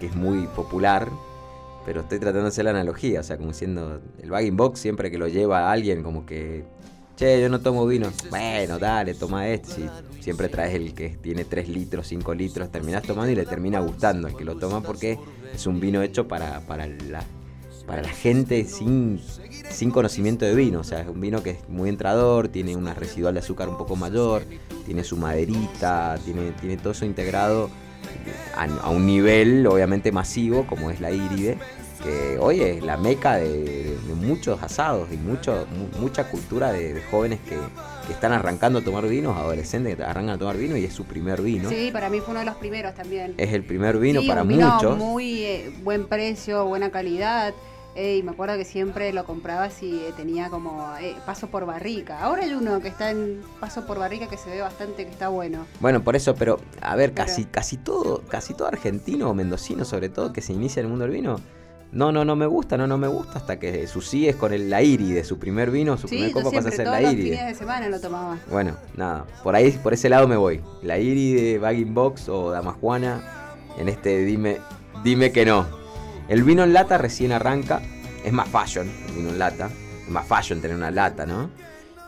Que 0.00 0.06
es 0.06 0.14
muy 0.14 0.46
popular. 0.48 1.08
Pero 1.84 2.00
estoy 2.00 2.18
tratando 2.18 2.44
de 2.44 2.48
hacer 2.48 2.64
la 2.64 2.70
analogía. 2.70 3.20
O 3.20 3.22
sea, 3.22 3.36
como 3.36 3.52
siendo 3.52 4.00
el 4.22 4.30
bagging 4.30 4.56
box 4.56 4.80
siempre 4.80 5.10
que 5.10 5.18
lo 5.18 5.28
lleva 5.28 5.68
a 5.68 5.72
alguien 5.72 6.02
como 6.02 6.26
que... 6.26 6.64
Che, 7.16 7.40
yo 7.40 7.48
no 7.48 7.60
tomo 7.60 7.86
vino. 7.86 8.12
Bueno, 8.30 8.78
dale, 8.78 9.14
toma 9.14 9.48
este. 9.48 9.72
Si 9.72 9.88
siempre 10.20 10.48
traes 10.48 10.74
el 10.74 10.94
que 10.94 11.10
tiene 11.10 11.44
3 11.44 11.68
litros, 11.68 12.06
5 12.06 12.34
litros, 12.34 12.70
terminás 12.70 13.02
tomando 13.02 13.32
y 13.32 13.34
le 13.34 13.44
termina 13.44 13.80
gustando 13.80 14.28
al 14.28 14.36
que 14.36 14.44
lo 14.44 14.56
toma 14.56 14.82
porque 14.82 15.18
es 15.52 15.66
un 15.66 15.80
vino 15.80 16.00
hecho 16.02 16.28
para, 16.28 16.60
para 16.60 16.86
la 16.86 17.24
para 17.88 18.02
la 18.02 18.10
gente 18.10 18.64
sin, 18.64 19.18
sin 19.70 19.90
conocimiento 19.90 20.44
de 20.44 20.54
vino. 20.54 20.80
O 20.80 20.84
sea, 20.84 21.00
es 21.00 21.08
un 21.08 21.20
vino 21.20 21.42
que 21.42 21.50
es 21.50 21.68
muy 21.70 21.88
entrador, 21.88 22.48
tiene 22.48 22.76
una 22.76 22.92
residual 22.92 23.32
de 23.32 23.40
azúcar 23.40 23.70
un 23.70 23.78
poco 23.78 23.96
mayor, 23.96 24.44
tiene 24.84 25.02
su 25.02 25.16
maderita, 25.16 26.18
tiene, 26.22 26.52
tiene 26.52 26.76
todo 26.76 26.92
eso 26.92 27.06
integrado 27.06 27.70
a, 28.56 28.64
a 28.64 28.90
un 28.90 29.06
nivel 29.06 29.66
obviamente 29.66 30.12
masivo 30.12 30.66
como 30.66 30.90
es 30.90 31.00
la 31.00 31.10
íride, 31.10 31.58
que 32.02 32.38
hoy 32.38 32.60
es 32.62 32.82
la 32.82 32.96
meca 32.96 33.36
de, 33.36 33.96
de 34.06 34.14
muchos 34.14 34.62
asados 34.62 35.08
y 35.12 35.16
mucho, 35.16 35.66
mu- 35.76 36.00
mucha 36.00 36.24
cultura 36.30 36.70
de, 36.72 36.94
de 36.94 37.02
jóvenes 37.02 37.40
que, 37.40 37.56
que 38.06 38.12
están 38.12 38.32
arrancando 38.32 38.78
a 38.78 38.82
tomar 38.82 39.06
vinos, 39.08 39.36
adolescentes 39.36 39.96
que 39.96 40.02
arrancan 40.04 40.36
a 40.36 40.38
tomar 40.38 40.56
vino 40.56 40.76
y 40.76 40.84
es 40.84 40.92
su 40.92 41.04
primer 41.04 41.42
vino. 41.42 41.68
Sí, 41.68 41.90
para 41.92 42.08
mí 42.08 42.20
fue 42.20 42.30
uno 42.30 42.40
de 42.40 42.46
los 42.46 42.54
primeros 42.56 42.94
también. 42.94 43.34
Es 43.36 43.52
el 43.52 43.64
primer 43.64 43.98
vino 43.98 44.20
Sí, 44.22 44.28
para 44.28 44.42
un 44.42 44.48
vino 44.48 44.70
muchos. 44.70 44.96
muy 44.96 45.42
eh, 45.44 45.70
buen 45.82 46.06
precio, 46.06 46.64
buena 46.66 46.90
calidad. 46.90 47.52
Y 48.00 48.22
me 48.22 48.30
acuerdo 48.30 48.56
que 48.56 48.64
siempre 48.64 49.12
lo 49.12 49.24
compraba 49.24 49.70
si 49.70 49.96
eh, 49.96 50.12
tenía 50.16 50.50
como 50.50 50.86
eh, 51.00 51.16
paso 51.26 51.48
por 51.48 51.66
barrica. 51.66 52.20
Ahora 52.20 52.44
hay 52.44 52.52
uno 52.52 52.80
que 52.80 52.88
está 52.88 53.10
en 53.10 53.40
paso 53.60 53.86
por 53.86 53.98
barrica 53.98 54.28
que 54.28 54.36
se 54.36 54.50
ve 54.50 54.60
bastante 54.60 55.04
que 55.04 55.10
está 55.10 55.28
bueno. 55.28 55.66
Bueno, 55.80 56.02
por 56.04 56.14
eso, 56.16 56.34
pero 56.34 56.60
a 56.80 56.94
ver, 56.96 57.12
Pero- 57.12 57.26
casi, 57.26 57.44
casi 57.44 57.76
todo, 57.76 58.22
casi 58.28 58.54
todo 58.54 58.68
argentino 58.68 59.30
o 59.30 59.34
mendocino, 59.34 59.84
sobre 59.84 60.08
todo, 60.08 60.32
que 60.32 60.40
se 60.42 60.52
inicia 60.52 60.80
en 60.80 60.86
el 60.86 60.90
mundo 60.90 61.04
del 61.06 61.14
vino. 61.14 61.40
No, 61.90 62.12
no, 62.12 62.22
no 62.24 62.36
me 62.36 62.44
gusta, 62.46 62.76
no, 62.76 62.86
no 62.86 62.98
me 62.98 63.08
gusta, 63.08 63.38
hasta 63.38 63.58
que 63.58 63.86
su 63.86 64.02
sí 64.02 64.28
es 64.28 64.36
con 64.36 64.52
el, 64.52 64.68
la 64.68 64.82
íride, 64.82 65.24
su 65.24 65.38
primer 65.38 65.70
vino, 65.70 65.96
su 65.96 66.06
Sí, 66.06 66.16
primer 66.16 66.28
yo 66.34 66.34
copa 66.42 66.56
pasa 66.56 66.68
a 66.68 66.72
ser 66.72 66.86
la 66.86 67.00
los 67.00 67.12
fines 67.12 67.46
de 67.46 67.54
semana 67.54 67.88
lo 67.88 67.98
tomaba. 67.98 68.38
Bueno, 68.50 68.76
nada, 68.94 69.24
por 69.42 69.54
ahí, 69.56 69.70
por 69.82 69.94
ese 69.94 70.10
lado 70.10 70.28
me 70.28 70.36
voy. 70.36 70.60
La 70.82 70.98
íride, 70.98 71.58
bagging 71.58 71.94
box 71.94 72.28
o 72.28 72.50
damajuana, 72.50 73.56
en 73.78 73.88
este 73.88 74.18
dime, 74.24 74.58
dime 75.02 75.32
que 75.32 75.46
no. 75.46 75.77
El 76.28 76.42
vino 76.44 76.62
en 76.64 76.72
lata 76.72 76.98
recién 76.98 77.32
arranca, 77.32 77.80
es 78.24 78.32
más 78.32 78.48
fashion, 78.48 78.90
el 79.08 79.14
vino 79.14 79.28
en 79.30 79.38
lata, 79.38 79.70
es 80.04 80.10
más 80.10 80.26
fashion 80.26 80.60
tener 80.60 80.76
una 80.76 80.90
lata, 80.90 81.24
¿no? 81.26 81.50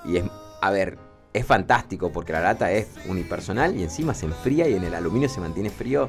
Y 0.04 0.18
es, 0.18 0.24
a 0.60 0.70
ver, 0.70 0.98
es 1.32 1.46
fantástico 1.46 2.10
porque 2.12 2.32
la 2.32 2.40
lata 2.40 2.70
es 2.72 2.88
unipersonal 3.08 3.76
y 3.76 3.82
encima 3.82 4.14
se 4.14 4.26
enfría 4.26 4.68
y 4.68 4.74
en 4.74 4.84
el 4.84 4.94
aluminio 4.94 5.28
se 5.28 5.40
mantiene 5.40 5.70
frío 5.70 6.08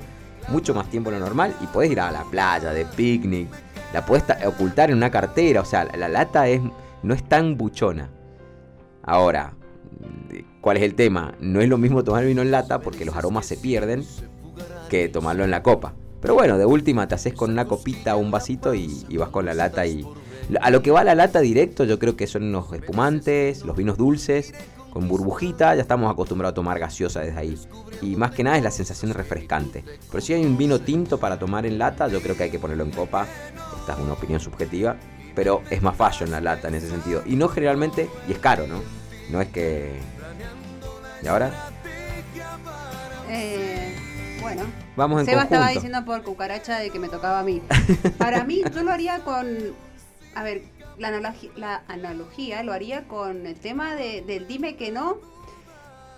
mucho 0.50 0.74
más 0.74 0.90
tiempo 0.90 1.12
de 1.12 1.20
lo 1.20 1.26
normal 1.26 1.56
y 1.62 1.68
podés 1.68 1.92
ir 1.92 2.00
a 2.00 2.12
la 2.12 2.24
playa, 2.24 2.74
de 2.74 2.86
picnic, 2.86 3.48
la 3.94 4.06
podés 4.06 4.26
ta- 4.26 4.40
ocultar 4.46 4.90
en 4.90 4.98
una 4.98 5.12
cartera, 5.12 5.62
o 5.62 5.66
sea, 5.66 5.86
la, 5.86 5.96
la 5.98 6.10
lata 6.10 6.48
es, 6.48 6.62
no 7.04 7.14
es 7.14 7.24
tan 7.24 7.58
buchona. 7.58 8.10
Ahora, 9.04 9.54
¿cuál 10.62 10.78
es 10.78 10.84
el 10.84 10.96
tema? 10.96 11.34
No 11.40 11.62
es 11.62 11.70
lo 11.70 11.78
mismo 11.78 12.04
tomar 12.04 12.26
vino 12.26 12.42
en 12.42 12.52
lata 12.52 12.80
porque 12.80 13.06
los 13.06 13.16
aromas 13.16 13.46
se 13.46 13.58
pierden 13.58 14.04
que 14.90 15.08
tomarlo 15.10 15.44
en 15.44 15.52
la 15.52 15.64
copa. 15.64 15.94
Pero 16.22 16.36
bueno, 16.36 16.58
de 16.58 16.66
última 16.66 17.08
te 17.08 17.16
haces 17.16 17.34
con 17.34 17.52
una 17.52 17.66
copita 17.66 18.16
o 18.16 18.20
un 18.20 18.32
vasito 18.32 18.74
y, 18.74 19.06
vas 19.18 19.30
con 19.30 19.46
la 19.46 19.54
lata 19.54 19.86
y... 19.86 20.06
A 20.62 20.70
lo 20.70 20.82
que 20.82 20.92
va 20.92 21.04
la 21.04 21.16
lata 21.16 21.40
directo 21.40 21.86
yo 21.86 21.98
creo 21.98 22.16
que 22.16 22.28
son 22.28 22.52
los 22.52 22.72
espumantes, 22.74 23.64
los 23.64 23.76
vinos 23.76 23.98
dulces, 23.98 24.54
con 24.92 25.08
burbujita, 25.08 25.74
ya 25.76 25.82
estamos 25.82 26.12
acostumbrados 26.12 26.52
a 26.52 26.56
tomar 26.56 26.78
gaseosa 26.78 27.22
desde 27.22 27.40
ahí. 27.40 27.58
Y 28.02 28.16
más 28.16 28.32
que 28.32 28.44
nada 28.44 28.58
es 28.58 28.64
la 28.64 28.72
sensación 28.72 29.14
refrescante. 29.14 29.84
Pero 30.12 30.22
si 30.22 30.34
hay 30.34 30.46
un 30.46 30.58
vino 30.58 30.80
tinto 30.80 31.20
para 31.20 31.40
tomar 31.40 31.66
en 31.66 31.78
lata, 31.78 32.08
yo 32.08 32.22
creo 32.22 32.36
que 32.36 32.44
hay 32.44 32.52
que 32.52 32.60
ponerlo 32.60 32.84
en 32.84 32.92
copa. 32.92 33.26
Esta 33.80 33.94
es 33.94 34.00
una 34.00 34.14
opinión 34.14 34.40
subjetiva. 34.40 34.98
Pero 35.34 35.62
es 35.70 35.82
más 35.82 35.96
fashion 35.96 36.30
la 36.30 36.42
lata 36.42 36.68
en 36.68 36.76
ese 36.76 36.90
sentido. 36.90 37.24
Y 37.26 37.38
no 37.38 37.48
generalmente, 37.48 38.10
y 38.28 38.34
es 38.34 38.40
caro, 38.40 38.68
¿no? 38.68 38.82
No 39.32 39.42
es 39.42 39.48
que... 39.48 39.98
¿Y 41.24 41.28
ahora? 41.28 41.70
Eh, 43.30 43.91
bueno, 44.42 44.64
Vamos 44.96 45.22
en 45.22 45.26
Seba 45.26 45.44
estaba 45.44 45.70
diciendo 45.70 46.04
por 46.06 46.24
cucaracha 46.24 46.80
de 46.80 46.90
que 46.90 47.00
me 47.00 47.08
tocaba 47.10 47.40
a 47.40 47.44
mí. 47.44 47.62
Para 48.18 48.44
mí, 48.44 48.62
yo 48.74 48.84
lo 48.84 48.92
haría 48.92 49.20
con. 49.20 49.48
A 50.36 50.44
ver, 50.44 50.64
la, 50.98 51.10
analogi- 51.10 51.52
la 51.56 51.84
analogía 51.88 52.64
lo 52.64 52.74
haría 52.74 53.08
con 53.08 53.46
el 53.46 53.56
tema 53.56 53.96
de, 53.96 54.22
del 54.22 54.48
dime 54.48 54.76
que 54.76 54.92
no. 54.92 55.18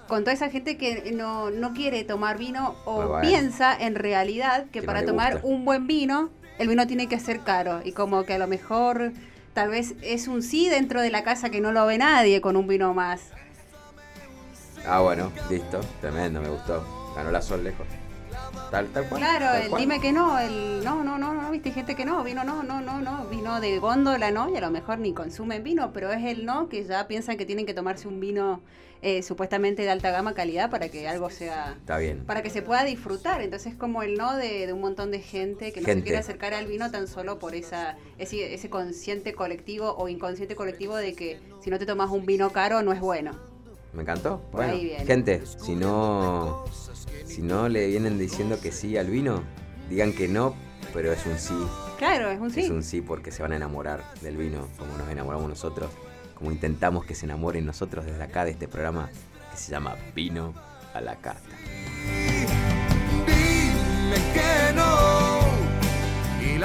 Con 0.07 0.23
toda 0.23 0.33
esa 0.33 0.49
gente 0.49 0.77
que 0.77 1.11
no, 1.13 1.49
no 1.49 1.73
quiere 1.73 2.03
tomar 2.03 2.37
vino 2.37 2.75
o 2.85 3.07
bueno. 3.07 3.21
piensa 3.21 3.73
en 3.79 3.95
realidad 3.95 4.65
que, 4.71 4.83
para 4.83 5.05
tomar 5.05 5.39
un 5.43 5.63
buen 5.63 5.87
vino, 5.87 6.29
el 6.59 6.67
vino 6.67 6.85
tiene 6.87 7.07
que 7.07 7.19
ser 7.19 7.39
caro. 7.39 7.81
Y 7.85 7.93
como 7.93 8.23
que 8.25 8.33
a 8.33 8.37
lo 8.37 8.47
mejor 8.47 9.13
tal 9.53 9.69
vez 9.69 9.95
es 10.01 10.27
un 10.27 10.43
sí 10.43 10.67
dentro 10.67 11.01
de 11.01 11.09
la 11.09 11.23
casa 11.23 11.49
que 11.49 11.61
no 11.61 11.71
lo 11.71 11.85
ve 11.85 11.97
nadie 11.97 12.41
con 12.41 12.57
un 12.57 12.67
vino 12.67 12.93
más. 12.93 13.21
Ah, 14.85 14.99
bueno, 14.99 15.31
listo. 15.49 15.79
Tremendo, 16.01 16.41
me 16.41 16.49
gustó. 16.49 16.83
Ganó 17.15 17.31
la 17.31 17.41
sol 17.41 17.63
lejos. 17.63 17.87
Tal, 18.73 18.87
tal 18.87 19.07
cual. 19.07 19.21
Claro, 19.21 19.45
tal 19.45 19.61
el 19.61 19.69
cual. 19.69 19.81
dime 19.81 20.01
que 20.01 20.11
no, 20.11 20.39
el 20.39 20.83
no, 20.83 21.03
no, 21.03 21.19
no, 21.19 21.31
no, 21.35 21.51
viste 21.51 21.69
gente 21.69 21.93
que 21.93 22.05
no, 22.05 22.23
vino 22.23 22.43
no, 22.43 22.63
no, 22.63 22.81
no, 22.81 22.99
no, 23.01 23.25
vino 23.27 23.61
de 23.61 23.77
góndola 23.77 24.31
no, 24.31 24.49
y 24.49 24.57
a 24.57 24.61
lo 24.61 24.71
mejor 24.71 24.97
ni 24.97 25.13
consumen 25.13 25.63
vino, 25.63 25.93
pero 25.93 26.11
es 26.11 26.25
el 26.25 26.43
no 26.43 26.69
que 26.69 26.83
ya 26.83 27.07
piensan 27.07 27.37
que 27.37 27.45
tienen 27.45 27.67
que 27.67 27.75
tomarse 27.75 28.07
un 28.07 28.19
vino 28.19 28.61
eh, 29.03 29.21
supuestamente 29.21 29.83
de 29.83 29.91
alta 29.91 30.09
gama 30.09 30.33
calidad 30.33 30.71
para 30.71 30.89
que 30.89 31.07
algo 31.07 31.29
sea, 31.29 31.75
Está 31.77 31.99
bien. 31.99 32.25
para 32.25 32.41
que 32.41 32.49
se 32.49 32.63
pueda 32.63 32.83
disfrutar. 32.83 33.41
Entonces 33.41 33.73
es 33.73 33.77
como 33.77 34.01
el 34.01 34.15
no 34.17 34.35
de, 34.35 34.65
de 34.65 34.73
un 34.73 34.81
montón 34.81 35.11
de 35.11 35.19
gente 35.19 35.71
que 35.71 35.79
no 35.81 35.85
Gente. 35.85 35.99
se 35.99 36.03
quiere 36.05 36.17
acercar 36.17 36.55
al 36.55 36.65
vino 36.65 36.89
tan 36.89 37.07
solo 37.07 37.37
por 37.37 37.53
esa 37.53 37.95
ese, 38.17 38.55
ese 38.55 38.71
consciente 38.71 39.33
colectivo 39.33 39.93
o 39.95 40.09
inconsciente 40.09 40.55
colectivo 40.55 40.95
de 40.95 41.13
que 41.13 41.39
si 41.61 41.69
no 41.69 41.77
te 41.77 41.85
tomas 41.85 42.09
un 42.09 42.25
vino 42.25 42.49
caro 42.49 42.81
no 42.81 42.91
es 42.91 43.01
bueno. 43.01 43.37
Me 43.93 44.01
encantó. 44.01 44.41
Bueno, 44.51 44.73
gente, 45.05 45.43
si 45.45 45.75
no, 45.75 46.63
si 47.25 47.41
no 47.41 47.69
le 47.69 47.87
vienen 47.87 48.17
diciendo 48.17 48.59
que 48.61 48.71
sí 48.71 48.97
al 48.97 49.07
vino, 49.07 49.43
digan 49.89 50.13
que 50.13 50.27
no, 50.27 50.55
pero 50.93 51.11
es 51.11 51.25
un 51.25 51.37
sí. 51.37 51.53
Claro, 51.97 52.29
es 52.29 52.39
un 52.39 52.51
sí. 52.51 52.61
Es 52.61 52.69
un 52.69 52.83
sí 52.83 53.01
porque 53.01 53.31
se 53.31 53.41
van 53.41 53.53
a 53.53 53.55
enamorar 53.55 54.03
del 54.21 54.37
vino, 54.37 54.67
como 54.77 54.97
nos 54.97 55.09
enamoramos 55.09 55.49
nosotros, 55.49 55.89
como 56.35 56.51
intentamos 56.51 57.05
que 57.05 57.15
se 57.15 57.25
enamoren 57.25 57.65
nosotros 57.65 58.05
desde 58.05 58.23
acá 58.23 58.45
de 58.45 58.51
este 58.51 58.67
programa 58.67 59.09
que 59.51 59.57
se 59.57 59.71
llama 59.71 59.95
Vino 60.15 60.53
a 60.93 61.01
la 61.01 61.15
Carta. 61.17 61.55
Dime 63.25 64.17
que 64.33 64.73
no 64.75 65.43
y 66.41 66.57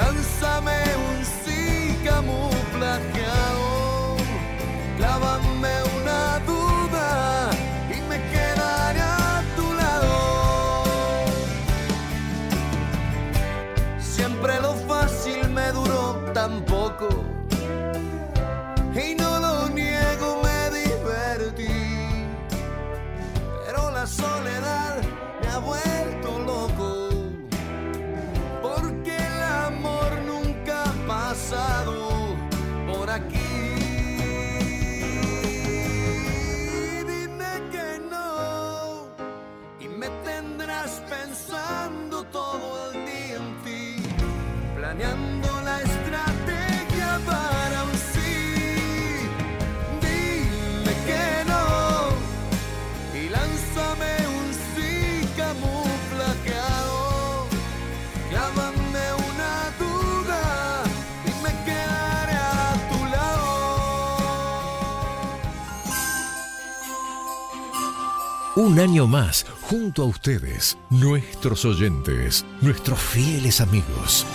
Un 68.69 68.79
año 68.79 69.07
más, 69.07 69.47
junto 69.61 70.03
a 70.03 70.05
ustedes, 70.05 70.77
nuestros 70.91 71.65
oyentes, 71.65 72.45
nuestros 72.61 72.99
fieles 72.99 73.61
amigos. 73.61 74.27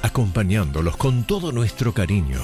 Acompañándolos 0.00 0.96
con 0.96 1.24
todo 1.24 1.50
nuestro 1.50 1.92
cariño, 1.92 2.38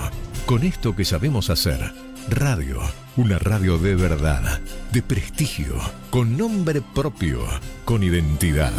con 0.44 0.64
esto 0.64 0.96
que 0.96 1.04
sabemos 1.04 1.50
hacer. 1.50 1.94
Radio, 2.28 2.80
una 3.16 3.38
radio 3.38 3.78
de 3.78 3.94
verdad, 3.94 4.60
de 4.90 5.02
prestigio, 5.02 5.76
con 6.10 6.36
nombre 6.36 6.82
propio, 6.82 7.44
con 7.84 8.02
identidad. 8.02 8.72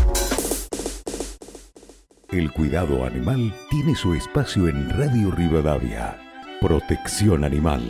El 2.31 2.51
cuidado 2.51 3.05
animal 3.05 3.53
tiene 3.69 3.93
su 3.95 4.15
espacio 4.15 4.67
en 4.67 4.89
Radio 4.89 5.29
Rivadavia. 5.29 6.26
Protección 6.61 7.43
Animal. 7.43 7.83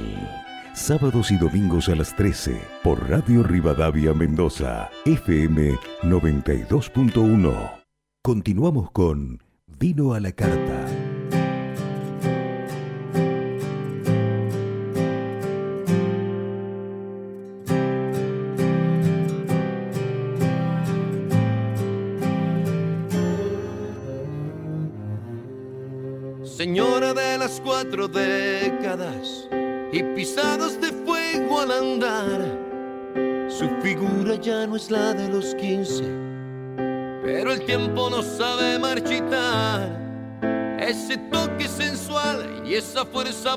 Sábados 0.74 1.32
y 1.32 1.38
domingos 1.38 1.88
a 1.88 1.96
las 1.96 2.14
13 2.18 2.62
por 2.84 3.10
Radio 3.10 3.42
Rivadavia 3.42 4.14
Mendoza, 4.14 4.90
FM 5.06 5.76
92.1. 6.04 7.72
Continuamos 8.22 8.92
con 8.92 9.42
Vino 9.68 10.14
a 10.14 10.20
la 10.20 10.34
Carta. 10.34 11.07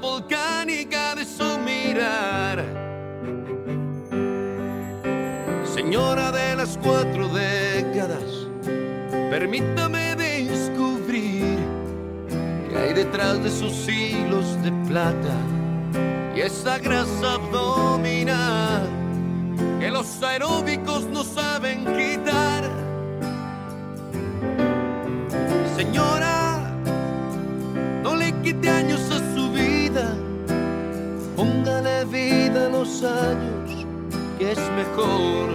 Volcánica 0.00 1.14
de 1.14 1.24
su 1.24 1.58
mirar. 1.58 2.64
Señora 5.74 6.32
de 6.32 6.56
las 6.56 6.78
cuatro 6.82 7.28
décadas, 7.28 8.48
permítame 9.30 10.16
descubrir 10.16 11.58
que 12.68 12.76
hay 12.76 12.94
detrás 12.94 13.42
de 13.42 13.50
sus 13.50 13.88
hilos 13.88 14.62
de 14.62 14.72
plata 14.88 15.36
y 16.34 16.40
esa 16.40 16.78
grasa 16.78 17.34
abdominal 17.34 18.88
que 19.80 19.90
los 19.90 20.22
aeróbicos 20.22 21.04
no 21.06 21.24
saben 21.24 21.84
quitar. 21.84 22.64
Señora, 25.76 26.74
no 28.02 28.14
le 28.16 28.32
quite 28.42 28.68
años 28.68 29.00
a 29.10 29.19
póngale 31.80 32.04
vida 32.04 32.66
a 32.66 32.68
los 32.68 33.02
años, 33.02 33.86
que 34.38 34.52
es 34.52 34.58
mejor. 34.76 35.48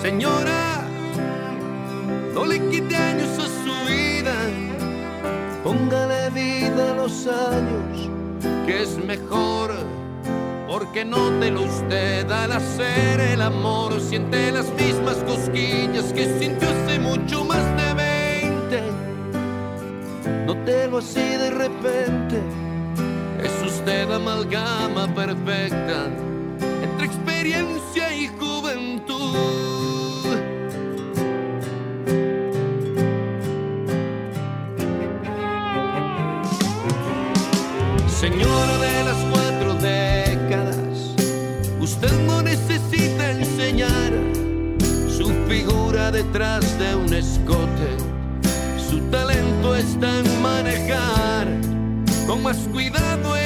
Señora, 0.00 0.82
no 2.32 2.46
le 2.46 2.58
quite 2.70 2.96
años 2.96 3.38
a 3.38 3.46
su 3.62 3.74
vida, 3.86 4.34
póngale 5.62 6.30
vida 6.30 6.92
a 6.92 6.94
los 6.94 7.26
años 7.26 8.08
que 8.66 8.82
es 8.82 8.96
mejor. 8.96 9.72
Porque 10.66 11.04
nótelo 11.04 11.64
usted 11.64 12.30
al 12.30 12.52
hacer 12.52 13.20
el 13.20 13.42
amor, 13.42 14.00
siente 14.00 14.50
las 14.52 14.72
mismas 14.72 15.16
cosquillas 15.16 16.14
que 16.14 16.38
sintió 16.38 16.66
hace 16.70 16.98
mucho 16.98 17.44
más 17.44 17.64
de 17.76 17.94
20. 17.94 18.82
Nótelo 20.46 20.98
así 20.98 21.20
de 21.20 21.50
repente, 21.50 22.40
usted 23.80 24.10
amalgama 24.10 25.06
perfecta 25.14 26.04
entre 26.82 27.06
experiencia 27.06 28.14
y 28.14 28.28
juventud. 28.28 29.38
Señora 38.06 38.76
de 38.78 39.04
las 39.04 39.16
cuatro 39.32 39.74
décadas, 39.76 41.14
usted 41.80 42.12
no 42.26 42.42
necesita 42.42 43.30
enseñar 43.30 44.12
su 45.08 45.32
figura 45.48 46.10
detrás 46.10 46.78
de 46.78 46.96
un 46.96 47.14
escote. 47.14 47.90
Su 48.90 49.00
talento 49.10 49.74
está 49.74 50.18
en 50.18 50.42
manejar 50.42 51.48
con 52.26 52.42
más 52.42 52.58
cuidado 52.70 53.36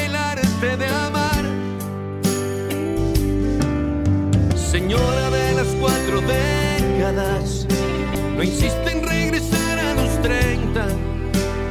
Señora 4.85 5.31
de 5.31 5.55
las 5.55 5.69
cuatro 5.81 6.21
décadas, 6.21 7.67
no 8.37 8.43
insiste 8.43 8.93
en 8.93 9.03
regresar 9.03 9.79
a 9.79 9.95
los 9.95 10.21
30 10.21 10.87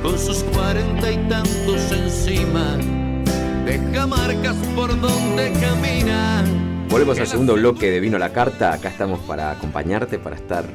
con 0.01 0.17
sus 0.17 0.37
cuarenta 0.45 1.11
y 1.11 1.17
tantos 1.29 1.91
encima. 1.91 2.75
Deja 3.65 4.07
marcas 4.07 4.55
por 4.75 4.99
donde 4.99 5.53
camina. 5.61 6.43
Volvemos 6.89 7.19
al 7.19 7.27
segundo 7.27 7.53
bloque 7.53 7.91
de 7.91 7.99
Vino 7.99 8.17
la 8.17 8.33
Carta. 8.33 8.73
Acá 8.73 8.89
estamos 8.89 9.19
para 9.19 9.51
acompañarte, 9.51 10.17
para 10.17 10.35
estar, 10.35 10.65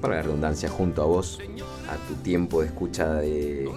para 0.00 0.16
la 0.16 0.22
redundancia, 0.22 0.68
junto 0.68 1.00
a 1.00 1.06
vos, 1.06 1.38
a 1.88 2.08
tu 2.08 2.14
tiempo 2.22 2.62
de 2.62 2.66
escucha 2.66 3.14
de, 3.14 3.70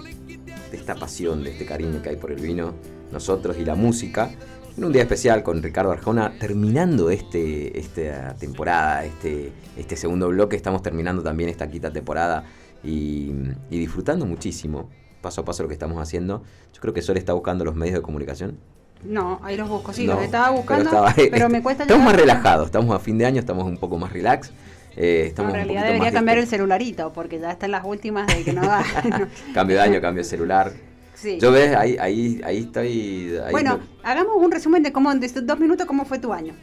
de 0.72 0.76
esta 0.76 0.96
pasión, 0.96 1.44
de 1.44 1.52
este 1.52 1.66
cariño 1.66 2.02
que 2.02 2.08
hay 2.08 2.16
por 2.16 2.32
el 2.32 2.40
vino, 2.40 2.74
nosotros 3.12 3.56
y 3.60 3.64
la 3.64 3.76
música. 3.76 4.32
En 4.76 4.84
un 4.84 4.92
día 4.92 5.02
especial 5.02 5.42
con 5.42 5.62
Ricardo 5.62 5.92
Arjona, 5.92 6.32
terminando 6.38 7.10
este, 7.10 7.78
esta 7.78 8.34
temporada, 8.36 9.04
este, 9.04 9.52
este 9.76 9.96
segundo 9.96 10.28
bloque, 10.28 10.56
estamos 10.56 10.82
terminando 10.82 11.22
también 11.22 11.50
esta 11.50 11.68
quinta 11.68 11.92
temporada 11.92 12.44
y, 12.82 13.32
y 13.68 13.78
disfrutando 13.78 14.24
muchísimo, 14.26 14.88
paso 15.20 15.42
a 15.42 15.44
paso 15.44 15.62
lo 15.62 15.68
que 15.68 15.74
estamos 15.74 16.00
haciendo. 16.00 16.42
Yo 16.72 16.80
creo 16.80 16.94
que 16.94 17.02
Sol 17.02 17.16
está 17.16 17.32
buscando 17.32 17.64
los 17.64 17.74
medios 17.74 17.96
de 17.96 18.02
comunicación. 18.02 18.58
No, 19.04 19.40
ahí 19.42 19.56
los 19.56 19.68
busco, 19.68 19.92
sí, 19.92 20.06
No, 20.06 20.14
los 20.14 20.24
estaba 20.24 20.50
buscando, 20.50 21.06
pero, 21.30 21.48
me 21.48 21.62
cuesta 21.62 21.84
Estamos 21.84 22.04
más 22.04 22.16
relajados, 22.16 22.66
estamos 22.66 22.94
a 22.94 22.98
fin 23.00 23.16
de 23.18 23.26
año, 23.26 23.40
estamos 23.40 23.64
un 23.64 23.78
poco 23.78 23.96
más 23.98 24.12
relax. 24.12 24.52
eh, 24.96 25.20
No, 25.22 25.28
estamos 25.28 25.50
en 25.52 25.56
realidad 25.56 25.82
debería 25.84 26.04
más 26.04 26.12
cambiar 26.12 26.38
el 26.38 26.46
celularito, 26.46 27.12
porque 27.12 27.38
ya 27.38 27.50
están 27.50 27.70
las 27.70 27.84
últimas 27.84 28.26
de 28.26 28.44
que 28.44 28.52
no 28.52 28.62
no. 28.62 29.26
Cambio 29.54 29.76
de 29.76 29.82
año, 29.82 30.00
cambio 30.00 30.22
de 30.22 30.28
celular. 30.28 30.72
Yo 31.38 31.52
ves, 31.52 31.74
ahí, 31.76 31.96
ahí, 31.98 32.40
ahí 32.44 32.58
estoy. 32.58 33.38
bueno, 33.50 33.80
hagamos 34.02 34.36
un 34.36 34.50
resumen 34.50 34.82
de 34.82 34.92
cómo, 34.92 35.14
de 35.14 35.26
estos 35.26 35.46
dos 35.46 35.58
minutos, 35.58 35.86
cómo 35.86 36.04
fue 36.04 36.18
tu 36.18 36.32
año. 36.32 36.54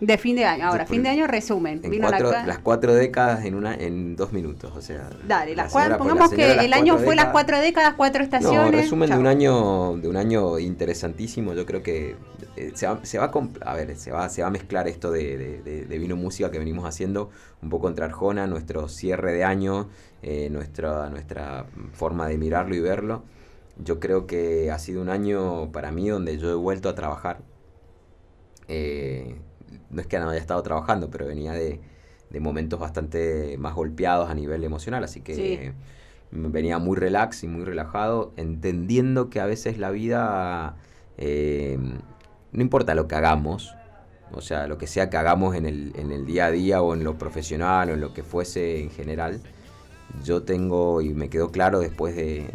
De 0.00 0.18
fin 0.18 0.36
de 0.36 0.44
año. 0.44 0.66
Ahora, 0.66 0.86
fin 0.86 1.02
de 1.02 1.08
año, 1.08 1.26
resumen. 1.26 1.80
Vino 1.82 2.08
las 2.10 2.58
cuatro 2.58 2.94
décadas 2.94 3.44
en 3.44 3.54
una 3.54 3.74
en 3.74 4.16
dos 4.16 4.32
minutos, 4.32 4.72
o 4.76 4.82
sea. 4.82 5.08
Dale, 5.26 5.54
las 5.54 5.72
pongamos 5.72 6.30
que 6.30 6.52
el 6.52 6.72
año 6.72 6.98
fue 6.98 7.16
las 7.16 7.26
cuatro 7.26 7.58
décadas, 7.58 7.94
cuatro 7.94 8.22
estaciones. 8.22 8.72
No, 8.72 8.78
resumen 8.78 9.10
de 9.10 9.16
un 9.16 9.26
año 9.26 9.96
de 9.96 10.08
un 10.08 10.16
año 10.16 10.58
interesantísimo. 10.58 11.54
Yo 11.54 11.64
creo 11.64 11.82
que 11.82 12.16
eh, 12.56 12.72
se, 12.74 12.86
va, 12.86 13.00
se 13.04 13.18
va 13.18 13.30
a, 13.62 13.74
ver, 13.74 13.96
se 13.96 14.10
va, 14.10 14.28
se 14.28 14.42
va 14.42 14.48
a 14.48 14.50
mezclar 14.50 14.88
esto 14.88 15.10
de, 15.10 15.62
de, 15.62 15.98
vino 15.98 16.16
música 16.16 16.50
que 16.50 16.58
venimos 16.58 16.86
haciendo 16.86 17.30
un 17.62 17.70
poco 17.70 17.88
entre 17.88 18.04
Arjona, 18.04 18.46
nuestro 18.46 18.88
cierre 18.88 19.32
de 19.32 19.44
año, 19.44 19.88
eh, 20.22 20.48
nuestra, 20.50 21.08
nuestra 21.08 21.66
forma 21.92 22.28
de 22.28 22.36
mirarlo 22.36 22.74
y 22.74 22.80
verlo. 22.80 23.22
Yo 23.78 23.98
creo 24.00 24.26
que 24.26 24.70
ha 24.70 24.78
sido 24.78 25.02
un 25.02 25.08
año 25.08 25.72
para 25.72 25.90
mí 25.90 26.08
donde 26.08 26.38
yo 26.38 26.50
he 26.50 26.54
vuelto 26.54 26.88
a 26.88 26.94
trabajar. 26.94 27.42
Eh, 28.68 29.36
no 29.90 30.00
es 30.00 30.06
que 30.06 30.18
no 30.18 30.30
haya 30.30 30.40
estado 30.40 30.62
trabajando, 30.62 31.10
pero 31.10 31.26
venía 31.26 31.52
de, 31.52 31.80
momentos 32.40 32.80
bastante 32.80 33.56
más 33.58 33.74
golpeados 33.74 34.28
a 34.28 34.34
nivel 34.34 34.64
emocional, 34.64 35.04
así 35.04 35.20
que 35.20 35.72
venía 36.32 36.78
muy 36.80 36.96
relax 36.96 37.44
y 37.44 37.48
muy 37.48 37.64
relajado, 37.64 38.32
entendiendo 38.36 39.30
que 39.30 39.38
a 39.38 39.46
veces 39.46 39.78
la 39.78 39.92
vida, 39.92 40.76
eh, 41.16 41.78
no 42.50 42.60
importa 42.60 42.96
lo 42.96 43.06
que 43.06 43.14
hagamos, 43.14 43.76
o 44.32 44.40
sea, 44.40 44.66
lo 44.66 44.78
que 44.78 44.88
sea 44.88 45.10
que 45.10 45.16
hagamos 45.16 45.54
en 45.54 45.64
el, 45.64 45.92
en 45.94 46.10
el 46.10 46.26
día 46.26 46.46
a 46.46 46.50
día 46.50 46.82
o 46.82 46.92
en 46.94 47.04
lo 47.04 47.16
profesional 47.18 47.90
o 47.90 47.92
en 47.94 48.00
lo 48.00 48.12
que 48.12 48.24
fuese 48.24 48.80
en 48.80 48.90
general, 48.90 49.40
yo 50.22 50.42
tengo, 50.42 51.00
y 51.00 51.14
me 51.14 51.28
quedó 51.28 51.50
claro 51.50 51.80
después 51.80 52.16
de, 52.16 52.48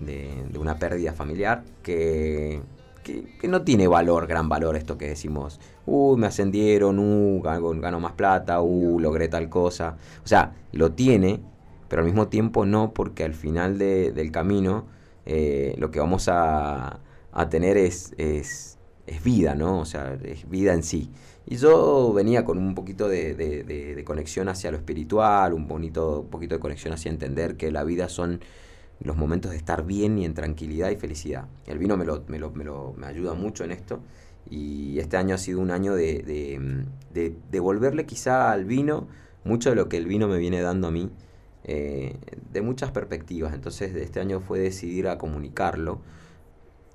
de 0.49 0.59
una 0.59 0.79
pérdida 0.79 1.13
familiar, 1.13 1.63
que 1.83 2.61
que, 3.03 3.47
no 3.47 3.63
tiene 3.63 3.87
valor, 3.87 4.27
gran 4.27 4.49
valor 4.49 4.75
esto 4.75 4.97
que 4.97 5.07
decimos, 5.07 5.59
uh, 5.85 6.17
me 6.17 6.27
ascendieron, 6.27 6.99
uh, 6.99 7.41
gano, 7.41 7.99
más 7.99 8.13
plata, 8.13 8.61
uh, 8.61 8.99
logré 8.99 9.27
tal 9.27 9.49
cosa. 9.49 9.97
O 10.23 10.27
sea, 10.27 10.55
lo 10.71 10.91
tiene, 10.93 11.41
pero 11.87 12.01
al 12.01 12.05
mismo 12.05 12.27
tiempo 12.27 12.65
no, 12.65 12.93
porque 12.93 13.23
al 13.23 13.33
final 13.33 13.77
del 13.77 14.31
camino 14.31 14.85
eh, 15.25 15.75
lo 15.77 15.91
que 15.91 15.99
vamos 15.99 16.27
a, 16.31 16.99
tener 17.49 17.77
es, 17.77 18.13
es, 18.17 18.77
vida, 19.23 19.55
¿no? 19.55 19.79
O 19.79 19.85
sea, 19.85 20.17
es 20.23 20.47
vida 20.49 20.73
en 20.73 20.83
sí. 20.83 21.09
Y 21.51 21.57
yo 21.57 22.13
venía 22.13 22.45
con 22.45 22.59
un 22.59 22.75
poquito 22.75 23.09
de, 23.09 24.03
conexión 24.05 24.49
hacia 24.49 24.69
lo 24.69 24.77
espiritual, 24.77 25.53
un, 25.53 25.67
bonito, 25.67 26.19
un 26.19 26.29
poquito 26.29 26.53
de 26.53 26.59
conexión 26.59 26.93
hacia 26.93 27.09
entender 27.09 27.57
que 27.57 27.71
la 27.71 27.83
vida 27.83 28.07
son 28.07 28.39
los 28.99 29.17
momentos 29.17 29.49
de 29.49 29.57
estar 29.57 29.83
bien 29.83 30.19
y 30.19 30.25
en 30.25 30.35
tranquilidad 30.35 30.91
y 30.91 30.95
felicidad. 30.95 31.47
El 31.65 31.79
vino 31.79 31.97
me, 31.97 32.05
lo, 32.05 32.23
me, 32.27 32.37
lo, 32.37 32.51
me, 32.51 32.63
lo, 32.63 32.93
me 32.95 33.07
ayuda 33.07 33.33
mucho 33.33 33.63
en 33.63 33.71
esto 33.71 33.99
y 34.47 34.99
este 34.99 35.17
año 35.17 35.33
ha 35.33 35.39
sido 35.39 35.59
un 35.59 35.71
año 35.71 35.95
de, 35.95 36.21
de, 37.11 37.35
devolverle 37.49 38.05
quizá 38.05 38.51
al 38.51 38.65
vino 38.65 39.07
mucho 39.43 39.71
de 39.71 39.75
lo 39.75 39.89
que 39.89 39.97
el 39.97 40.05
vino 40.05 40.27
me 40.27 40.37
viene 40.37 40.61
dando 40.61 40.89
a 40.89 40.91
mí, 40.91 41.09
eh, 41.63 42.15
de 42.53 42.61
muchas 42.61 42.91
perspectivas. 42.91 43.55
Entonces 43.55 43.95
este 43.95 44.19
año 44.19 44.39
fue 44.39 44.59
decidir 44.59 45.07
a 45.07 45.17
comunicarlo 45.17 45.99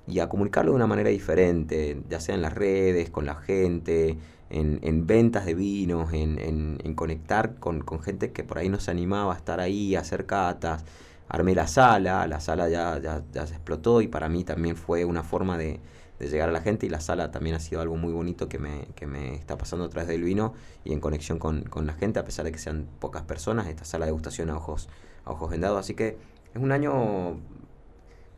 y 0.07 0.19
a 0.19 0.29
comunicarlo 0.29 0.71
de 0.71 0.75
una 0.75 0.87
manera 0.87 1.09
diferente, 1.09 2.01
ya 2.09 2.19
sea 2.19 2.35
en 2.35 2.41
las 2.41 2.53
redes, 2.53 3.09
con 3.09 3.25
la 3.25 3.35
gente, 3.35 4.17
en, 4.49 4.79
en 4.83 5.07
ventas 5.07 5.45
de 5.45 5.55
vinos, 5.55 6.13
en, 6.13 6.39
en, 6.39 6.93
conectar 6.95 7.55
con, 7.55 7.81
con, 7.81 8.01
gente 8.01 8.31
que 8.31 8.43
por 8.43 8.59
ahí 8.59 8.69
nos 8.69 8.89
animaba 8.89 9.33
a 9.33 9.37
estar 9.37 9.59
ahí, 9.59 9.95
a 9.95 10.01
hacer 10.01 10.25
catas 10.25 10.85
armé 11.27 11.55
la 11.55 11.67
sala, 11.67 12.27
la 12.27 12.39
sala 12.39 12.69
ya, 12.69 12.99
ya, 12.99 13.47
se 13.47 13.53
explotó 13.53 14.01
y 14.01 14.07
para 14.07 14.29
mí 14.29 14.43
también 14.43 14.75
fue 14.75 15.05
una 15.05 15.23
forma 15.23 15.57
de, 15.57 15.79
llegar 16.19 16.49
a 16.49 16.51
la 16.51 16.61
gente 16.61 16.85
y 16.85 16.89
la 16.89 17.01
sala 17.01 17.29
también 17.29 17.55
ha 17.55 17.59
sido 17.59 17.81
algo 17.81 17.97
muy 17.97 18.13
bonito 18.13 18.47
que 18.47 18.57
me, 18.57 18.87
que 18.95 19.05
me 19.05 19.35
está 19.35 19.57
pasando 19.57 19.85
a 19.85 19.89
través 19.89 20.07
del 20.07 20.23
vino 20.23 20.53
y 20.85 20.93
en 20.93 21.01
conexión 21.01 21.39
con, 21.39 21.63
con, 21.63 21.85
la 21.85 21.93
gente, 21.93 22.19
a 22.19 22.25
pesar 22.25 22.45
de 22.45 22.51
que 22.51 22.57
sean 22.57 22.87
pocas 22.99 23.23
personas, 23.23 23.67
esta 23.67 23.83
sala 23.85 24.05
de 24.05 24.11
degustación 24.11 24.49
a 24.49 24.55
ojos, 24.55 24.87
a 25.25 25.31
ojos 25.31 25.51
vendados. 25.51 25.77
Así 25.77 25.93
que 25.93 26.17
es 26.53 26.61
un 26.61 26.71
año 26.71 27.37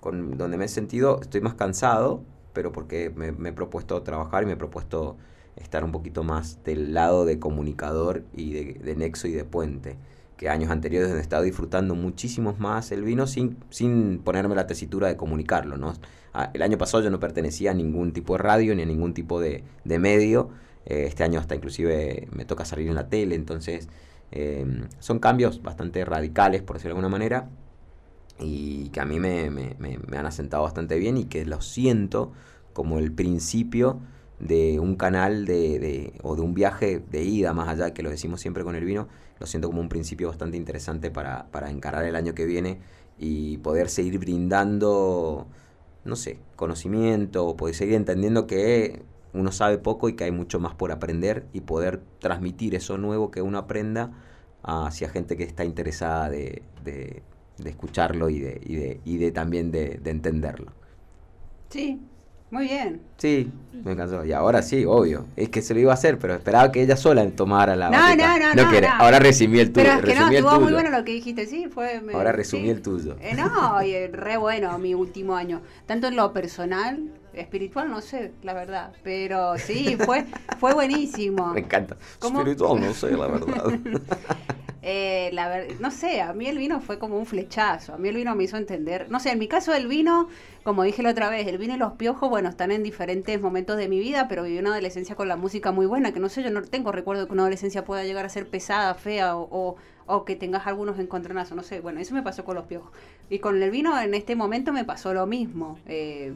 con, 0.07 0.37
donde 0.37 0.57
me 0.57 0.65
he 0.65 0.67
sentido, 0.69 1.19
estoy 1.21 1.41
más 1.41 1.55
cansado, 1.55 2.23
pero 2.53 2.71
porque 2.71 3.11
me, 3.13 3.33
me, 3.33 3.49
he 3.49 3.53
propuesto 3.53 4.01
trabajar 4.03 4.43
y 4.43 4.45
me 4.45 4.53
he 4.53 4.57
propuesto 4.57 5.17
estar 5.57 5.83
un 5.83 5.91
poquito 5.91 6.23
más 6.23 6.63
del 6.63 6.93
lado 6.93 7.25
de 7.25 7.39
comunicador 7.39 8.23
y 8.33 8.53
de, 8.53 8.73
de 8.81 8.95
nexo 8.95 9.27
y 9.27 9.33
de 9.33 9.43
puente 9.43 9.97
que 10.37 10.47
años 10.47 10.69
anteriores 10.69 11.11
he 11.11 11.19
estado 11.19 11.43
disfrutando 11.43 11.93
muchísimo 11.95 12.55
más 12.57 12.91
el 12.91 13.03
vino 13.03 13.27
sin, 13.27 13.57
sin 13.69 14.19
ponerme 14.19 14.55
la 14.55 14.65
tesitura 14.65 15.07
de 15.07 15.17
comunicarlo. 15.17 15.75
¿no? 15.75 15.93
Ah, 16.33 16.51
el 16.53 16.61
año 16.61 16.77
pasado 16.77 17.03
yo 17.03 17.09
no 17.09 17.19
pertenecía 17.19 17.71
a 17.71 17.73
ningún 17.73 18.13
tipo 18.13 18.37
de 18.37 18.43
radio 18.43 18.75
ni 18.75 18.83
a 18.83 18.85
ningún 18.85 19.13
tipo 19.13 19.41
de, 19.41 19.63
medio. 19.83 20.51
Eh, 20.85 21.05
este 21.07 21.23
año 21.23 21.39
hasta 21.39 21.55
inclusive 21.55 22.29
me 22.31 22.45
toca 22.45 22.63
salir 22.63 22.87
en 22.87 22.95
la 22.95 23.09
tele, 23.09 23.35
entonces 23.35 23.89
em, 24.31 24.87
son 24.99 25.19
cambios 25.19 25.61
bastante 25.61 26.05
radicales, 26.05 26.61
por 26.61 26.77
decirlo 26.77 26.93
de 26.93 26.99
alguna 26.99 27.09
manera, 27.09 27.49
y 28.39 28.89
que 28.89 28.99
a 28.99 29.05
mí 29.05 29.19
me, 29.19 29.49
me, 29.49 29.75
me 29.79 30.17
han 30.17 30.25
asentado 30.25 30.63
bastante 30.63 30.97
bien 30.97 31.17
y 31.17 31.25
que 31.25 31.45
lo 31.45 31.61
siento 31.61 32.31
como 32.73 32.99
el 32.99 33.11
principio 33.11 33.99
de 34.39 34.79
un 34.79 34.95
canal 34.95 35.45
de, 35.45 35.79
de, 35.79 36.13
o 36.23 36.35
de 36.35 36.41
un 36.41 36.53
viaje 36.53 36.99
de 36.99 37.23
ida 37.23 37.53
más 37.53 37.67
allá, 37.69 37.93
que 37.93 38.03
lo 38.03 38.09
decimos 38.09 38.41
siempre 38.41 38.63
con 38.63 38.75
el 38.75 38.85
vino, 38.85 39.07
lo 39.39 39.47
siento 39.47 39.67
como 39.67 39.81
un 39.81 39.89
principio 39.89 40.27
bastante 40.27 40.57
interesante 40.57 41.11
para, 41.11 41.47
para 41.51 41.71
encarar 41.71 42.05
el 42.05 42.15
año 42.15 42.35
que 42.35 42.45
viene 42.45 42.79
y 43.17 43.57
poder 43.57 43.89
seguir 43.89 44.19
brindando, 44.19 45.47
no 46.05 46.15
sé, 46.15 46.39
conocimiento, 46.55 47.55
poder 47.55 47.75
seguir 47.75 47.95
entendiendo 47.95 48.47
que 48.47 49.01
uno 49.33 49.51
sabe 49.51 49.77
poco 49.77 50.09
y 50.09 50.13
que 50.13 50.25
hay 50.25 50.31
mucho 50.31 50.59
más 50.59 50.75
por 50.75 50.91
aprender 50.91 51.45
y 51.53 51.61
poder 51.61 52.01
transmitir 52.19 52.75
eso 52.75 52.97
nuevo 52.97 53.31
que 53.31 53.41
uno 53.41 53.57
aprenda 53.57 54.11
hacia 54.63 55.09
gente 55.09 55.37
que 55.37 55.43
está 55.43 55.65
interesada 55.65 56.29
de, 56.29 56.63
de, 56.83 57.23
de 57.57 57.69
escucharlo 57.69 58.29
y 58.29 58.39
de, 58.39 58.61
y 58.65 58.75
de, 58.75 59.01
y 59.05 59.17
de 59.17 59.31
también 59.31 59.71
de, 59.71 59.99
de 60.01 60.11
entenderlo. 60.11 60.71
Sí, 61.69 61.99
muy 62.49 62.67
bien. 62.67 63.01
Sí, 63.17 63.51
me 63.83 63.91
encantó. 63.91 64.23
Y 64.23 64.31
ahora 64.31 64.61
sí, 64.61 64.85
obvio. 64.85 65.25
Es 65.35 65.49
que 65.49 65.61
se 65.61 65.73
lo 65.73 65.81
iba 65.81 65.91
a 65.91 65.95
hacer, 65.95 66.17
pero 66.17 66.33
esperaba 66.35 66.71
que 66.71 66.81
ella 66.81 66.95
sola 66.95 67.29
tomara 67.31 67.75
la 67.75 67.89
No, 67.89 68.15
no, 68.15 68.39
no, 68.39 68.53
no, 68.53 68.81
no, 68.81 68.87
Ahora 68.99 69.19
resumí 69.19 69.59
el 69.59 69.73
tuyo. 69.73 69.85
Pero 69.85 70.07
es 70.07 70.13
que 70.13 70.19
no, 70.19 70.29
estuvo 70.29 70.61
muy 70.61 70.71
bueno 70.71 70.89
lo 70.89 71.03
que 71.03 71.11
dijiste, 71.11 71.45
sí, 71.45 71.67
fue... 71.69 72.01
ahora 72.13 72.31
resumí 72.31 72.69
el 72.69 72.81
tuyo. 72.81 73.17
Eh, 73.19 73.33
no, 73.35 73.83
y 73.83 74.07
re 74.07 74.37
bueno 74.37 74.77
mi 74.79 74.93
último 74.93 75.35
año. 75.35 75.61
Tanto 75.85 76.07
en 76.07 76.15
lo 76.15 76.31
personal, 76.31 77.11
espiritual, 77.33 77.89
no 77.89 77.99
sé, 77.99 78.31
la 78.43 78.53
verdad. 78.53 78.93
Pero 79.03 79.57
sí, 79.57 79.97
fue, 80.05 80.25
fue 80.57 80.73
buenísimo. 80.73 81.47
Me 81.53 81.59
encanta. 81.59 81.97
Espiritual, 82.23 82.79
no 82.79 82.93
sé, 82.93 83.11
la 83.11 83.27
verdad. 83.27 83.65
Eh, 84.89 85.31
la 85.33 85.65
no 85.81 85.91
sé, 85.91 86.21
a 86.21 86.31
mí 86.31 86.47
el 86.47 86.57
vino 86.57 86.79
fue 86.79 86.97
como 86.97 87.17
un 87.17 87.25
flechazo. 87.25 87.93
A 87.93 87.97
mí 87.97 88.07
el 88.07 88.15
vino 88.15 88.33
me 88.35 88.45
hizo 88.45 88.55
entender. 88.55 89.11
No 89.11 89.19
sé, 89.19 89.31
en 89.31 89.39
mi 89.39 89.49
caso 89.49 89.73
el 89.73 89.85
vino, 89.85 90.29
como 90.63 90.83
dije 90.83 91.03
la 91.03 91.09
otra 91.09 91.29
vez, 91.29 91.45
el 91.45 91.57
vino 91.57 91.75
y 91.75 91.77
los 91.77 91.93
piojos, 91.93 92.29
bueno, 92.29 92.47
están 92.47 92.71
en 92.71 92.83
diferentes 92.83 93.41
momentos 93.41 93.75
de 93.75 93.89
mi 93.89 93.99
vida, 93.99 94.29
pero 94.29 94.43
viví 94.43 94.59
una 94.59 94.71
adolescencia 94.71 95.15
con 95.15 95.27
la 95.27 95.35
música 95.35 95.73
muy 95.73 95.85
buena, 95.87 96.13
que 96.13 96.21
no 96.21 96.29
sé, 96.29 96.41
yo 96.41 96.51
no 96.51 96.61
tengo 96.61 96.93
recuerdo 96.93 97.27
que 97.27 97.33
una 97.33 97.41
adolescencia 97.41 97.83
pueda 97.83 98.05
llegar 98.05 98.25
a 98.25 98.29
ser 98.29 98.47
pesada, 98.47 98.93
fea 98.93 99.35
o, 99.35 99.75
o, 100.05 100.23
que 100.23 100.37
tengas 100.37 100.67
algunos 100.67 100.97
encontronazos, 100.99 101.57
no 101.57 101.63
sé. 101.63 101.81
Bueno, 101.81 101.99
eso 101.99 102.15
me 102.15 102.23
pasó 102.23 102.45
con 102.45 102.55
los 102.55 102.65
piojos. 102.67 102.89
Y 103.29 103.39
con 103.39 103.61
el 103.61 103.71
vino 103.71 103.99
en 103.99 104.13
este 104.13 104.37
momento 104.37 104.71
me 104.71 104.85
pasó 104.85 105.13
lo 105.13 105.27
mismo. 105.27 105.79
Eh, 105.85 106.33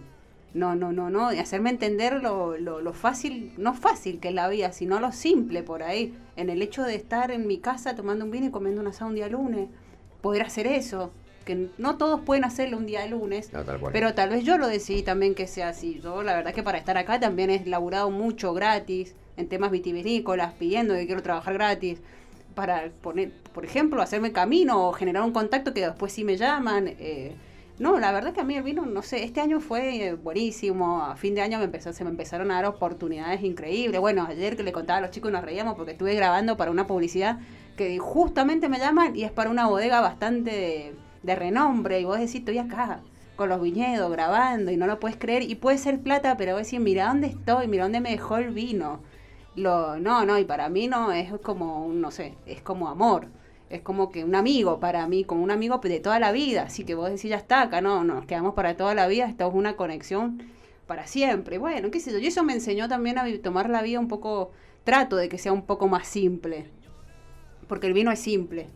no, 0.53 0.75
no, 0.75 0.91
no, 0.91 1.09
no, 1.09 1.29
hacerme 1.29 1.69
entender 1.69 2.21
lo, 2.21 2.57
lo, 2.57 2.81
lo, 2.81 2.93
fácil, 2.93 3.53
no 3.57 3.73
fácil 3.73 4.19
que 4.19 4.29
es 4.29 4.33
la 4.33 4.49
vida, 4.49 4.73
sino 4.73 4.99
lo 4.99 5.11
simple 5.11 5.63
por 5.63 5.81
ahí, 5.83 6.13
en 6.35 6.49
el 6.49 6.61
hecho 6.61 6.83
de 6.83 6.95
estar 6.95 7.31
en 7.31 7.47
mi 7.47 7.59
casa 7.59 7.95
tomando 7.95 8.25
un 8.25 8.31
vino 8.31 8.47
y 8.47 8.51
comiendo 8.51 8.81
un 8.81 8.87
asado 8.87 9.09
un 9.09 9.15
día 9.15 9.29
lunes, 9.29 9.69
poder 10.21 10.41
hacer 10.41 10.67
eso, 10.67 11.11
que 11.45 11.69
no 11.77 11.97
todos 11.97 12.21
pueden 12.21 12.43
hacerlo 12.43 12.77
un 12.77 12.85
día 12.85 13.05
lunes, 13.07 13.49
pero 13.91 14.13
tal 14.13 14.29
vez 14.29 14.43
yo 14.43 14.57
lo 14.57 14.67
decidí 14.67 15.03
también 15.03 15.35
que 15.35 15.47
sea 15.47 15.69
así. 15.69 15.99
Yo 16.03 16.21
la 16.21 16.35
verdad 16.35 16.53
que 16.53 16.63
para 16.63 16.77
estar 16.77 16.97
acá 16.97 17.19
también 17.19 17.49
he 17.49 17.65
laburado 17.65 18.11
mucho 18.11 18.53
gratis 18.53 19.15
en 19.37 19.47
temas 19.47 19.71
vitivinícolas, 19.71 20.53
pidiendo 20.53 20.93
que 20.93 21.05
quiero 21.05 21.23
trabajar 21.23 21.53
gratis 21.55 21.99
para 22.53 22.89
poner, 23.01 23.31
por 23.53 23.65
ejemplo, 23.65 24.01
hacerme 24.01 24.31
camino 24.31 24.87
o 24.87 24.93
generar 24.93 25.23
un 25.23 25.31
contacto 25.31 25.73
que 25.73 25.81
después 25.81 26.11
sí 26.11 26.23
me 26.23 26.37
llaman. 26.37 26.89
Eh, 26.99 27.33
no, 27.81 27.99
la 27.99 28.11
verdad 28.11 28.31
que 28.31 28.41
a 28.41 28.43
mí 28.43 28.55
el 28.55 28.61
vino, 28.61 28.85
no 28.85 29.01
sé, 29.01 29.23
este 29.23 29.41
año 29.41 29.59
fue 29.59 30.05
eh, 30.05 30.13
buenísimo. 30.13 31.01
A 31.01 31.15
fin 31.15 31.33
de 31.33 31.41
año 31.41 31.57
me 31.57 31.63
empezó, 31.63 31.91
se 31.93 32.03
me 32.03 32.11
empezaron 32.11 32.51
a 32.51 32.55
dar 32.55 32.65
oportunidades 32.65 33.41
increíbles. 33.41 33.99
Bueno, 33.99 34.27
ayer 34.29 34.55
que 34.55 34.61
le 34.61 34.71
contaba 34.71 34.99
a 34.99 35.01
los 35.01 35.09
chicos 35.09 35.31
nos 35.31 35.43
reíamos 35.43 35.73
porque 35.73 35.93
estuve 35.93 36.13
grabando 36.13 36.57
para 36.57 36.69
una 36.69 36.85
publicidad 36.85 37.39
que 37.77 37.97
justamente 37.97 38.69
me 38.69 38.77
llaman 38.77 39.15
y 39.15 39.23
es 39.23 39.31
para 39.31 39.49
una 39.49 39.65
bodega 39.65 39.99
bastante 39.99 40.93
de, 41.23 41.35
renombre. 41.35 41.99
Y 41.99 42.05
vos 42.05 42.19
decís, 42.19 42.35
estoy 42.35 42.59
acá 42.59 43.01
con 43.35 43.49
los 43.49 43.59
viñedos 43.59 44.11
grabando 44.11 44.69
y 44.71 44.77
no 44.77 44.85
lo 44.85 44.99
puedes 44.99 45.17
creer. 45.17 45.41
Y 45.41 45.55
puede 45.55 45.79
ser 45.79 46.01
plata, 46.01 46.37
pero 46.37 46.53
vos 46.53 46.63
decís, 46.63 46.79
mira 46.79 47.07
dónde 47.07 47.27
estoy, 47.29 47.67
mira 47.67 47.85
dónde 47.85 47.99
me 47.99 48.11
dejó 48.11 48.37
el 48.37 48.51
vino. 48.51 48.99
Lo, 49.55 49.99
no, 49.99 50.23
no, 50.23 50.37
y 50.37 50.45
para 50.45 50.69
mí 50.69 50.87
no, 50.87 51.11
es 51.11 51.33
como, 51.41 51.89
no 51.91 52.11
sé, 52.11 52.35
es 52.45 52.61
como 52.61 52.89
amor. 52.89 53.25
Es 53.71 53.81
como 53.81 54.11
que 54.11 54.23
un 54.23 54.35
amigo 54.35 54.79
para 54.79 55.07
mí, 55.07 55.23
como 55.23 55.43
un 55.43 55.51
amigo 55.51 55.79
de 55.79 55.99
toda 55.99 56.19
la 56.19 56.31
vida. 56.31 56.63
Así 56.63 56.83
que 56.83 56.95
vos 56.95 57.09
decís, 57.09 57.29
ya 57.29 57.37
está, 57.37 57.61
acá 57.61 57.81
no, 57.81 58.03
nos 58.03 58.25
quedamos 58.25 58.53
para 58.53 58.75
toda 58.77 58.93
la 58.95 59.07
vida, 59.07 59.25
esto 59.27 59.47
es 59.47 59.53
una 59.53 59.75
conexión 59.75 60.43
para 60.87 61.07
siempre. 61.07 61.57
Bueno, 61.57 61.91
qué 61.91 61.99
sé 61.99 62.11
yo, 62.11 62.19
y 62.19 62.27
eso 62.27 62.43
me 62.43 62.53
enseñó 62.53 62.87
también 62.87 63.17
a 63.17 63.25
tomar 63.41 63.69
la 63.69 63.81
vida 63.81 63.99
un 63.99 64.07
poco, 64.07 64.51
trato 64.83 65.15
de 65.15 65.29
que 65.29 65.37
sea 65.37 65.53
un 65.53 65.65
poco 65.65 65.87
más 65.87 66.07
simple. 66.07 66.69
Porque 67.67 67.87
el 67.87 67.93
vino 67.93 68.11
es 68.11 68.19
simple. 68.19 68.67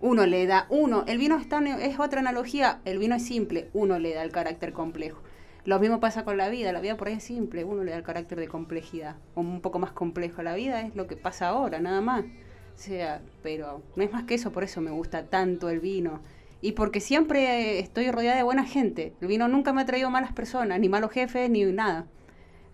Uno 0.00 0.26
le 0.26 0.46
da, 0.46 0.66
uno, 0.68 1.04
el 1.06 1.18
vino 1.18 1.38
es, 1.38 1.46
es 1.80 1.98
otra 1.98 2.20
analogía, 2.20 2.80
el 2.84 2.98
vino 2.98 3.14
es 3.14 3.24
simple, 3.24 3.70
uno 3.72 3.98
le 3.98 4.12
da 4.14 4.22
el 4.22 4.32
carácter 4.32 4.72
complejo. 4.72 5.22
Lo 5.64 5.80
mismo 5.80 5.98
pasa 5.98 6.24
con 6.24 6.36
la 6.36 6.50
vida, 6.50 6.72
la 6.72 6.80
vida 6.80 6.98
por 6.98 7.08
ahí 7.08 7.14
es 7.14 7.24
simple, 7.24 7.64
uno 7.64 7.84
le 7.84 7.92
da 7.92 7.96
el 7.96 8.02
carácter 8.02 8.38
de 8.38 8.48
complejidad, 8.48 9.16
un 9.34 9.62
poco 9.62 9.78
más 9.78 9.92
complejo. 9.92 10.42
La 10.42 10.54
vida 10.54 10.82
es 10.82 10.94
lo 10.94 11.06
que 11.06 11.16
pasa 11.16 11.48
ahora, 11.48 11.80
nada 11.80 12.02
más. 12.02 12.26
O 12.74 12.78
sea, 12.78 13.22
pero 13.42 13.82
no 13.96 14.02
es 14.02 14.12
más 14.12 14.24
que 14.24 14.34
eso, 14.34 14.52
por 14.52 14.64
eso 14.64 14.80
me 14.80 14.90
gusta 14.90 15.24
tanto 15.26 15.68
el 15.68 15.80
vino. 15.80 16.20
Y 16.60 16.72
porque 16.72 17.00
siempre 17.00 17.78
estoy 17.78 18.10
rodeada 18.10 18.38
de 18.38 18.42
buena 18.42 18.64
gente. 18.64 19.12
El 19.20 19.28
vino 19.28 19.48
nunca 19.48 19.72
me 19.72 19.82
ha 19.82 19.86
traído 19.86 20.10
malas 20.10 20.32
personas, 20.32 20.80
ni 20.80 20.88
malos 20.88 21.10
jefes, 21.10 21.50
ni 21.50 21.64
nada. 21.64 22.06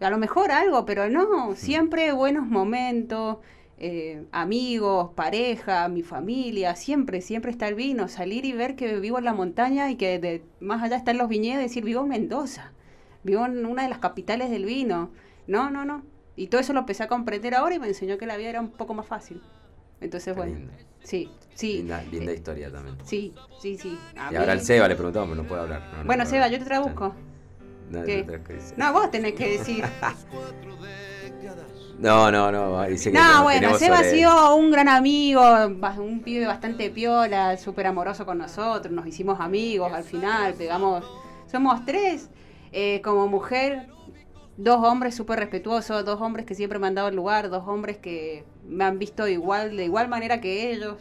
A 0.01 0.11
lo 0.11 0.18
mejor 0.18 0.51
algo, 0.53 0.86
pero 0.86 1.11
no, 1.11 1.55
siempre 1.57 2.12
buenos 2.12 2.46
momentos, 2.46 3.38
eh, 3.78 4.24
amigos, 4.32 5.11
pareja, 5.14 5.88
mi 5.88 6.03
familia, 6.03 6.76
siempre, 6.76 7.20
siempre 7.20 7.51
está 7.51 7.68
el 7.68 7.74
vino. 7.74 8.09
Salir 8.09 8.44
y 8.44 8.53
ver 8.53 8.76
que 8.76 8.98
vivo 9.01 9.18
en 9.18 9.24
la 9.24 9.34
montaña 9.34 9.90
y 9.90 9.96
que 9.96 10.18
de, 10.18 10.42
más 10.61 10.82
allá 10.82 10.96
están 10.96 11.18
los 11.18 11.28
viñedos, 11.28 11.62
decir, 11.62 11.84
vivo 11.84 12.03
en 12.03 12.09
Mendoza, 12.09 12.72
vivo 13.24 13.44
en 13.44 13.66
una 13.66 13.82
de 13.82 13.88
las 13.88 13.98
capitales 13.98 14.51
del 14.51 14.64
vino. 14.64 15.11
No, 15.46 15.70
no, 15.70 15.84
no. 15.84 16.03
Y 16.36 16.46
todo 16.46 16.61
eso 16.61 16.72
lo 16.72 16.80
empecé 16.80 17.03
a 17.03 17.09
comprender 17.09 17.55
ahora 17.55 17.74
y 17.74 17.78
me 17.78 17.88
enseñó 17.88 18.18
que 18.18 18.26
la 18.26 18.36
vida 18.36 18.51
era 18.51 18.61
un 18.61 18.70
poco 18.70 18.94
más 18.94 19.07
fácil. 19.07 19.42
Entonces, 20.01 20.34
bueno. 20.34 20.70
Sí, 21.03 21.30
sí. 21.55 21.78
Linda, 21.78 22.03
linda 22.11 22.32
historia 22.32 22.70
también. 22.70 22.96
Sí, 23.05 23.34
sí, 23.61 23.78
sí. 23.78 23.98
y 24.30 24.34
ahora 24.36 24.53
al 24.53 24.61
Seba 24.61 24.88
le 24.88 24.94
preguntamos, 24.94 25.30
pero 25.30 25.42
no 25.42 25.48
puede 25.48 25.62
hablar. 25.62 25.82
bueno, 26.05 26.26
Seba, 26.26 26.48
yo 26.48 26.59
te 26.59 26.64
traduzco. 26.64 27.14
No, 27.90 28.05
no, 28.76 28.92
vos 28.92 29.11
tenés 29.11 29.34
que 29.34 29.59
decir. 29.59 29.84
No, 31.98 32.30
no, 32.30 32.51
no. 32.51 32.82
Dice 32.86 33.12
que 33.12 33.18
no, 33.18 33.42
bueno, 33.42 33.74
Seba 33.74 33.98
ha 33.98 34.05
sido 34.05 34.57
un 34.57 34.70
gran 34.70 34.88
amigo, 34.88 35.42
un 35.98 36.20
pibe 36.20 36.46
bastante 36.46 36.88
piola, 36.88 37.59
súper 37.59 37.86
amoroso 37.86 38.24
con 38.24 38.38
nosotros, 38.38 38.90
nos 38.90 39.07
hicimos 39.07 39.38
amigos 39.38 39.92
al 39.92 40.03
final, 40.03 40.55
pegamos, 40.55 41.05
somos 41.46 41.84
tres. 41.84 42.30
Eh, 42.72 43.03
como 43.03 43.26
mujer, 43.26 43.88
dos 44.62 44.84
hombres 44.84 45.14
súper 45.14 45.38
respetuosos, 45.38 46.04
dos 46.04 46.20
hombres 46.20 46.44
que 46.44 46.54
siempre 46.54 46.78
me 46.78 46.86
han 46.86 46.94
dado 46.94 47.08
el 47.08 47.16
lugar, 47.16 47.48
dos 47.48 47.66
hombres 47.66 47.96
que 47.96 48.44
me 48.68 48.84
han 48.84 48.98
visto 48.98 49.26
igual, 49.26 49.76
de 49.76 49.84
igual 49.86 50.08
manera 50.08 50.40
que 50.40 50.70
ellos. 50.70 50.96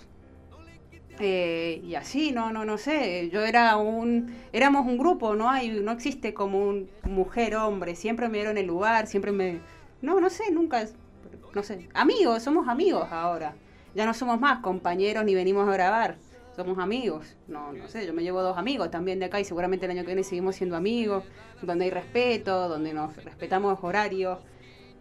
Eh, 1.19 1.81
y 1.83 1.95
así, 1.95 2.31
no, 2.31 2.53
no, 2.53 2.63
no 2.63 2.77
sé. 2.77 3.29
Yo 3.31 3.41
era 3.41 3.75
un, 3.75 4.33
éramos 4.53 4.87
un 4.87 4.97
grupo, 4.97 5.35
no 5.35 5.49
hay, 5.49 5.69
no 5.81 5.91
existe 5.91 6.33
como 6.33 6.59
un 6.59 6.89
mujer, 7.03 7.57
hombre. 7.57 7.95
Siempre 7.95 8.29
me 8.29 8.37
dieron 8.37 8.57
el 8.57 8.65
lugar, 8.67 9.07
siempre 9.07 9.33
me, 9.33 9.59
no, 10.01 10.21
no 10.21 10.29
sé, 10.29 10.51
nunca, 10.51 10.85
no 11.53 11.63
sé. 11.63 11.89
Amigos, 11.93 12.43
somos 12.43 12.69
amigos 12.69 13.09
ahora. 13.11 13.55
Ya 13.93 14.05
no 14.05 14.13
somos 14.13 14.39
más 14.39 14.59
compañeros 14.59 15.25
ni 15.25 15.35
venimos 15.35 15.67
a 15.67 15.73
grabar 15.73 16.15
somos 16.63 16.79
amigos. 16.79 17.37
No, 17.47 17.71
no 17.71 17.87
sé, 17.87 18.05
yo 18.05 18.13
me 18.13 18.23
llevo 18.23 18.41
dos 18.41 18.57
amigos 18.57 18.91
también 18.91 19.19
de 19.19 19.25
acá 19.25 19.39
y 19.39 19.45
seguramente 19.45 19.85
el 19.85 19.91
año 19.91 20.01
que 20.01 20.07
viene 20.07 20.23
seguimos 20.23 20.55
siendo 20.55 20.75
amigos, 20.75 21.23
donde 21.61 21.85
hay 21.85 21.91
respeto, 21.91 22.67
donde 22.67 22.93
nos 22.93 23.15
respetamos 23.23 23.79
horarios, 23.81 24.39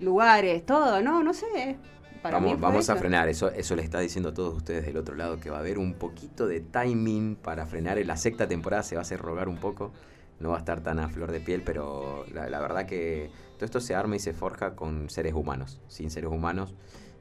lugares, 0.00 0.64
todo, 0.64 1.02
no, 1.02 1.22
no 1.22 1.34
sé. 1.34 1.76
vamos 2.22 2.60
vamos 2.60 2.90
a 2.90 2.96
frenar, 2.96 3.28
eso, 3.28 3.50
eso 3.50 3.74
le 3.74 3.82
está 3.82 4.00
diciendo 4.00 4.30
a 4.30 4.34
todos 4.34 4.54
ustedes 4.54 4.86
del 4.86 4.96
otro 4.96 5.14
lado, 5.14 5.40
que 5.40 5.50
va 5.50 5.56
a 5.56 5.60
haber 5.60 5.78
un 5.78 5.94
poquito 5.94 6.46
de 6.46 6.60
timing 6.60 7.36
para 7.36 7.66
frenar. 7.66 7.98
En 7.98 8.06
la 8.06 8.16
sexta 8.16 8.46
temporada 8.46 8.82
se 8.82 8.94
va 8.94 9.00
a 9.00 9.02
hacer 9.02 9.20
rogar 9.20 9.48
un 9.48 9.58
poco, 9.58 9.92
no 10.38 10.50
va 10.50 10.56
a 10.56 10.58
estar 10.60 10.80
tan 10.80 11.00
a 11.00 11.08
flor 11.08 11.32
de 11.32 11.40
piel, 11.40 11.62
pero 11.64 12.24
la, 12.32 12.48
la 12.48 12.60
verdad 12.60 12.86
que 12.86 13.30
todo 13.56 13.64
esto 13.64 13.80
se 13.80 13.94
arma 13.96 14.14
y 14.14 14.20
se 14.20 14.32
forja 14.32 14.76
con 14.76 15.10
seres 15.10 15.34
humanos. 15.34 15.80
Sin 15.88 16.10
seres 16.10 16.30
humanos 16.30 16.74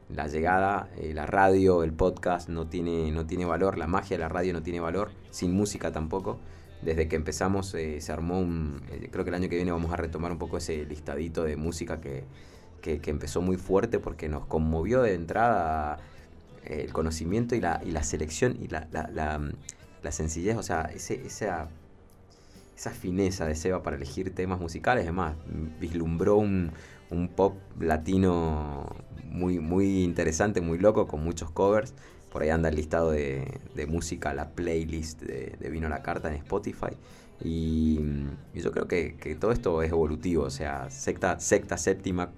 la 0.09 0.27
llegada, 0.27 0.89
eh, 0.97 1.13
la 1.13 1.25
radio, 1.25 1.83
el 1.83 1.93
podcast 1.93 2.49
no 2.49 2.67
tiene, 2.67 3.11
no 3.11 3.25
tiene 3.25 3.45
valor, 3.45 3.77
la 3.77 3.87
magia 3.87 4.17
de 4.17 4.23
la 4.23 4.29
radio 4.29 4.53
no 4.53 4.63
tiene 4.63 4.79
valor, 4.79 5.11
sin 5.31 5.53
música 5.53 5.91
tampoco. 5.91 6.39
Desde 6.81 7.07
que 7.07 7.15
empezamos 7.15 7.73
eh, 7.73 7.99
se 8.01 8.11
armó 8.11 8.39
un, 8.39 8.81
eh, 8.91 9.09
creo 9.11 9.25
que 9.25 9.29
el 9.29 9.35
año 9.35 9.49
que 9.49 9.55
viene 9.55 9.71
vamos 9.71 9.91
a 9.91 9.97
retomar 9.97 10.31
un 10.31 10.37
poco 10.37 10.57
ese 10.57 10.85
listadito 10.85 11.43
de 11.43 11.57
música 11.57 11.99
que, 11.99 12.23
que, 12.81 13.01
empezó 13.09 13.41
muy 13.41 13.57
fuerte 13.57 13.99
porque 13.99 14.29
nos 14.29 14.45
conmovió 14.45 15.01
de 15.01 15.13
entrada 15.13 15.97
el 16.63 16.93
conocimiento 16.93 17.55
y 17.55 17.61
la, 17.61 17.81
y 17.83 17.91
la 17.91 18.03
selección 18.03 18.57
y 18.61 18.67
la, 18.67 18.87
la, 18.91 19.41
la, 20.03 20.11
sencillez, 20.11 20.55
o 20.55 20.63
sea, 20.63 20.83
ese, 20.83 21.25
esa, 21.25 21.67
esa 22.77 22.91
fineza 22.91 23.45
de 23.45 23.55
Seba 23.55 23.83
para 23.83 23.97
elegir 23.97 24.33
temas 24.33 24.59
musicales, 24.61 25.03
además, 25.03 25.35
vislumbró 25.81 26.37
un, 26.37 26.71
un 27.09 27.27
pop 27.27 27.57
latino 27.79 28.95
muy, 29.37 29.59
muy 29.59 30.03
interesante, 30.03 30.61
muy 30.61 30.77
loco, 30.77 31.07
con 31.07 31.23
muchos 31.23 31.51
covers. 31.51 31.93
Por 32.31 32.41
ahí 32.41 32.49
anda 32.49 32.69
el 32.69 32.75
listado 32.75 33.11
de, 33.11 33.59
música, 33.87 34.33
la 34.33 34.49
playlist 34.49 35.21
de, 35.21 35.69
Vino 35.69 35.87
a 35.87 35.89
la 35.89 36.01
Carta 36.01 36.29
en 36.29 36.35
Spotify. 36.35 36.97
Y, 37.43 37.99
yo 38.53 38.71
creo 38.71 38.87
que, 38.87 39.37
todo 39.39 39.51
esto 39.51 39.81
es 39.83 39.91
evolutivo, 39.91 40.43
o 40.43 40.49
sea, 40.49 40.89
sexta, 40.89 41.39
sexta 41.39 41.77
séptima, 41.77 42.31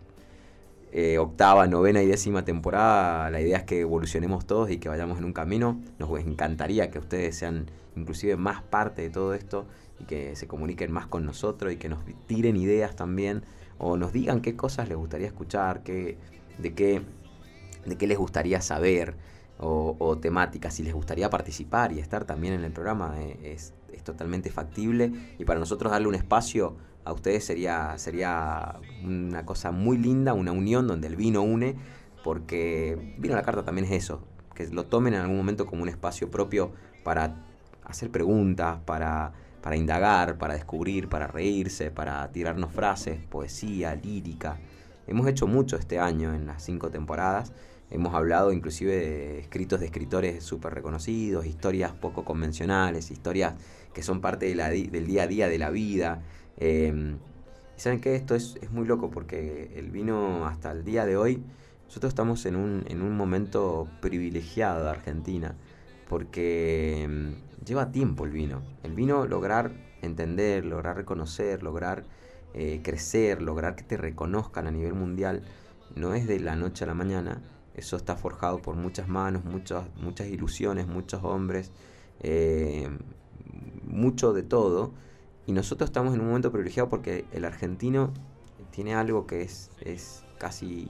eh, 0.91 1.17
octava, 1.19 1.67
novena 1.67 2.01
y 2.01 2.07
décima 2.07 2.43
temporada, 2.45 3.29
la 3.29 3.41
idea 3.41 3.57
es 3.57 3.63
que 3.63 3.81
evolucionemos 3.81 4.45
todos 4.45 4.71
y 4.71 4.77
que 4.77 4.89
vayamos 4.89 5.19
en 5.19 5.25
un 5.25 5.33
camino. 5.33 5.79
Nos 5.99 6.19
encantaría 6.19 6.89
que 6.91 6.99
ustedes 6.99 7.35
sean 7.35 7.67
inclusive 7.95 8.35
más 8.37 8.61
parte 8.63 9.01
de 9.01 9.09
todo 9.09 9.33
esto 9.33 9.65
y 9.99 10.05
que 10.05 10.35
se 10.35 10.47
comuniquen 10.47 10.91
más 10.91 11.07
con 11.07 11.25
nosotros 11.25 11.73
y 11.73 11.77
que 11.77 11.89
nos 11.89 11.99
tiren 12.27 12.55
ideas 12.57 12.95
también 12.95 13.43
o 13.77 13.97
nos 13.97 14.13
digan 14.13 14.41
qué 14.41 14.55
cosas 14.55 14.89
les 14.89 14.97
gustaría 14.97 15.27
escuchar, 15.27 15.83
qué, 15.83 16.17
de, 16.59 16.73
qué, 16.73 17.01
de 17.85 17.97
qué 17.97 18.07
les 18.07 18.17
gustaría 18.17 18.61
saber 18.61 19.15
o, 19.61 20.17
temáticas, 20.21 20.73
si 20.75 20.83
les 20.83 20.93
gustaría 20.93 21.29
participar 21.29 21.91
y 21.91 21.99
estar 21.99 22.23
también 22.23 22.53
en 22.53 22.63
el 22.63 22.71
programa, 22.71 23.15
eh, 23.19 23.37
es, 23.43 23.73
totalmente 24.03 24.49
factible 24.49 25.11
y 25.37 25.43
para 25.43 25.59
nosotros 25.59 25.91
darle 25.91 26.07
un 26.07 26.15
espacio 26.15 26.77
a 27.03 27.11
ustedes 27.11 27.43
sería, 27.43 27.95
sería 27.97 28.79
una 29.03 29.45
cosa 29.45 29.71
muy 29.71 29.97
linda, 29.97 30.33
una 30.33 30.53
unión 30.53 30.87
donde 30.87 31.07
el 31.07 31.17
vino 31.17 31.41
une, 31.41 31.75
porque 32.23 33.13
vino 33.19 33.35
la 33.35 33.43
carta 33.43 33.65
también 33.65 33.85
es 33.85 33.91
eso, 33.91 34.21
que 34.55 34.67
lo 34.69 34.85
tomen 34.85 35.15
en 35.15 35.19
algún 35.19 35.35
momento 35.35 35.65
como 35.65 35.83
un 35.83 35.89
espacio 35.89 36.31
propio 36.31 36.71
para 37.03 37.45
hacer 37.83 38.09
preguntas, 38.09 38.79
para 38.85 39.33
para 39.61 39.75
indagar, 39.75 40.37
para 40.37 40.53
descubrir, 40.53 41.09
para 41.09 41.27
reírse, 41.27 41.91
para 41.91 42.31
tirarnos 42.31 42.71
frases, 42.71 43.19
poesía, 43.25 43.95
lírica. 43.95 44.57
Hemos 45.09 45.27
hecho 45.27 45.47
mucho 45.47 45.75
este 45.75 45.97
año 45.97 46.35
en 46.35 46.45
las 46.45 46.63
cinco 46.63 46.91
temporadas. 46.91 47.51
Hemos 47.89 48.13
hablado 48.13 48.53
inclusive 48.53 48.95
de 48.95 49.39
escritos 49.39 49.79
de 49.79 49.87
escritores 49.87 50.43
súper 50.43 50.75
reconocidos, 50.75 51.47
historias 51.47 51.93
poco 51.93 52.23
convencionales, 52.23 53.09
historias 53.09 53.55
que 53.91 54.03
son 54.03 54.21
parte 54.21 54.45
del 54.45 55.07
día 55.07 55.23
a 55.23 55.27
día 55.27 55.47
de 55.47 55.57
la 55.57 55.71
vida. 55.71 56.21
Em, 56.57 57.15
y 57.75 57.79
saben 57.81 58.01
que 58.01 58.13
esto 58.13 58.35
es, 58.35 58.59
muy 58.69 58.85
loco 58.85 59.09
porque 59.09 59.71
el 59.77 59.89
vino 59.89 60.45
hasta 60.45 60.71
el 60.71 60.83
día 60.83 61.07
de 61.07 61.17
hoy, 61.17 61.41
nosotros 61.85 62.11
estamos 62.11 62.45
en 62.45 62.55
un, 62.55 62.85
en 62.87 63.01
un 63.01 63.17
momento 63.17 63.87
privilegiado 64.01 64.83
de 64.83 64.91
Argentina, 64.91 65.55
porque 66.07 67.01
em, 67.01 67.33
lleva 67.65 67.91
tiempo 67.91 68.25
el 68.25 68.31
vino. 68.31 68.61
El 68.83 68.93
vino 68.93 69.25
lograr 69.25 69.71
entender, 70.03 70.65
lograr 70.65 70.97
reconocer, 70.97 71.63
lograr 71.63 72.03
eh, 72.61 72.81
crecer, 72.83 73.41
lograr 73.41 73.77
que 73.77 73.85
te 73.85 73.95
reconozcan 73.95 74.67
a 74.67 74.71
nivel 74.71 74.93
mundial, 74.93 75.43
no 75.95 76.13
es 76.13 76.27
de 76.27 76.41
la 76.41 76.57
noche 76.57 76.83
a 76.83 76.87
la 76.87 76.93
mañana. 76.93 77.41
Eso 77.73 77.95
está 77.95 78.17
forjado 78.17 78.61
por 78.61 78.75
muchas 78.75 79.07
manos, 79.07 79.45
muchas, 79.45 79.85
muchas 79.95 80.27
ilusiones, 80.27 80.85
muchos 80.85 81.23
hombres, 81.23 81.71
eh, 82.19 82.89
mucho 83.85 84.33
de 84.33 84.43
todo. 84.43 84.91
Y 85.47 85.53
nosotros 85.53 85.89
estamos 85.89 86.13
en 86.13 86.19
un 86.19 86.27
momento 86.27 86.51
privilegiado 86.51 86.89
porque 86.89 87.23
el 87.31 87.45
argentino 87.45 88.11
tiene 88.71 88.93
algo 88.93 89.25
que 89.25 89.41
es, 89.41 89.71
es 89.79 90.25
casi 90.37 90.89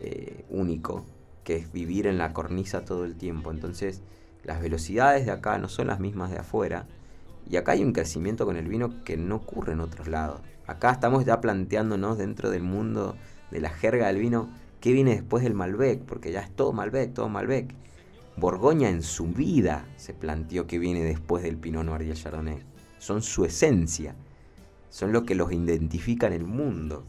eh, 0.00 0.44
único, 0.50 1.04
que 1.44 1.58
es 1.58 1.72
vivir 1.72 2.08
en 2.08 2.18
la 2.18 2.32
cornisa 2.32 2.84
todo 2.84 3.04
el 3.04 3.14
tiempo. 3.14 3.52
Entonces, 3.52 4.02
las 4.42 4.60
velocidades 4.60 5.26
de 5.26 5.30
acá 5.30 5.58
no 5.58 5.68
son 5.68 5.86
las 5.86 6.00
mismas 6.00 6.32
de 6.32 6.38
afuera. 6.38 6.88
Y 7.48 7.56
acá 7.56 7.72
hay 7.72 7.84
un 7.84 7.92
crecimiento 7.92 8.46
con 8.46 8.56
el 8.56 8.68
vino 8.68 9.04
que 9.04 9.16
no 9.16 9.36
ocurre 9.36 9.72
en 9.72 9.80
otros 9.80 10.08
lados. 10.08 10.40
Acá 10.66 10.92
estamos 10.92 11.24
ya 11.24 11.40
planteándonos 11.40 12.18
dentro 12.18 12.50
del 12.50 12.62
mundo 12.62 13.16
de 13.50 13.60
la 13.60 13.70
jerga 13.70 14.06
del 14.06 14.18
vino 14.18 14.48
qué 14.80 14.92
viene 14.92 15.12
después 15.12 15.44
del 15.44 15.54
Malbec, 15.54 16.00
porque 16.02 16.32
ya 16.32 16.40
es 16.40 16.50
todo 16.50 16.72
Malbec, 16.72 17.14
todo 17.14 17.28
Malbec. 17.28 17.74
Borgoña 18.36 18.88
en 18.88 19.02
su 19.02 19.26
vida 19.26 19.86
se 19.96 20.14
planteó 20.14 20.66
que 20.66 20.78
viene 20.78 21.04
después 21.04 21.42
del 21.42 21.56
Pinot 21.56 21.84
Noir 21.84 22.02
y 22.02 22.10
el 22.10 22.16
Chardonnay. 22.16 22.62
Son 22.98 23.22
su 23.22 23.44
esencia, 23.44 24.14
son 24.88 25.12
lo 25.12 25.24
que 25.24 25.34
los 25.34 25.52
identifica 25.52 26.26
en 26.26 26.32
el 26.32 26.44
mundo. 26.44 27.04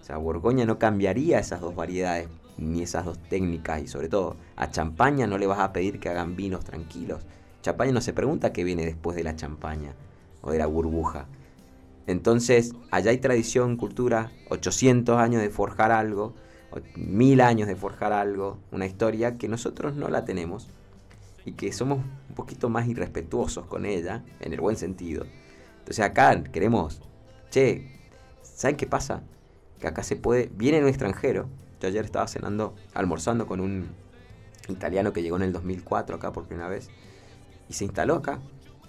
O 0.00 0.04
sea, 0.04 0.16
Borgoña 0.16 0.64
no 0.64 0.78
cambiaría 0.78 1.38
esas 1.38 1.60
dos 1.60 1.74
variedades 1.74 2.28
ni 2.56 2.82
esas 2.82 3.04
dos 3.04 3.18
técnicas 3.28 3.82
y 3.82 3.88
sobre 3.88 4.08
todo 4.08 4.36
a 4.56 4.70
champaña 4.70 5.26
no 5.26 5.38
le 5.38 5.46
vas 5.46 5.60
a 5.60 5.72
pedir 5.72 6.00
que 6.00 6.08
hagan 6.08 6.36
vinos 6.36 6.64
tranquilos. 6.64 7.22
Champaña 7.68 7.92
no 7.92 8.00
se 8.00 8.14
pregunta 8.14 8.50
qué 8.50 8.64
viene 8.64 8.86
después 8.86 9.14
de 9.14 9.22
la 9.22 9.36
champaña 9.36 9.92
o 10.40 10.52
de 10.52 10.58
la 10.58 10.64
burbuja. 10.64 11.26
Entonces, 12.06 12.72
allá 12.90 13.10
hay 13.10 13.18
tradición, 13.18 13.76
cultura, 13.76 14.32
800 14.48 15.18
años 15.18 15.42
de 15.42 15.50
forjar 15.50 15.92
algo, 15.92 16.32
mil 16.96 17.42
años 17.42 17.68
de 17.68 17.76
forjar 17.76 18.14
algo, 18.14 18.56
una 18.72 18.86
historia 18.86 19.36
que 19.36 19.48
nosotros 19.48 19.94
no 19.96 20.08
la 20.08 20.24
tenemos 20.24 20.70
y 21.44 21.52
que 21.52 21.70
somos 21.74 21.98
un 22.30 22.34
poquito 22.34 22.70
más 22.70 22.88
irrespetuosos 22.88 23.66
con 23.66 23.84
ella, 23.84 24.24
en 24.40 24.54
el 24.54 24.62
buen 24.62 24.76
sentido. 24.76 25.26
Entonces 25.80 26.02
acá 26.02 26.42
queremos, 26.44 27.02
che, 27.50 28.00
¿saben 28.40 28.78
qué 28.78 28.86
pasa? 28.86 29.24
Que 29.78 29.88
acá 29.88 30.02
se 30.04 30.16
puede, 30.16 30.50
viene 30.54 30.80
un 30.80 30.88
extranjero, 30.88 31.50
yo 31.82 31.88
ayer 31.88 32.06
estaba 32.06 32.28
cenando, 32.28 32.74
almorzando 32.94 33.46
con 33.46 33.60
un 33.60 33.88
italiano 34.70 35.12
que 35.12 35.22
llegó 35.22 35.36
en 35.36 35.42
el 35.42 35.52
2004 35.52 36.16
acá 36.16 36.32
por 36.32 36.46
primera 36.46 36.70
vez 36.70 36.88
y 37.68 37.74
se 37.74 37.84
instaló 37.84 38.16
acá. 38.16 38.40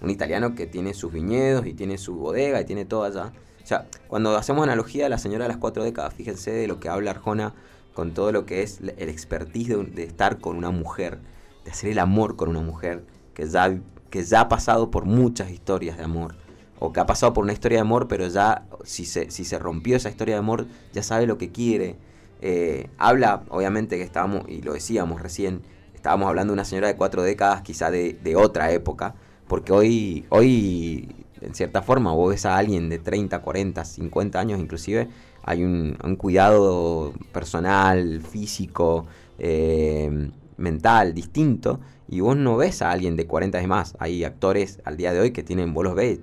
Un 0.02 0.10
italiano 0.10 0.56
que 0.56 0.66
tiene 0.66 0.94
sus 0.94 1.12
viñedos 1.12 1.66
y 1.66 1.74
tiene 1.74 1.98
su 1.98 2.16
bodega 2.16 2.62
y 2.62 2.66
tiene 2.66 2.86
todo 2.86 3.04
allá. 3.04 3.34
O 3.64 3.68
sea, 3.68 3.88
cuando 4.08 4.38
hacemos 4.38 4.64
analogía 4.64 5.08
a 5.08 5.10
la 5.10 5.18
señora 5.18 5.46
de 5.46 5.50
las 5.50 5.58
cuatro 5.58 5.84
décadas, 5.84 6.14
fíjense 6.14 6.52
de 6.52 6.68
lo 6.68 6.80
que 6.80 6.90
habla 6.90 7.12
Arjona 7.12 7.54
con 7.94 8.14
todo 8.14 8.32
lo 8.32 8.46
que 8.46 8.64
es 8.64 8.80
el 8.80 9.10
expertise 9.10 9.76
de, 9.94 10.04
estar 10.04 10.40
con 10.40 10.56
una 10.56 10.72
mujer, 10.72 11.20
de 11.66 11.72
hacer 11.72 11.90
el 11.92 12.00
amor 12.00 12.38
con 12.38 12.50
una 12.50 12.62
mujer 12.62 13.04
que 13.34 13.46
ya, 13.48 13.78
que 14.10 14.24
ya 14.24 14.42
ha 14.42 14.50
pasado 14.50 14.90
por 14.90 15.06
muchas 15.06 15.52
historias 15.52 15.98
de 15.98 16.04
amor 16.04 16.36
o 16.80 16.94
que 16.94 17.02
ha 17.02 17.06
pasado 17.06 17.34
por 17.34 17.44
una 17.44 17.54
historia 17.54 17.80
de 17.80 17.82
amor, 17.82 18.08
pero 18.08 18.28
ya 18.28 18.66
si 18.86 19.06
se, 19.06 19.30
si 19.32 19.44
se 19.44 19.60
rompió 19.60 19.98
esa 19.98 20.10
historia 20.10 20.36
de 20.36 20.40
amor, 20.40 20.66
ya 20.94 21.04
sabe 21.04 21.28
lo 21.28 21.38
que 21.38 21.52
quiere, 21.52 21.98
eh, 22.42 22.90
habla, 22.98 23.44
obviamente 23.50 23.98
que 23.98 24.04
estábamos, 24.04 24.48
y 24.48 24.62
lo 24.62 24.74
decíamos 24.74 25.22
recién, 25.22 25.62
estábamos 26.00 26.30
hablando 26.30 26.52
de 26.52 26.56
una 26.56 26.64
señora 26.64 26.88
de 26.88 26.96
cuatro 26.96 27.24
décadas, 27.24 27.62
quizá 27.62 27.92
de, 27.92 28.36
otra 28.38 28.72
época, 28.72 29.16
porque 29.50 29.74
hoy, 29.74 30.26
hoy, 30.30 31.14
en 31.42 31.54
cierta 31.54 31.82
forma, 31.82 32.14
vos 32.14 32.30
ves 32.30 32.46
a 32.46 32.56
alguien 32.56 32.88
de 32.88 33.00
30, 33.00 33.40
40, 33.40 33.84
50 33.84 34.40
años 34.40 34.62
inclusive, 34.62 35.10
hay 35.44 35.64
un, 35.64 35.98
cuidado 36.18 37.14
personal, 37.34 38.22
físico, 38.22 39.08
eh, 39.40 40.30
mental 40.56 41.14
distinto, 41.14 41.82
y 42.08 42.22
vos 42.22 42.38
no 42.38 42.56
ves 42.56 42.82
a 42.82 42.92
alguien 42.92 43.18
de 43.18 43.28
40 43.28 43.62
y 43.62 43.68
más. 43.68 43.96
Hay 44.00 44.24
actores 44.24 44.80
al 44.86 44.96
día 44.96 45.12
de 45.12 45.20
hoy 45.20 45.32
que 45.32 45.44
tienen, 45.44 45.74
vos 45.74 45.84
los 45.84 45.96
ves, 45.96 46.20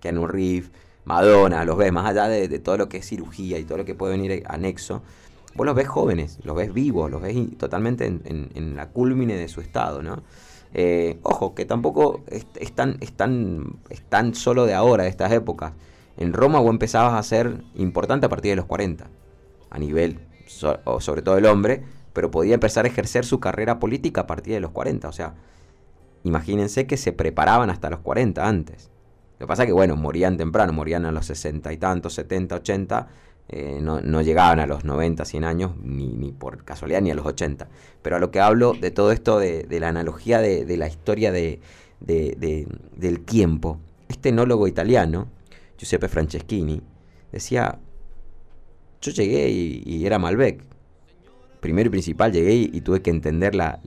Keanu 0.00 0.26
Reeves, 0.26 0.72
Madonna, 1.04 1.64
los 1.64 1.76
ves, 1.76 1.92
más 1.92 2.06
allá 2.06 2.26
de, 2.26 2.48
de 2.48 2.58
todo 2.58 2.76
lo 2.78 2.88
que 2.88 2.96
es 2.96 3.06
cirugía 3.06 3.58
y 3.58 3.64
todo 3.64 3.78
lo 3.78 3.84
que 3.84 3.94
puede 3.94 4.16
venir 4.16 4.42
anexo, 4.48 5.02
vos 5.54 5.66
los 5.66 5.74
ves 5.74 5.88
jóvenes, 5.88 6.38
los 6.44 6.56
ves 6.56 6.72
vivos, 6.72 7.10
los 7.10 7.20
ves 7.20 7.36
totalmente 7.58 8.06
en, 8.06 8.76
la 8.76 8.88
culmine 8.88 9.36
de 9.36 9.48
su 9.48 9.60
estado, 9.60 10.02
¿no? 10.02 10.22
Eh, 10.72 11.18
ojo, 11.22 11.54
que 11.54 11.64
tampoco 11.64 12.22
es, 12.28 12.46
tan, 12.72 14.34
solo 14.34 14.66
de 14.66 14.74
ahora, 14.74 15.04
de 15.04 15.10
estas 15.10 15.32
épocas. 15.32 15.72
En 16.16 16.32
Roma 16.32 16.60
vos 16.60 16.70
empezabas 16.70 17.14
a 17.14 17.22
ser 17.22 17.62
importante 17.74 18.26
a 18.26 18.28
partir 18.28 18.52
de 18.52 18.56
los 18.56 18.66
40, 18.66 19.08
a 19.70 19.78
nivel, 19.78 20.20
sobre 20.46 21.22
todo 21.22 21.38
el 21.38 21.46
hombre, 21.46 21.82
pero 22.12 22.30
podía 22.30 22.54
empezar 22.54 22.84
a 22.84 22.88
ejercer 22.88 23.24
su 23.24 23.40
carrera 23.40 23.78
política 23.78 24.22
a 24.22 24.26
partir 24.26 24.54
de 24.54 24.60
los 24.60 24.70
40. 24.70 25.08
O 25.08 25.12
sea, 25.12 25.34
imagínense 26.22 26.86
que 26.86 26.96
se 26.96 27.12
preparaban 27.12 27.70
hasta 27.70 27.90
los 27.90 28.00
40 28.00 28.46
antes. 28.46 28.90
Lo 29.38 29.46
que 29.46 29.48
pasa 29.48 29.62
es 29.62 29.68
que, 29.68 29.72
bueno, 29.72 29.96
morían 29.96 30.36
temprano, 30.36 30.72
morían 30.72 31.06
a 31.06 31.12
los 31.12 31.26
60 31.26 31.72
y 31.72 31.78
tantos, 31.78 32.14
70, 32.14 32.56
80, 32.56 33.08
eh, 33.52 33.80
no, 33.82 34.22
llegaban 34.22 34.60
a 34.60 34.66
los 34.68 34.84
90, 34.84 35.24
100 35.24 35.44
años, 35.44 35.72
ni, 35.82 36.30
por 36.30 36.64
casualidad, 36.64 37.02
ni 37.02 37.10
a 37.10 37.16
los 37.16 37.26
80. 37.26 37.68
Pero 38.00 38.16
a 38.16 38.18
lo 38.20 38.30
que 38.30 38.38
hablo 38.38 38.74
de 38.74 38.92
todo 38.92 39.10
esto, 39.10 39.40
de, 39.40 39.66
la 39.68 39.88
analogía 39.88 40.38
de, 40.38 40.76
la 40.76 40.86
historia 40.86 41.32
de, 41.32 41.58
del 41.98 43.20
tiempo, 43.24 43.80
este 44.08 44.28
enólogo 44.28 44.68
italiano, 44.68 45.26
Giuseppe 45.76 46.06
Franceschini, 46.06 46.80
decía, 47.32 47.80
yo 49.00 49.10
llegué 49.10 49.48
y, 49.50 50.06
era 50.06 50.20
Malbec. 50.20 50.62
Primero 51.58 51.88
y 51.88 51.90
principal 51.90 52.32
llegué 52.32 52.54
y, 52.54 52.80
tuve 52.82 53.02
que 53.02 53.10
entender 53.10 53.54
la, 53.56 53.80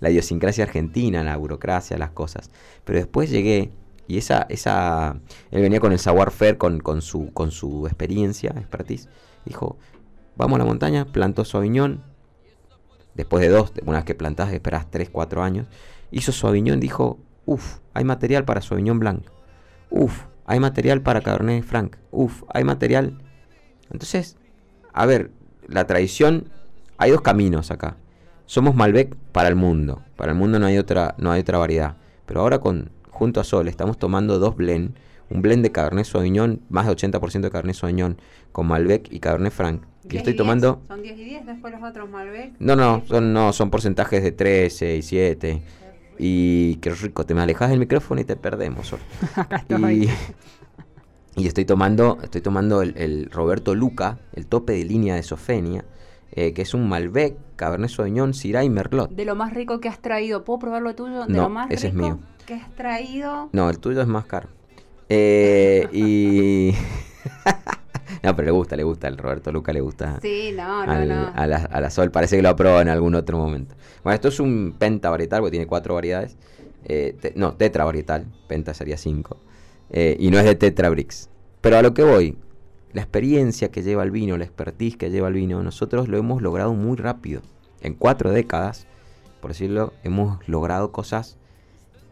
la 0.00 0.10
idiosincrasia 0.10 0.64
argentina, 0.64 1.24
la 1.24 1.38
burocracia, 1.38 1.96
las 1.96 2.10
cosas. 2.10 2.50
Pero 2.84 2.98
después 2.98 3.30
llegué 3.30 3.70
y 4.08 4.18
esa, 4.18 4.46
esa, 4.48 5.18
él 5.50 5.62
venía 5.62 5.80
con 5.80 5.92
el 5.92 5.98
savoir-faire, 5.98 6.58
con, 6.58 6.80
con, 6.80 7.02
su, 7.02 7.32
con 7.32 7.50
su 7.50 7.86
experiencia, 7.86 8.50
expertise. 8.56 9.08
Dijo, 9.44 9.78
vamos 10.36 10.56
a 10.56 10.58
la 10.60 10.64
montaña, 10.64 11.06
plantó 11.06 11.44
su. 11.44 12.02
Después 13.14 13.42
de 13.42 13.48
dos, 13.48 13.72
una 13.84 13.98
vez 13.98 14.04
que 14.04 14.14
plantás, 14.14 14.52
esperas 14.52 14.90
tres, 14.90 15.08
cuatro 15.10 15.42
años. 15.42 15.66
Hizo 16.10 16.32
su 16.32 16.46
dijo, 16.80 17.18
uff, 17.46 17.78
hay 17.94 18.04
material 18.04 18.44
para 18.44 18.60
su 18.60 18.74
aviñón 18.74 18.98
blanco. 18.98 19.32
Uff, 19.90 20.24
hay 20.44 20.60
material 20.60 21.02
para 21.02 21.22
Cabernet 21.22 21.64
Franc. 21.64 21.96
Uff, 22.10 22.42
hay 22.52 22.64
material. 22.64 23.18
Entonces, 23.90 24.36
a 24.92 25.06
ver, 25.06 25.30
la 25.66 25.86
tradición, 25.86 26.50
hay 26.98 27.10
dos 27.10 27.22
caminos 27.22 27.70
acá. 27.70 27.96
Somos 28.44 28.74
Malbec 28.76 29.16
para 29.32 29.48
el 29.48 29.56
mundo. 29.56 30.02
Para 30.16 30.32
el 30.32 30.38
mundo 30.38 30.58
no 30.58 30.66
hay 30.66 30.78
otra, 30.78 31.14
no 31.18 31.32
hay 31.32 31.40
otra 31.40 31.58
variedad. 31.58 31.96
Pero 32.26 32.40
ahora 32.40 32.60
con 32.60 32.90
junto 33.16 33.40
a 33.40 33.44
Sol 33.44 33.66
estamos 33.66 33.98
tomando 33.98 34.38
dos 34.38 34.56
blend, 34.56 34.94
un 35.30 35.42
blend 35.42 35.62
de 35.62 35.72
Cabernet 35.72 36.04
Sauvignon, 36.04 36.60
más 36.68 36.86
de 36.86 36.92
80% 36.92 37.40
de 37.40 37.50
Cabernet 37.50 37.74
Sauvignon, 37.74 38.18
con 38.52 38.66
Malbec 38.66 39.10
y 39.10 39.20
Cabernet 39.20 39.52
Franc. 39.52 39.82
Y 40.08 40.18
estoy 40.18 40.36
tomando... 40.36 40.82
¿Son 40.86 41.02
10 41.02 41.18
y 41.18 41.24
10 41.24 41.46
después 41.46 41.72
los 41.72 41.82
otros 41.82 42.08
Malbec? 42.08 42.52
No, 42.60 42.76
no, 42.76 43.02
son, 43.06 43.32
no, 43.32 43.52
son 43.52 43.70
porcentajes 43.70 44.22
de 44.22 44.32
13 44.32 44.96
y 44.96 45.02
7. 45.02 45.62
Y 46.18 46.76
qué 46.76 46.90
rico, 46.90 47.26
te 47.26 47.34
me 47.34 47.40
alejas 47.40 47.70
del 47.70 47.80
micrófono 47.80 48.20
y 48.20 48.24
te 48.24 48.36
perdemos. 48.36 48.94
y, 49.68 50.08
y 51.42 51.46
estoy 51.46 51.64
tomando, 51.64 52.18
estoy 52.22 52.42
tomando 52.42 52.82
el, 52.82 53.30
Roberto 53.32 53.74
Luca, 53.74 54.18
el 54.34 54.46
tope 54.46 54.74
de 54.74 54.84
línea 54.84 55.16
de 55.16 55.22
Sofenia, 55.22 55.84
eh, 56.32 56.52
que 56.52 56.62
es 56.62 56.74
un 56.74 56.88
Malbec, 56.88 57.34
Cabernet 57.56 57.90
Sauvignon, 57.90 58.34
Syrah 58.34 58.62
y 58.62 58.70
Merlot. 58.70 59.10
De 59.10 59.24
lo 59.24 59.34
más 59.34 59.54
rico 59.54 59.80
que 59.80 59.88
has 59.88 60.00
traído, 60.00 60.44
¿puedo 60.44 60.58
probar 60.60 60.82
lo 60.82 60.94
tuyo? 60.94 61.26
De 61.26 61.32
no, 61.32 61.44
lo 61.44 61.48
más 61.48 61.70
ese 61.70 61.88
es 61.88 61.94
mío 61.94 62.20
que 62.46 62.54
has 62.54 62.74
traído. 62.74 63.50
No, 63.52 63.68
el 63.68 63.78
tuyo 63.78 64.00
es 64.00 64.06
más 64.06 64.24
caro. 64.24 64.48
Eh, 65.08 65.86
y. 65.92 66.72
no, 68.22 68.34
pero 68.34 68.46
le 68.46 68.52
gusta, 68.52 68.76
le 68.76 68.84
gusta. 68.84 69.08
El 69.08 69.18
Roberto 69.18 69.52
Luca 69.52 69.72
le 69.72 69.80
gusta. 69.80 70.18
Sí, 70.22 70.52
no, 70.56 70.86
no, 70.86 71.04
no. 71.04 71.32
A 71.34 71.46
la, 71.46 71.56
a 71.56 71.80
la, 71.80 71.90
Sol, 71.90 72.10
parece 72.10 72.36
que 72.36 72.42
lo 72.42 72.48
aprobó 72.48 72.80
en 72.80 72.88
algún 72.88 73.14
otro 73.14 73.36
momento. 73.36 73.74
Bueno, 74.02 74.14
esto 74.14 74.28
es 74.28 74.40
un 74.40 74.74
penta 74.78 75.10
varietal, 75.10 75.40
porque 75.40 75.50
tiene 75.50 75.66
cuatro 75.66 75.94
variedades. 75.94 76.36
Eh, 76.84 77.16
no, 77.34 77.54
tetra 77.54 77.84
varietal. 77.84 78.26
Penta 78.48 78.72
sería 78.72 78.96
cinco. 78.96 79.38
Eh, 79.90 80.16
y 80.18 80.30
no 80.30 80.38
es 80.38 80.44
de 80.44 80.54
Tetra 80.54 80.88
Brix. 80.88 81.28
Pero 81.60 81.78
a 81.78 81.82
lo 81.82 81.94
que 81.94 82.02
voy, 82.02 82.38
la 82.92 83.02
experiencia 83.02 83.70
que 83.70 83.82
lleva 83.82 84.02
el 84.02 84.10
vino, 84.10 84.36
la 84.36 84.44
expertise 84.44 84.96
que 84.96 85.10
lleva 85.10 85.28
el 85.28 85.34
vino, 85.34 85.62
nosotros 85.62 86.08
lo 86.08 86.16
hemos 86.16 86.42
logrado 86.42 86.74
muy 86.74 86.96
rápido. 86.96 87.42
En 87.80 87.94
cuatro 87.94 88.30
décadas, 88.30 88.86
por 89.40 89.50
decirlo, 89.50 89.92
hemos 90.02 90.46
logrado 90.48 90.92
cosas 90.92 91.38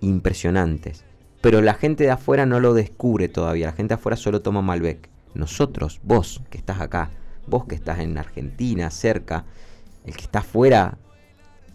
impresionantes. 0.00 1.04
Pero 1.40 1.60
la 1.60 1.74
gente 1.74 2.04
de 2.04 2.10
afuera 2.10 2.46
no 2.46 2.60
lo 2.60 2.74
descubre 2.74 3.28
todavía. 3.28 3.66
La 3.66 3.72
gente 3.72 3.94
de 3.94 4.00
afuera 4.00 4.16
solo 4.16 4.40
toma 4.40 4.62
Malbec. 4.62 5.10
Nosotros, 5.34 6.00
vos 6.02 6.42
que 6.50 6.58
estás 6.58 6.80
acá, 6.80 7.10
vos 7.46 7.66
que 7.66 7.74
estás 7.74 7.98
en 7.98 8.16
Argentina, 8.16 8.90
cerca, 8.90 9.44
el 10.04 10.16
que 10.16 10.22
está 10.22 10.40
afuera, 10.40 10.98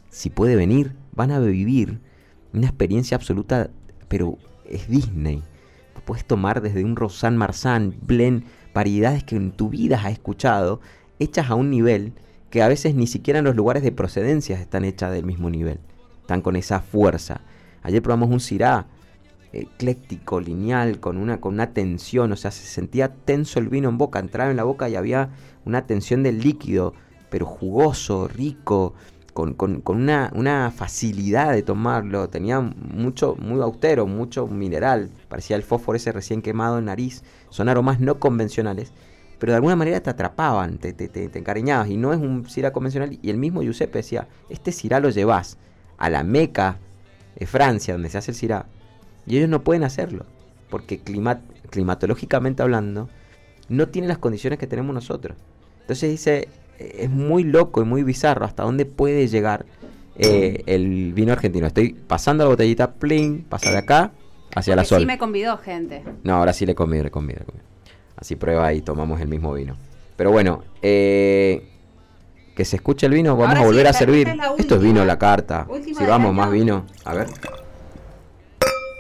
si 0.10 0.30
puede 0.30 0.56
venir, 0.56 0.96
van 1.14 1.32
a 1.32 1.40
vivir 1.40 2.00
una 2.54 2.68
experiencia 2.68 3.16
absoluta, 3.16 3.70
pero 4.08 4.38
es 4.66 4.88
Disney. 4.88 5.44
Puedes 6.06 6.26
tomar 6.26 6.62
desde 6.62 6.84
un 6.84 6.96
Rosan 6.96 7.38
Marsan, 7.38 7.96
blend, 8.02 8.44
variedades 8.74 9.24
que 9.24 9.36
en 9.36 9.52
tu 9.52 9.70
vida 9.70 10.02
has 10.04 10.12
escuchado, 10.12 10.82
hechas 11.20 11.52
a 11.52 11.56
un 11.56 11.70
nivel 11.70 12.14
que 12.50 12.64
a 12.64 12.68
veces 12.68 12.96
ni 12.96 13.06
siquiera 13.06 13.40
en 13.40 13.46
los 13.46 13.56
lugares 13.56 13.84
de 13.84 13.92
procedencia 13.92 14.60
están 14.60 14.86
hechas 14.86 15.12
del 15.12 15.26
mismo 15.26 15.52
nivel. 15.52 15.80
Están 16.22 16.42
con 16.42 16.56
esa 16.56 16.80
fuerza. 16.80 17.42
Ayer 17.84 18.02
probamos 18.02 18.30
un 18.30 18.40
Syrah 18.40 18.86
ecléctico, 19.52 20.40
lineal, 20.40 21.00
con 21.00 21.18
una, 21.18 21.42
con 21.42 21.54
una 21.54 21.74
tensión, 21.74 22.32
o 22.32 22.36
sea, 22.36 22.52
se 22.52 22.66
sentía 22.66 23.14
tenso 23.14 23.60
el 23.60 23.70
vino 23.70 23.90
en 23.90 23.98
boca, 23.98 24.20
entraba 24.20 24.52
en 24.52 24.58
la 24.58 24.64
boca 24.64 24.90
y 24.90 24.96
había 24.96 25.30
una 25.66 25.86
tensión 25.88 26.24
del 26.24 26.40
líquido, 26.40 26.94
pero 27.30 27.46
jugoso, 27.46 28.28
rico, 28.28 28.94
con, 29.34 29.84
una, 29.86 30.72
facilidad 30.76 31.54
de 31.54 31.64
tomarlo, 31.64 32.30
tenía 32.30 32.60
mucho, 32.60 33.36
muy 33.40 33.62
austero, 33.62 34.06
mucho 34.06 34.48
mineral, 34.48 35.10
parecía 35.30 35.56
el 35.56 35.64
fósforo 35.64 35.96
ese 35.96 36.12
recién 36.12 36.42
quemado 36.42 36.78
en 36.78 36.86
nariz, 36.86 37.24
son 37.50 37.70
aromas 37.70 38.00
no 38.00 38.20
convencionales, 38.20 38.92
pero 39.40 39.54
de 39.54 39.58
alguna 39.58 39.78
manera 39.78 40.02
te 40.02 40.10
atrapaban, 40.10 40.78
te, 40.78 40.92
te, 40.94 41.08
te, 41.08 41.40
encariñabas, 41.40 41.90
y 41.90 41.98
no 41.98 42.12
es 42.12 42.20
un 42.20 42.50
Syrah 42.50 42.74
convencional, 42.74 43.18
y 43.22 43.30
el 43.30 43.38
mismo 43.38 43.62
Giuseppe 43.62 44.00
decía, 44.00 44.28
este 44.50 44.72
Syrah 44.72 45.00
lo 45.00 45.10
llevas 45.10 45.58
a 45.98 46.10
la 46.10 46.24
meca 46.24 46.80
es 47.40 47.50
Francia, 47.50 47.94
donde 47.94 48.10
se 48.10 48.18
hace 48.18 48.32
el 48.32 48.38
Syrah, 48.38 48.66
y 49.26 49.38
ellos 49.38 49.50
no 49.50 49.64
pueden 49.64 49.84
hacerlo, 49.84 50.26
porque 50.70 51.00
climatológicamente 51.70 52.62
hablando, 52.62 53.10
no 53.70 53.88
tienen 53.88 54.10
las 54.10 54.18
condiciones 54.18 54.60
que 54.60 54.68
tenemos 54.68 54.94
nosotros. 54.94 55.38
Entonces 55.82 56.10
dice, 56.10 56.48
es 56.78 57.10
muy 57.10 57.44
loco 57.44 57.82
y 57.82 57.86
muy 57.86 58.04
bizarro 58.04 58.46
hasta 58.46 58.64
dónde 58.64 58.86
puede 58.86 59.28
llegar 59.28 59.66
eh, 60.18 60.64
el 60.66 61.14
vino 61.14 61.32
argentino. 61.32 61.68
Estoy 61.68 61.94
pasando 61.94 62.44
la 62.44 62.50
botellita, 62.50 62.94
pling, 62.94 63.44
pasa 63.44 63.72
de 63.72 63.78
acá 63.78 64.12
hacia 64.56 64.76
la 64.76 64.84
sol. 64.84 65.00
Sí 65.00 65.06
me 65.06 65.18
convidó 65.18 65.58
gente. 65.58 66.04
No, 66.24 66.36
ahora 66.36 66.54
sí 66.54 66.66
le 66.66 66.76
convido, 66.76 67.04
le 67.04 67.12
convido, 67.12 67.40
le 67.40 67.46
convido. 67.46 67.66
Así 68.16 68.36
prueba 68.36 68.74
y 68.74 68.82
tomamos 68.82 69.22
el 69.22 69.30
mismo 69.30 69.54
vino. 69.54 69.78
Pero 70.18 70.32
bueno, 70.32 70.64
eh, 70.82 71.64
que 72.60 72.66
se 72.66 72.76
escuche 72.76 73.06
el 73.06 73.14
vino, 73.14 73.38
vamos 73.38 73.56
Ahora 73.56 73.62
a 73.62 73.66
volver 73.68 73.86
sí, 73.86 73.90
a 73.90 73.94
servir. 73.94 74.28
es 74.28 74.36
Esto 74.58 74.76
es 74.76 74.82
vino 74.82 75.06
la 75.06 75.18
carta. 75.18 75.66
Última 75.70 75.98
Si 75.98 76.06
vamos, 76.06 76.34
más 76.34 76.52
vino. 76.52 76.86
A 77.06 77.14
ver. 77.14 77.28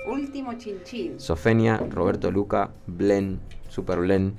Último 0.08 0.54
chinchín. 0.54 1.20
Sofenia, 1.20 1.76
Roberto 1.76 2.32
Luca, 2.32 2.70
Blen, 2.88 3.42
Super 3.68 4.00
Blen, 4.00 4.36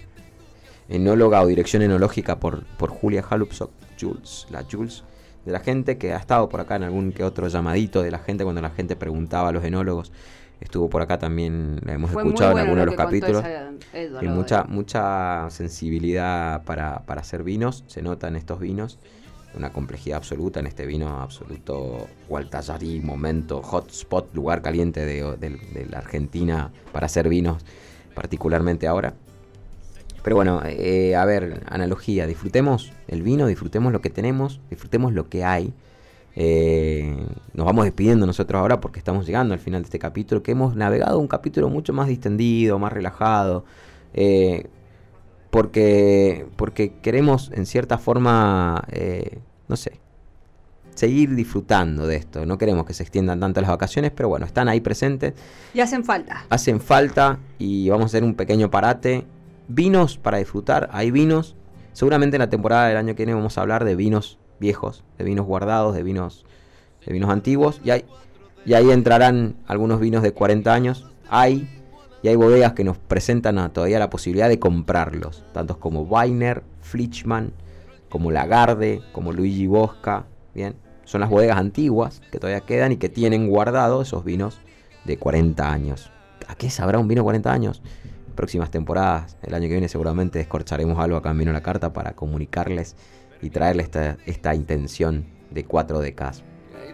enóloga 0.89 1.43
o 1.43 1.47
dirección 1.49 1.83
enológica 1.83 2.41
por, 2.41 2.65
por 2.79 2.89
Julia 2.89 3.23
Halupsok, 3.29 3.71
Jules, 4.01 4.47
la 4.49 4.65
Jules, 4.65 5.05
de 5.45 5.53
la 5.53 5.61
gente 5.61 5.99
que 5.99 6.15
ha 6.15 6.17
estado 6.17 6.49
por 6.49 6.63
acá 6.63 6.77
en 6.77 6.85
algún 6.85 7.13
que 7.13 7.23
otro 7.23 7.47
llamadito 7.47 8.03
de 8.03 8.11
la 8.11 8.21
gente 8.21 8.45
cuando 8.45 8.63
la 8.63 8.71
gente 8.71 8.97
preguntaba 8.97 9.51
a 9.51 9.53
los 9.53 9.63
enólogos. 9.63 10.13
Estuvo 10.61 10.91
por 10.91 11.01
acá 11.03 11.19
también, 11.19 11.81
la 11.85 11.95
hemos 11.95 12.11
Fue 12.11 12.23
escuchado 12.23 12.51
en 12.51 12.55
bueno 12.55 12.63
alguno 12.63 12.81
de 12.81 12.87
lo 12.87 12.93
los 12.93 12.97
capítulos. 12.97 13.45
esa- 13.45 13.71
Y 14.23 14.27
lo 14.27 14.31
mucha, 14.33 14.65
mucha 14.65 15.49
sensibilidad 15.51 16.63
para, 16.65 17.01
para 17.07 17.23
hacer 17.23 17.43
vinos, 17.43 17.85
se 17.87 18.03
nota 18.03 18.29
en 18.29 18.37
estos 18.37 18.61
vinos, 18.61 18.99
una 19.55 19.73
complejidad 19.73 20.19
absoluta 20.19 20.61
en 20.61 20.67
este 20.67 20.87
vino 20.87 21.21
absoluto 21.23 22.07
Gualtallarí, 22.29 23.01
momento, 23.01 23.63
hotspot, 23.63 24.35
lugar 24.35 24.61
caliente 24.63 25.05
de, 25.07 25.23
de- 25.39 25.59
de 25.73 25.87
la 25.91 25.99
Argentina 25.99 26.71
para 26.93 27.07
hacer 27.07 27.29
vinos, 27.29 27.65
particularmente 28.15 28.87
ahora. 28.87 29.15
Pero 30.23 30.37
bueno, 30.37 30.61
eh, 30.67 31.17
a 31.17 31.25
ver, 31.25 31.63
analogía, 31.67 32.27
disfrutemos 32.27 32.93
el 33.09 33.23
vino, 33.23 33.47
disfrutemos 33.47 33.91
lo 33.93 34.03
que 34.03 34.11
tenemos, 34.11 34.61
disfrutemos 34.69 35.15
lo 35.15 35.31
que 35.31 35.43
hay. 35.45 35.73
Eh, 36.37 37.27
nos 37.55 37.67
vamos 37.67 37.85
despidiendo 37.85 38.27
nosotros 38.27 38.61
ahora 38.61 38.81
porque 38.81 38.99
estamos 38.99 39.27
llegando 39.27 39.55
al 39.55 39.61
final 39.61 39.83
de 39.83 39.87
este 39.87 39.99
capítulo, 39.99 40.43
que 40.43 40.53
hemos 40.53 40.77
navegado 40.77 41.19
un 41.19 41.29
capítulo 41.29 41.69
mucho 41.69 41.93
más 41.93 42.09
distendido, 42.09 42.79
más 42.79 42.93
relajado, 42.93 43.65
eh, 44.15 44.67
porque, 45.51 46.47
porque 46.57 46.95
queremos 47.03 47.51
en 47.53 47.67
cierta 47.67 47.99
forma, 47.99 48.85
eh, 48.93 49.41
no 49.69 49.77
sé, 49.77 50.01
seguir 50.95 51.35
disfrutando 51.35 52.07
de 52.07 52.17
esto. 52.17 52.47
No 52.47 52.59
queremos 52.59 52.87
que 52.87 52.95
se 52.95 53.03
extiendan 53.03 53.41
tanto 53.41 53.61
las 53.61 53.71
vacaciones, 53.71 54.13
pero 54.15 54.29
bueno, 54.29 54.47
están 54.47 54.69
ahí 54.69 54.81
presentes 54.81 55.35
Y 55.75 55.81
hacen 55.81 56.05
falta. 56.05 56.45
hacen 56.51 56.81
falta 56.81 57.39
y 57.59 57.89
vamos 57.89 58.05
a 58.05 58.07
hacer 58.07 58.25
un 58.25 58.35
pequeño 58.35 58.71
parate. 58.71 59.25
Vinos 59.67 60.19
para 60.19 60.39
disfrutar, 60.39 60.89
hay 60.93 61.11
vinos. 61.11 61.57
Seguramente 61.93 62.37
en 62.37 62.41
la 62.41 62.51
temporada 62.51 62.87
del 62.89 62.97
año 62.97 63.15
que 63.15 63.25
viene 63.25 63.35
vamos 63.35 63.59
a 63.59 63.63
hablar 63.63 63.85
de 63.85 63.97
vinos 63.97 64.39
viejos, 64.61 65.03
de 65.19 65.25
vinos 65.25 65.47
guardados, 65.47 65.95
de 65.95 66.03
vinos, 66.03 66.45
de 67.05 67.13
vinos 67.13 67.31
antiguos. 67.31 67.81
Y, 67.85 67.91
hay, 67.91 68.05
y 68.65 68.75
ahí 68.75 68.91
entrarán 68.91 69.57
algunos 69.67 69.99
vinos 70.01 70.23
de 70.23 70.33
40 70.33 70.73
años. 70.73 71.11
Hay, 71.29 71.69
y 72.23 72.29
hay 72.29 72.37
bodegas 72.37 72.75
que 72.75 72.85
nos 72.85 72.99
presentan 72.99 73.59
a- 73.59 73.73
todavía 73.73 73.99
la 73.99 74.11
posibilidad 74.11 74.49
de 74.49 74.59
comprarlos. 74.59 75.45
Tantos 75.53 75.79
como 75.79 76.03
Weiner, 76.03 76.63
Flichman, 76.83 77.53
como 78.09 78.31
Lagarde, 78.31 79.01
como 79.13 79.33
Luigi 79.33 79.67
Bosca. 79.67 80.27
Bien, 80.55 80.75
son 81.05 81.21
las 81.23 81.31
bodegas 81.31 81.57
antiguas 81.59 82.21
que 82.31 82.39
todavía 82.39 82.61
quedan 82.61 82.93
y 82.93 82.97
que 82.97 83.09
tienen 83.09 83.49
guardados 83.49 84.09
esos 84.09 84.25
vinos 84.25 84.59
de 85.05 85.17
40 85.17 85.73
años. 85.73 86.11
¿A 86.49 86.55
qué 86.55 86.69
sabrá 86.71 86.99
un 86.99 87.09
vino 87.09 87.23
40 87.23 87.53
años? 87.53 87.83
Próximas 88.35 88.71
temporadas, 88.71 89.37
el 89.43 89.55
año 89.55 89.65
que 89.69 89.73
viene 89.75 89.89
seguramente 89.89 90.39
descorcharemos 90.39 90.99
algo 90.99 91.17
acá 91.17 91.31
en 91.31 91.39
Vino 91.39 91.53
la 91.53 91.63
Carta 91.63 91.93
para 91.93 92.13
comunicarles 92.13 92.97
y 93.43 93.51
traerles 93.51 93.87
esta, 93.87 94.17
esta 94.27 94.55
intención 94.55 95.27
de 95.51 95.65
cuatro 95.65 96.01
décadas. 96.01 96.43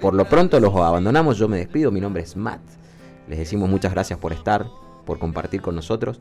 Por 0.01 0.15
lo 0.15 0.27
pronto 0.27 0.61
los 0.61 0.75
abandonamos, 0.75 1.39
yo 1.39 1.49
me 1.49 1.59
despido, 1.59 1.91
mi 1.91 2.01
nombre 2.01 2.23
es 2.23 2.37
Matt. 2.37 2.61
Les 3.29 3.39
decimos 3.39 3.69
muchas 3.69 3.93
gracias 3.93 4.19
por 4.19 4.33
estar, 4.33 4.67
por 5.05 5.19
compartir 5.19 5.63
con 5.63 5.75
nosotros 5.75 6.21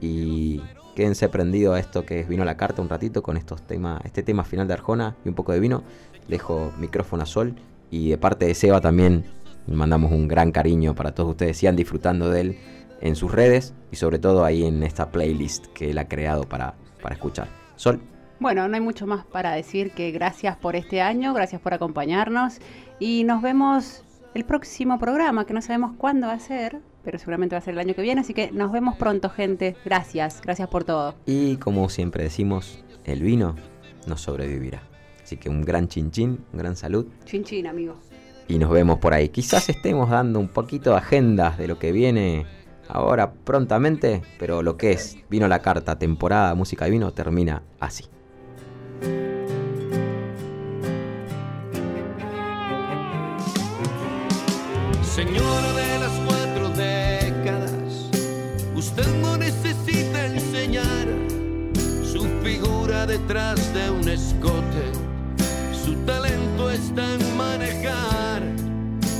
y 0.00 0.62
quédense 0.94 1.28
prendidos 1.28 1.76
a 1.76 1.80
esto 1.80 2.06
que 2.06 2.22
Vino 2.24 2.44
la 2.44 2.56
Carta 2.56 2.82
un 2.82 2.88
ratito 2.88 3.22
con 3.22 3.36
estos 3.36 3.62
temas, 3.62 4.00
este 4.04 4.22
tema 4.22 4.44
final 4.44 4.66
de 4.66 4.74
Arjona 4.74 5.16
y 5.24 5.28
un 5.28 5.34
poco 5.34 5.52
de 5.52 5.60
vino. 5.60 5.82
Dejo 6.28 6.72
micrófono 6.78 7.24
a 7.24 7.26
Sol 7.26 7.54
y 7.90 8.10
de 8.10 8.18
parte 8.18 8.46
de 8.46 8.54
Seba 8.54 8.80
también 8.80 9.24
mandamos 9.66 10.12
un 10.12 10.28
gran 10.28 10.52
cariño 10.52 10.94
para 10.94 11.14
todos 11.14 11.30
ustedes. 11.30 11.58
Sigan 11.58 11.76
disfrutando 11.76 12.30
de 12.30 12.40
él 12.40 12.58
en 13.00 13.16
sus 13.16 13.32
redes 13.32 13.74
y 13.90 13.96
sobre 13.96 14.18
todo 14.18 14.44
ahí 14.44 14.64
en 14.64 14.82
esta 14.82 15.10
playlist 15.10 15.66
que 15.68 15.90
él 15.90 15.98
ha 15.98 16.08
creado 16.08 16.44
para, 16.44 16.74
para 17.02 17.14
escuchar. 17.14 17.48
Sol, 17.76 18.00
Bueno, 18.38 18.68
no 18.68 18.74
hay 18.74 18.80
mucho 18.80 19.06
más 19.06 19.24
para 19.24 19.52
decir 19.52 19.92
que 19.92 20.10
gracias 20.10 20.56
por 20.56 20.76
este 20.76 21.00
año, 21.00 21.32
gracias 21.32 21.60
por 21.60 21.72
acompañarnos 21.72 22.58
y 23.00 23.24
nos 23.24 23.40
vemos 23.42 24.02
el 24.34 24.44
próximo 24.44 24.98
programa, 24.98 25.46
que 25.46 25.54
no 25.54 25.62
sabemos 25.62 25.92
cuándo 25.96 26.26
va 26.26 26.34
a 26.34 26.38
ser, 26.38 26.80
pero 27.02 27.18
seguramente 27.18 27.54
va 27.54 27.58
a 27.58 27.62
ser 27.62 27.72
el 27.74 27.80
año 27.80 27.94
que 27.94 28.02
viene, 28.02 28.20
así 28.20 28.34
que 28.34 28.50
nos 28.52 28.72
vemos 28.72 28.96
pronto, 28.96 29.30
gente. 29.30 29.74
Gracias, 29.84 30.42
gracias 30.42 30.68
por 30.68 30.84
todo. 30.84 31.14
y 31.24 31.56
como 31.56 31.88
siempre 31.88 32.24
decimos, 32.24 32.84
el 33.04 33.22
vino 33.22 33.56
nos 34.06 34.20
sobrevivirá. 34.20 34.82
Así 35.22 35.38
que 35.38 35.48
un 35.48 35.62
gran 35.62 35.88
chinchín, 35.88 36.44
un 36.52 36.58
gran 36.58 36.76
salud 36.76 37.06
Chin 37.24 37.42
chin, 37.42 37.66
amigo. 37.66 37.96
y 38.48 38.58
nos 38.58 38.70
vemos 38.70 38.98
por 38.98 39.14
ahí. 39.14 39.30
Quizás 39.30 39.68
estemos 39.70 40.10
dando 40.10 40.38
un 40.38 40.48
poquito 40.48 40.90
de 40.90 40.98
agendas 40.98 41.56
de 41.58 41.66
lo 41.66 41.78
que 41.78 41.90
viene 41.90 42.46
ahora 42.88 43.32
prontamente, 43.32 44.22
pero 44.38 44.62
lo 44.62 44.76
que 44.76 44.92
es 44.92 45.16
vino 45.30 45.48
la 45.48 45.60
carta, 45.62 45.98
temporada, 45.98 46.54
música 46.54 46.86
y 46.86 46.90
vino 46.92 47.12
termina 47.12 47.62
así. 47.80 48.04
Señora 55.02 55.72
de 55.72 55.98
las 55.98 56.12
cuatro 56.26 56.68
décadas, 56.70 58.10
usted 58.74 59.06
no 59.22 59.38
necesita 59.38 60.26
enseñar 60.26 61.06
su 62.04 62.26
figura 62.42 63.06
detrás 63.06 63.72
de 63.72 63.90
un 63.90 64.08
escote. 64.08 64.92
Su 65.84 65.94
talento 66.04 66.70
está 66.70 67.14
en 67.14 67.36
manejar 67.36 68.42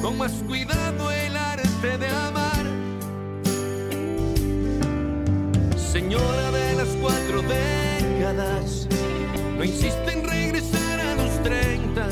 con 0.03 0.19
más 0.19 0.33
cuidado 0.47 1.11
el 1.11 1.37
arte 1.37 1.99
de 1.99 2.09
amar. 2.09 2.65
Señora 5.79 6.51
de 6.51 6.75
las 6.75 6.89
cuatro 7.01 7.43
décadas, 7.43 8.87
no 9.57 9.65
insiste 9.65 10.13
en 10.13 10.29
regresar 10.29 11.01
a 11.01 11.15
los 11.15 11.43
30 11.43 12.09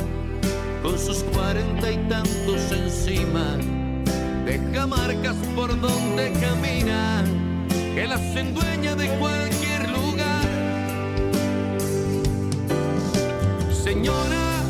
con 0.82 0.99
sus 0.99 1.22
cuarenta 1.24 1.92
y 1.92 1.97
tantos 2.09 2.72
encima. 2.72 3.59
Deja 4.47 4.86
marcas 4.86 5.36
por 5.55 5.78
donde 5.80 6.32
camina, 6.40 7.24
que 7.95 8.07
las 8.07 8.36
endueña 8.36 8.95
de 8.95 9.09
cualquier 9.18 9.90
lugar. 9.90 10.49
Señora, 13.72 14.62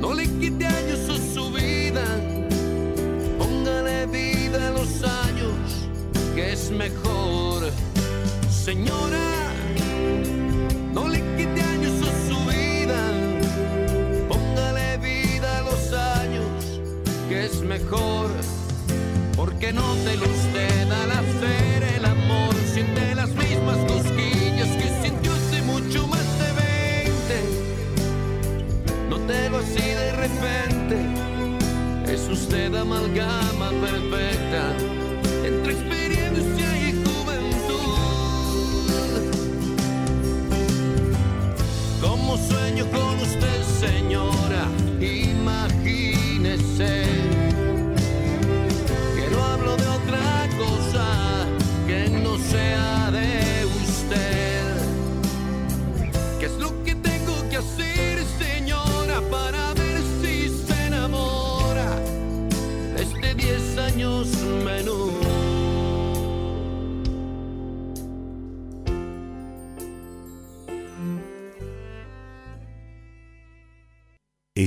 no 0.00 0.14
le 0.14 0.26
quite 0.38 0.66
años 0.66 1.08
a 1.08 1.34
su 1.34 1.50
vida, 1.50 2.04
póngale 3.38 4.06
vida 4.06 4.68
a 4.68 4.70
los 4.70 5.02
años, 5.02 5.88
que 6.34 6.52
es 6.52 6.70
mejor. 6.70 7.70
Señora, 8.50 9.23
usted 33.16 33.43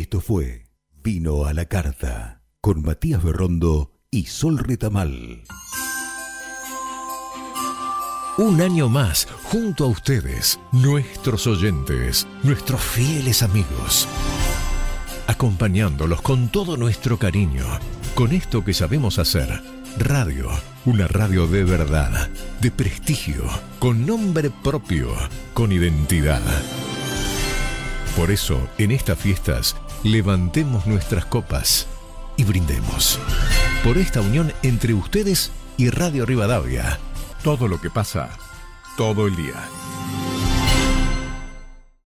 Esto 0.08 0.22
fue 0.22 0.70
Vino 1.03 1.43
a 1.43 1.53
la 1.53 1.66
Carta 1.66 2.41
con 2.62 2.82
Matías 2.82 3.22
Berrondo 3.22 3.99
y 4.10 4.28
Sol 4.28 4.58
Retamal. 4.58 5.43
Un 8.38 8.62
año 8.62 8.88
más, 8.88 9.28
junto 9.43 9.84
a 9.84 9.88
ustedes, 9.88 10.62
nuestros 10.72 11.45
oyentes, 11.45 12.26
nuestros 12.41 12.80
fieles 12.80 13.43
amigos, 13.43 14.08
acompañándolos 15.28 16.22
con 16.22 16.47
todo 16.47 16.78
nuestro 16.78 17.20
cariño, 17.20 17.66
con 18.16 18.32
esto 18.32 18.64
que 18.64 18.74
sabemos 18.74 19.20
hacer, 19.20 19.62
radio, 19.97 20.47
una 20.86 21.10
radio 21.10 21.47
de 21.47 21.66
verdad, 21.66 22.30
de 22.62 22.72
prestigio, 22.72 23.43
con 23.78 24.05
nombre 24.05 24.51
propio, 24.51 25.10
con 25.53 25.74
identidad. 25.74 26.41
Por 28.16 28.32
eso, 28.32 28.68
en 28.80 28.89
estas 28.89 29.20
fiestas, 29.20 29.76
levantemos 30.03 30.87
nuestras 30.87 31.25
copas 31.25 31.87
y 32.37 32.43
brindemos 32.43 33.19
por 33.83 33.97
esta 33.97 34.21
unión 34.21 34.53
entre 34.63 34.93
ustedes 34.93 35.51
y 35.77 35.89
Radio 35.89 36.25
Rivadavia 36.25 36.99
todo 37.43 37.67
lo 37.67 37.79
que 37.79 37.89
pasa 37.89 38.29
todo 38.97 39.27
el 39.27 39.35
día. 39.35 39.55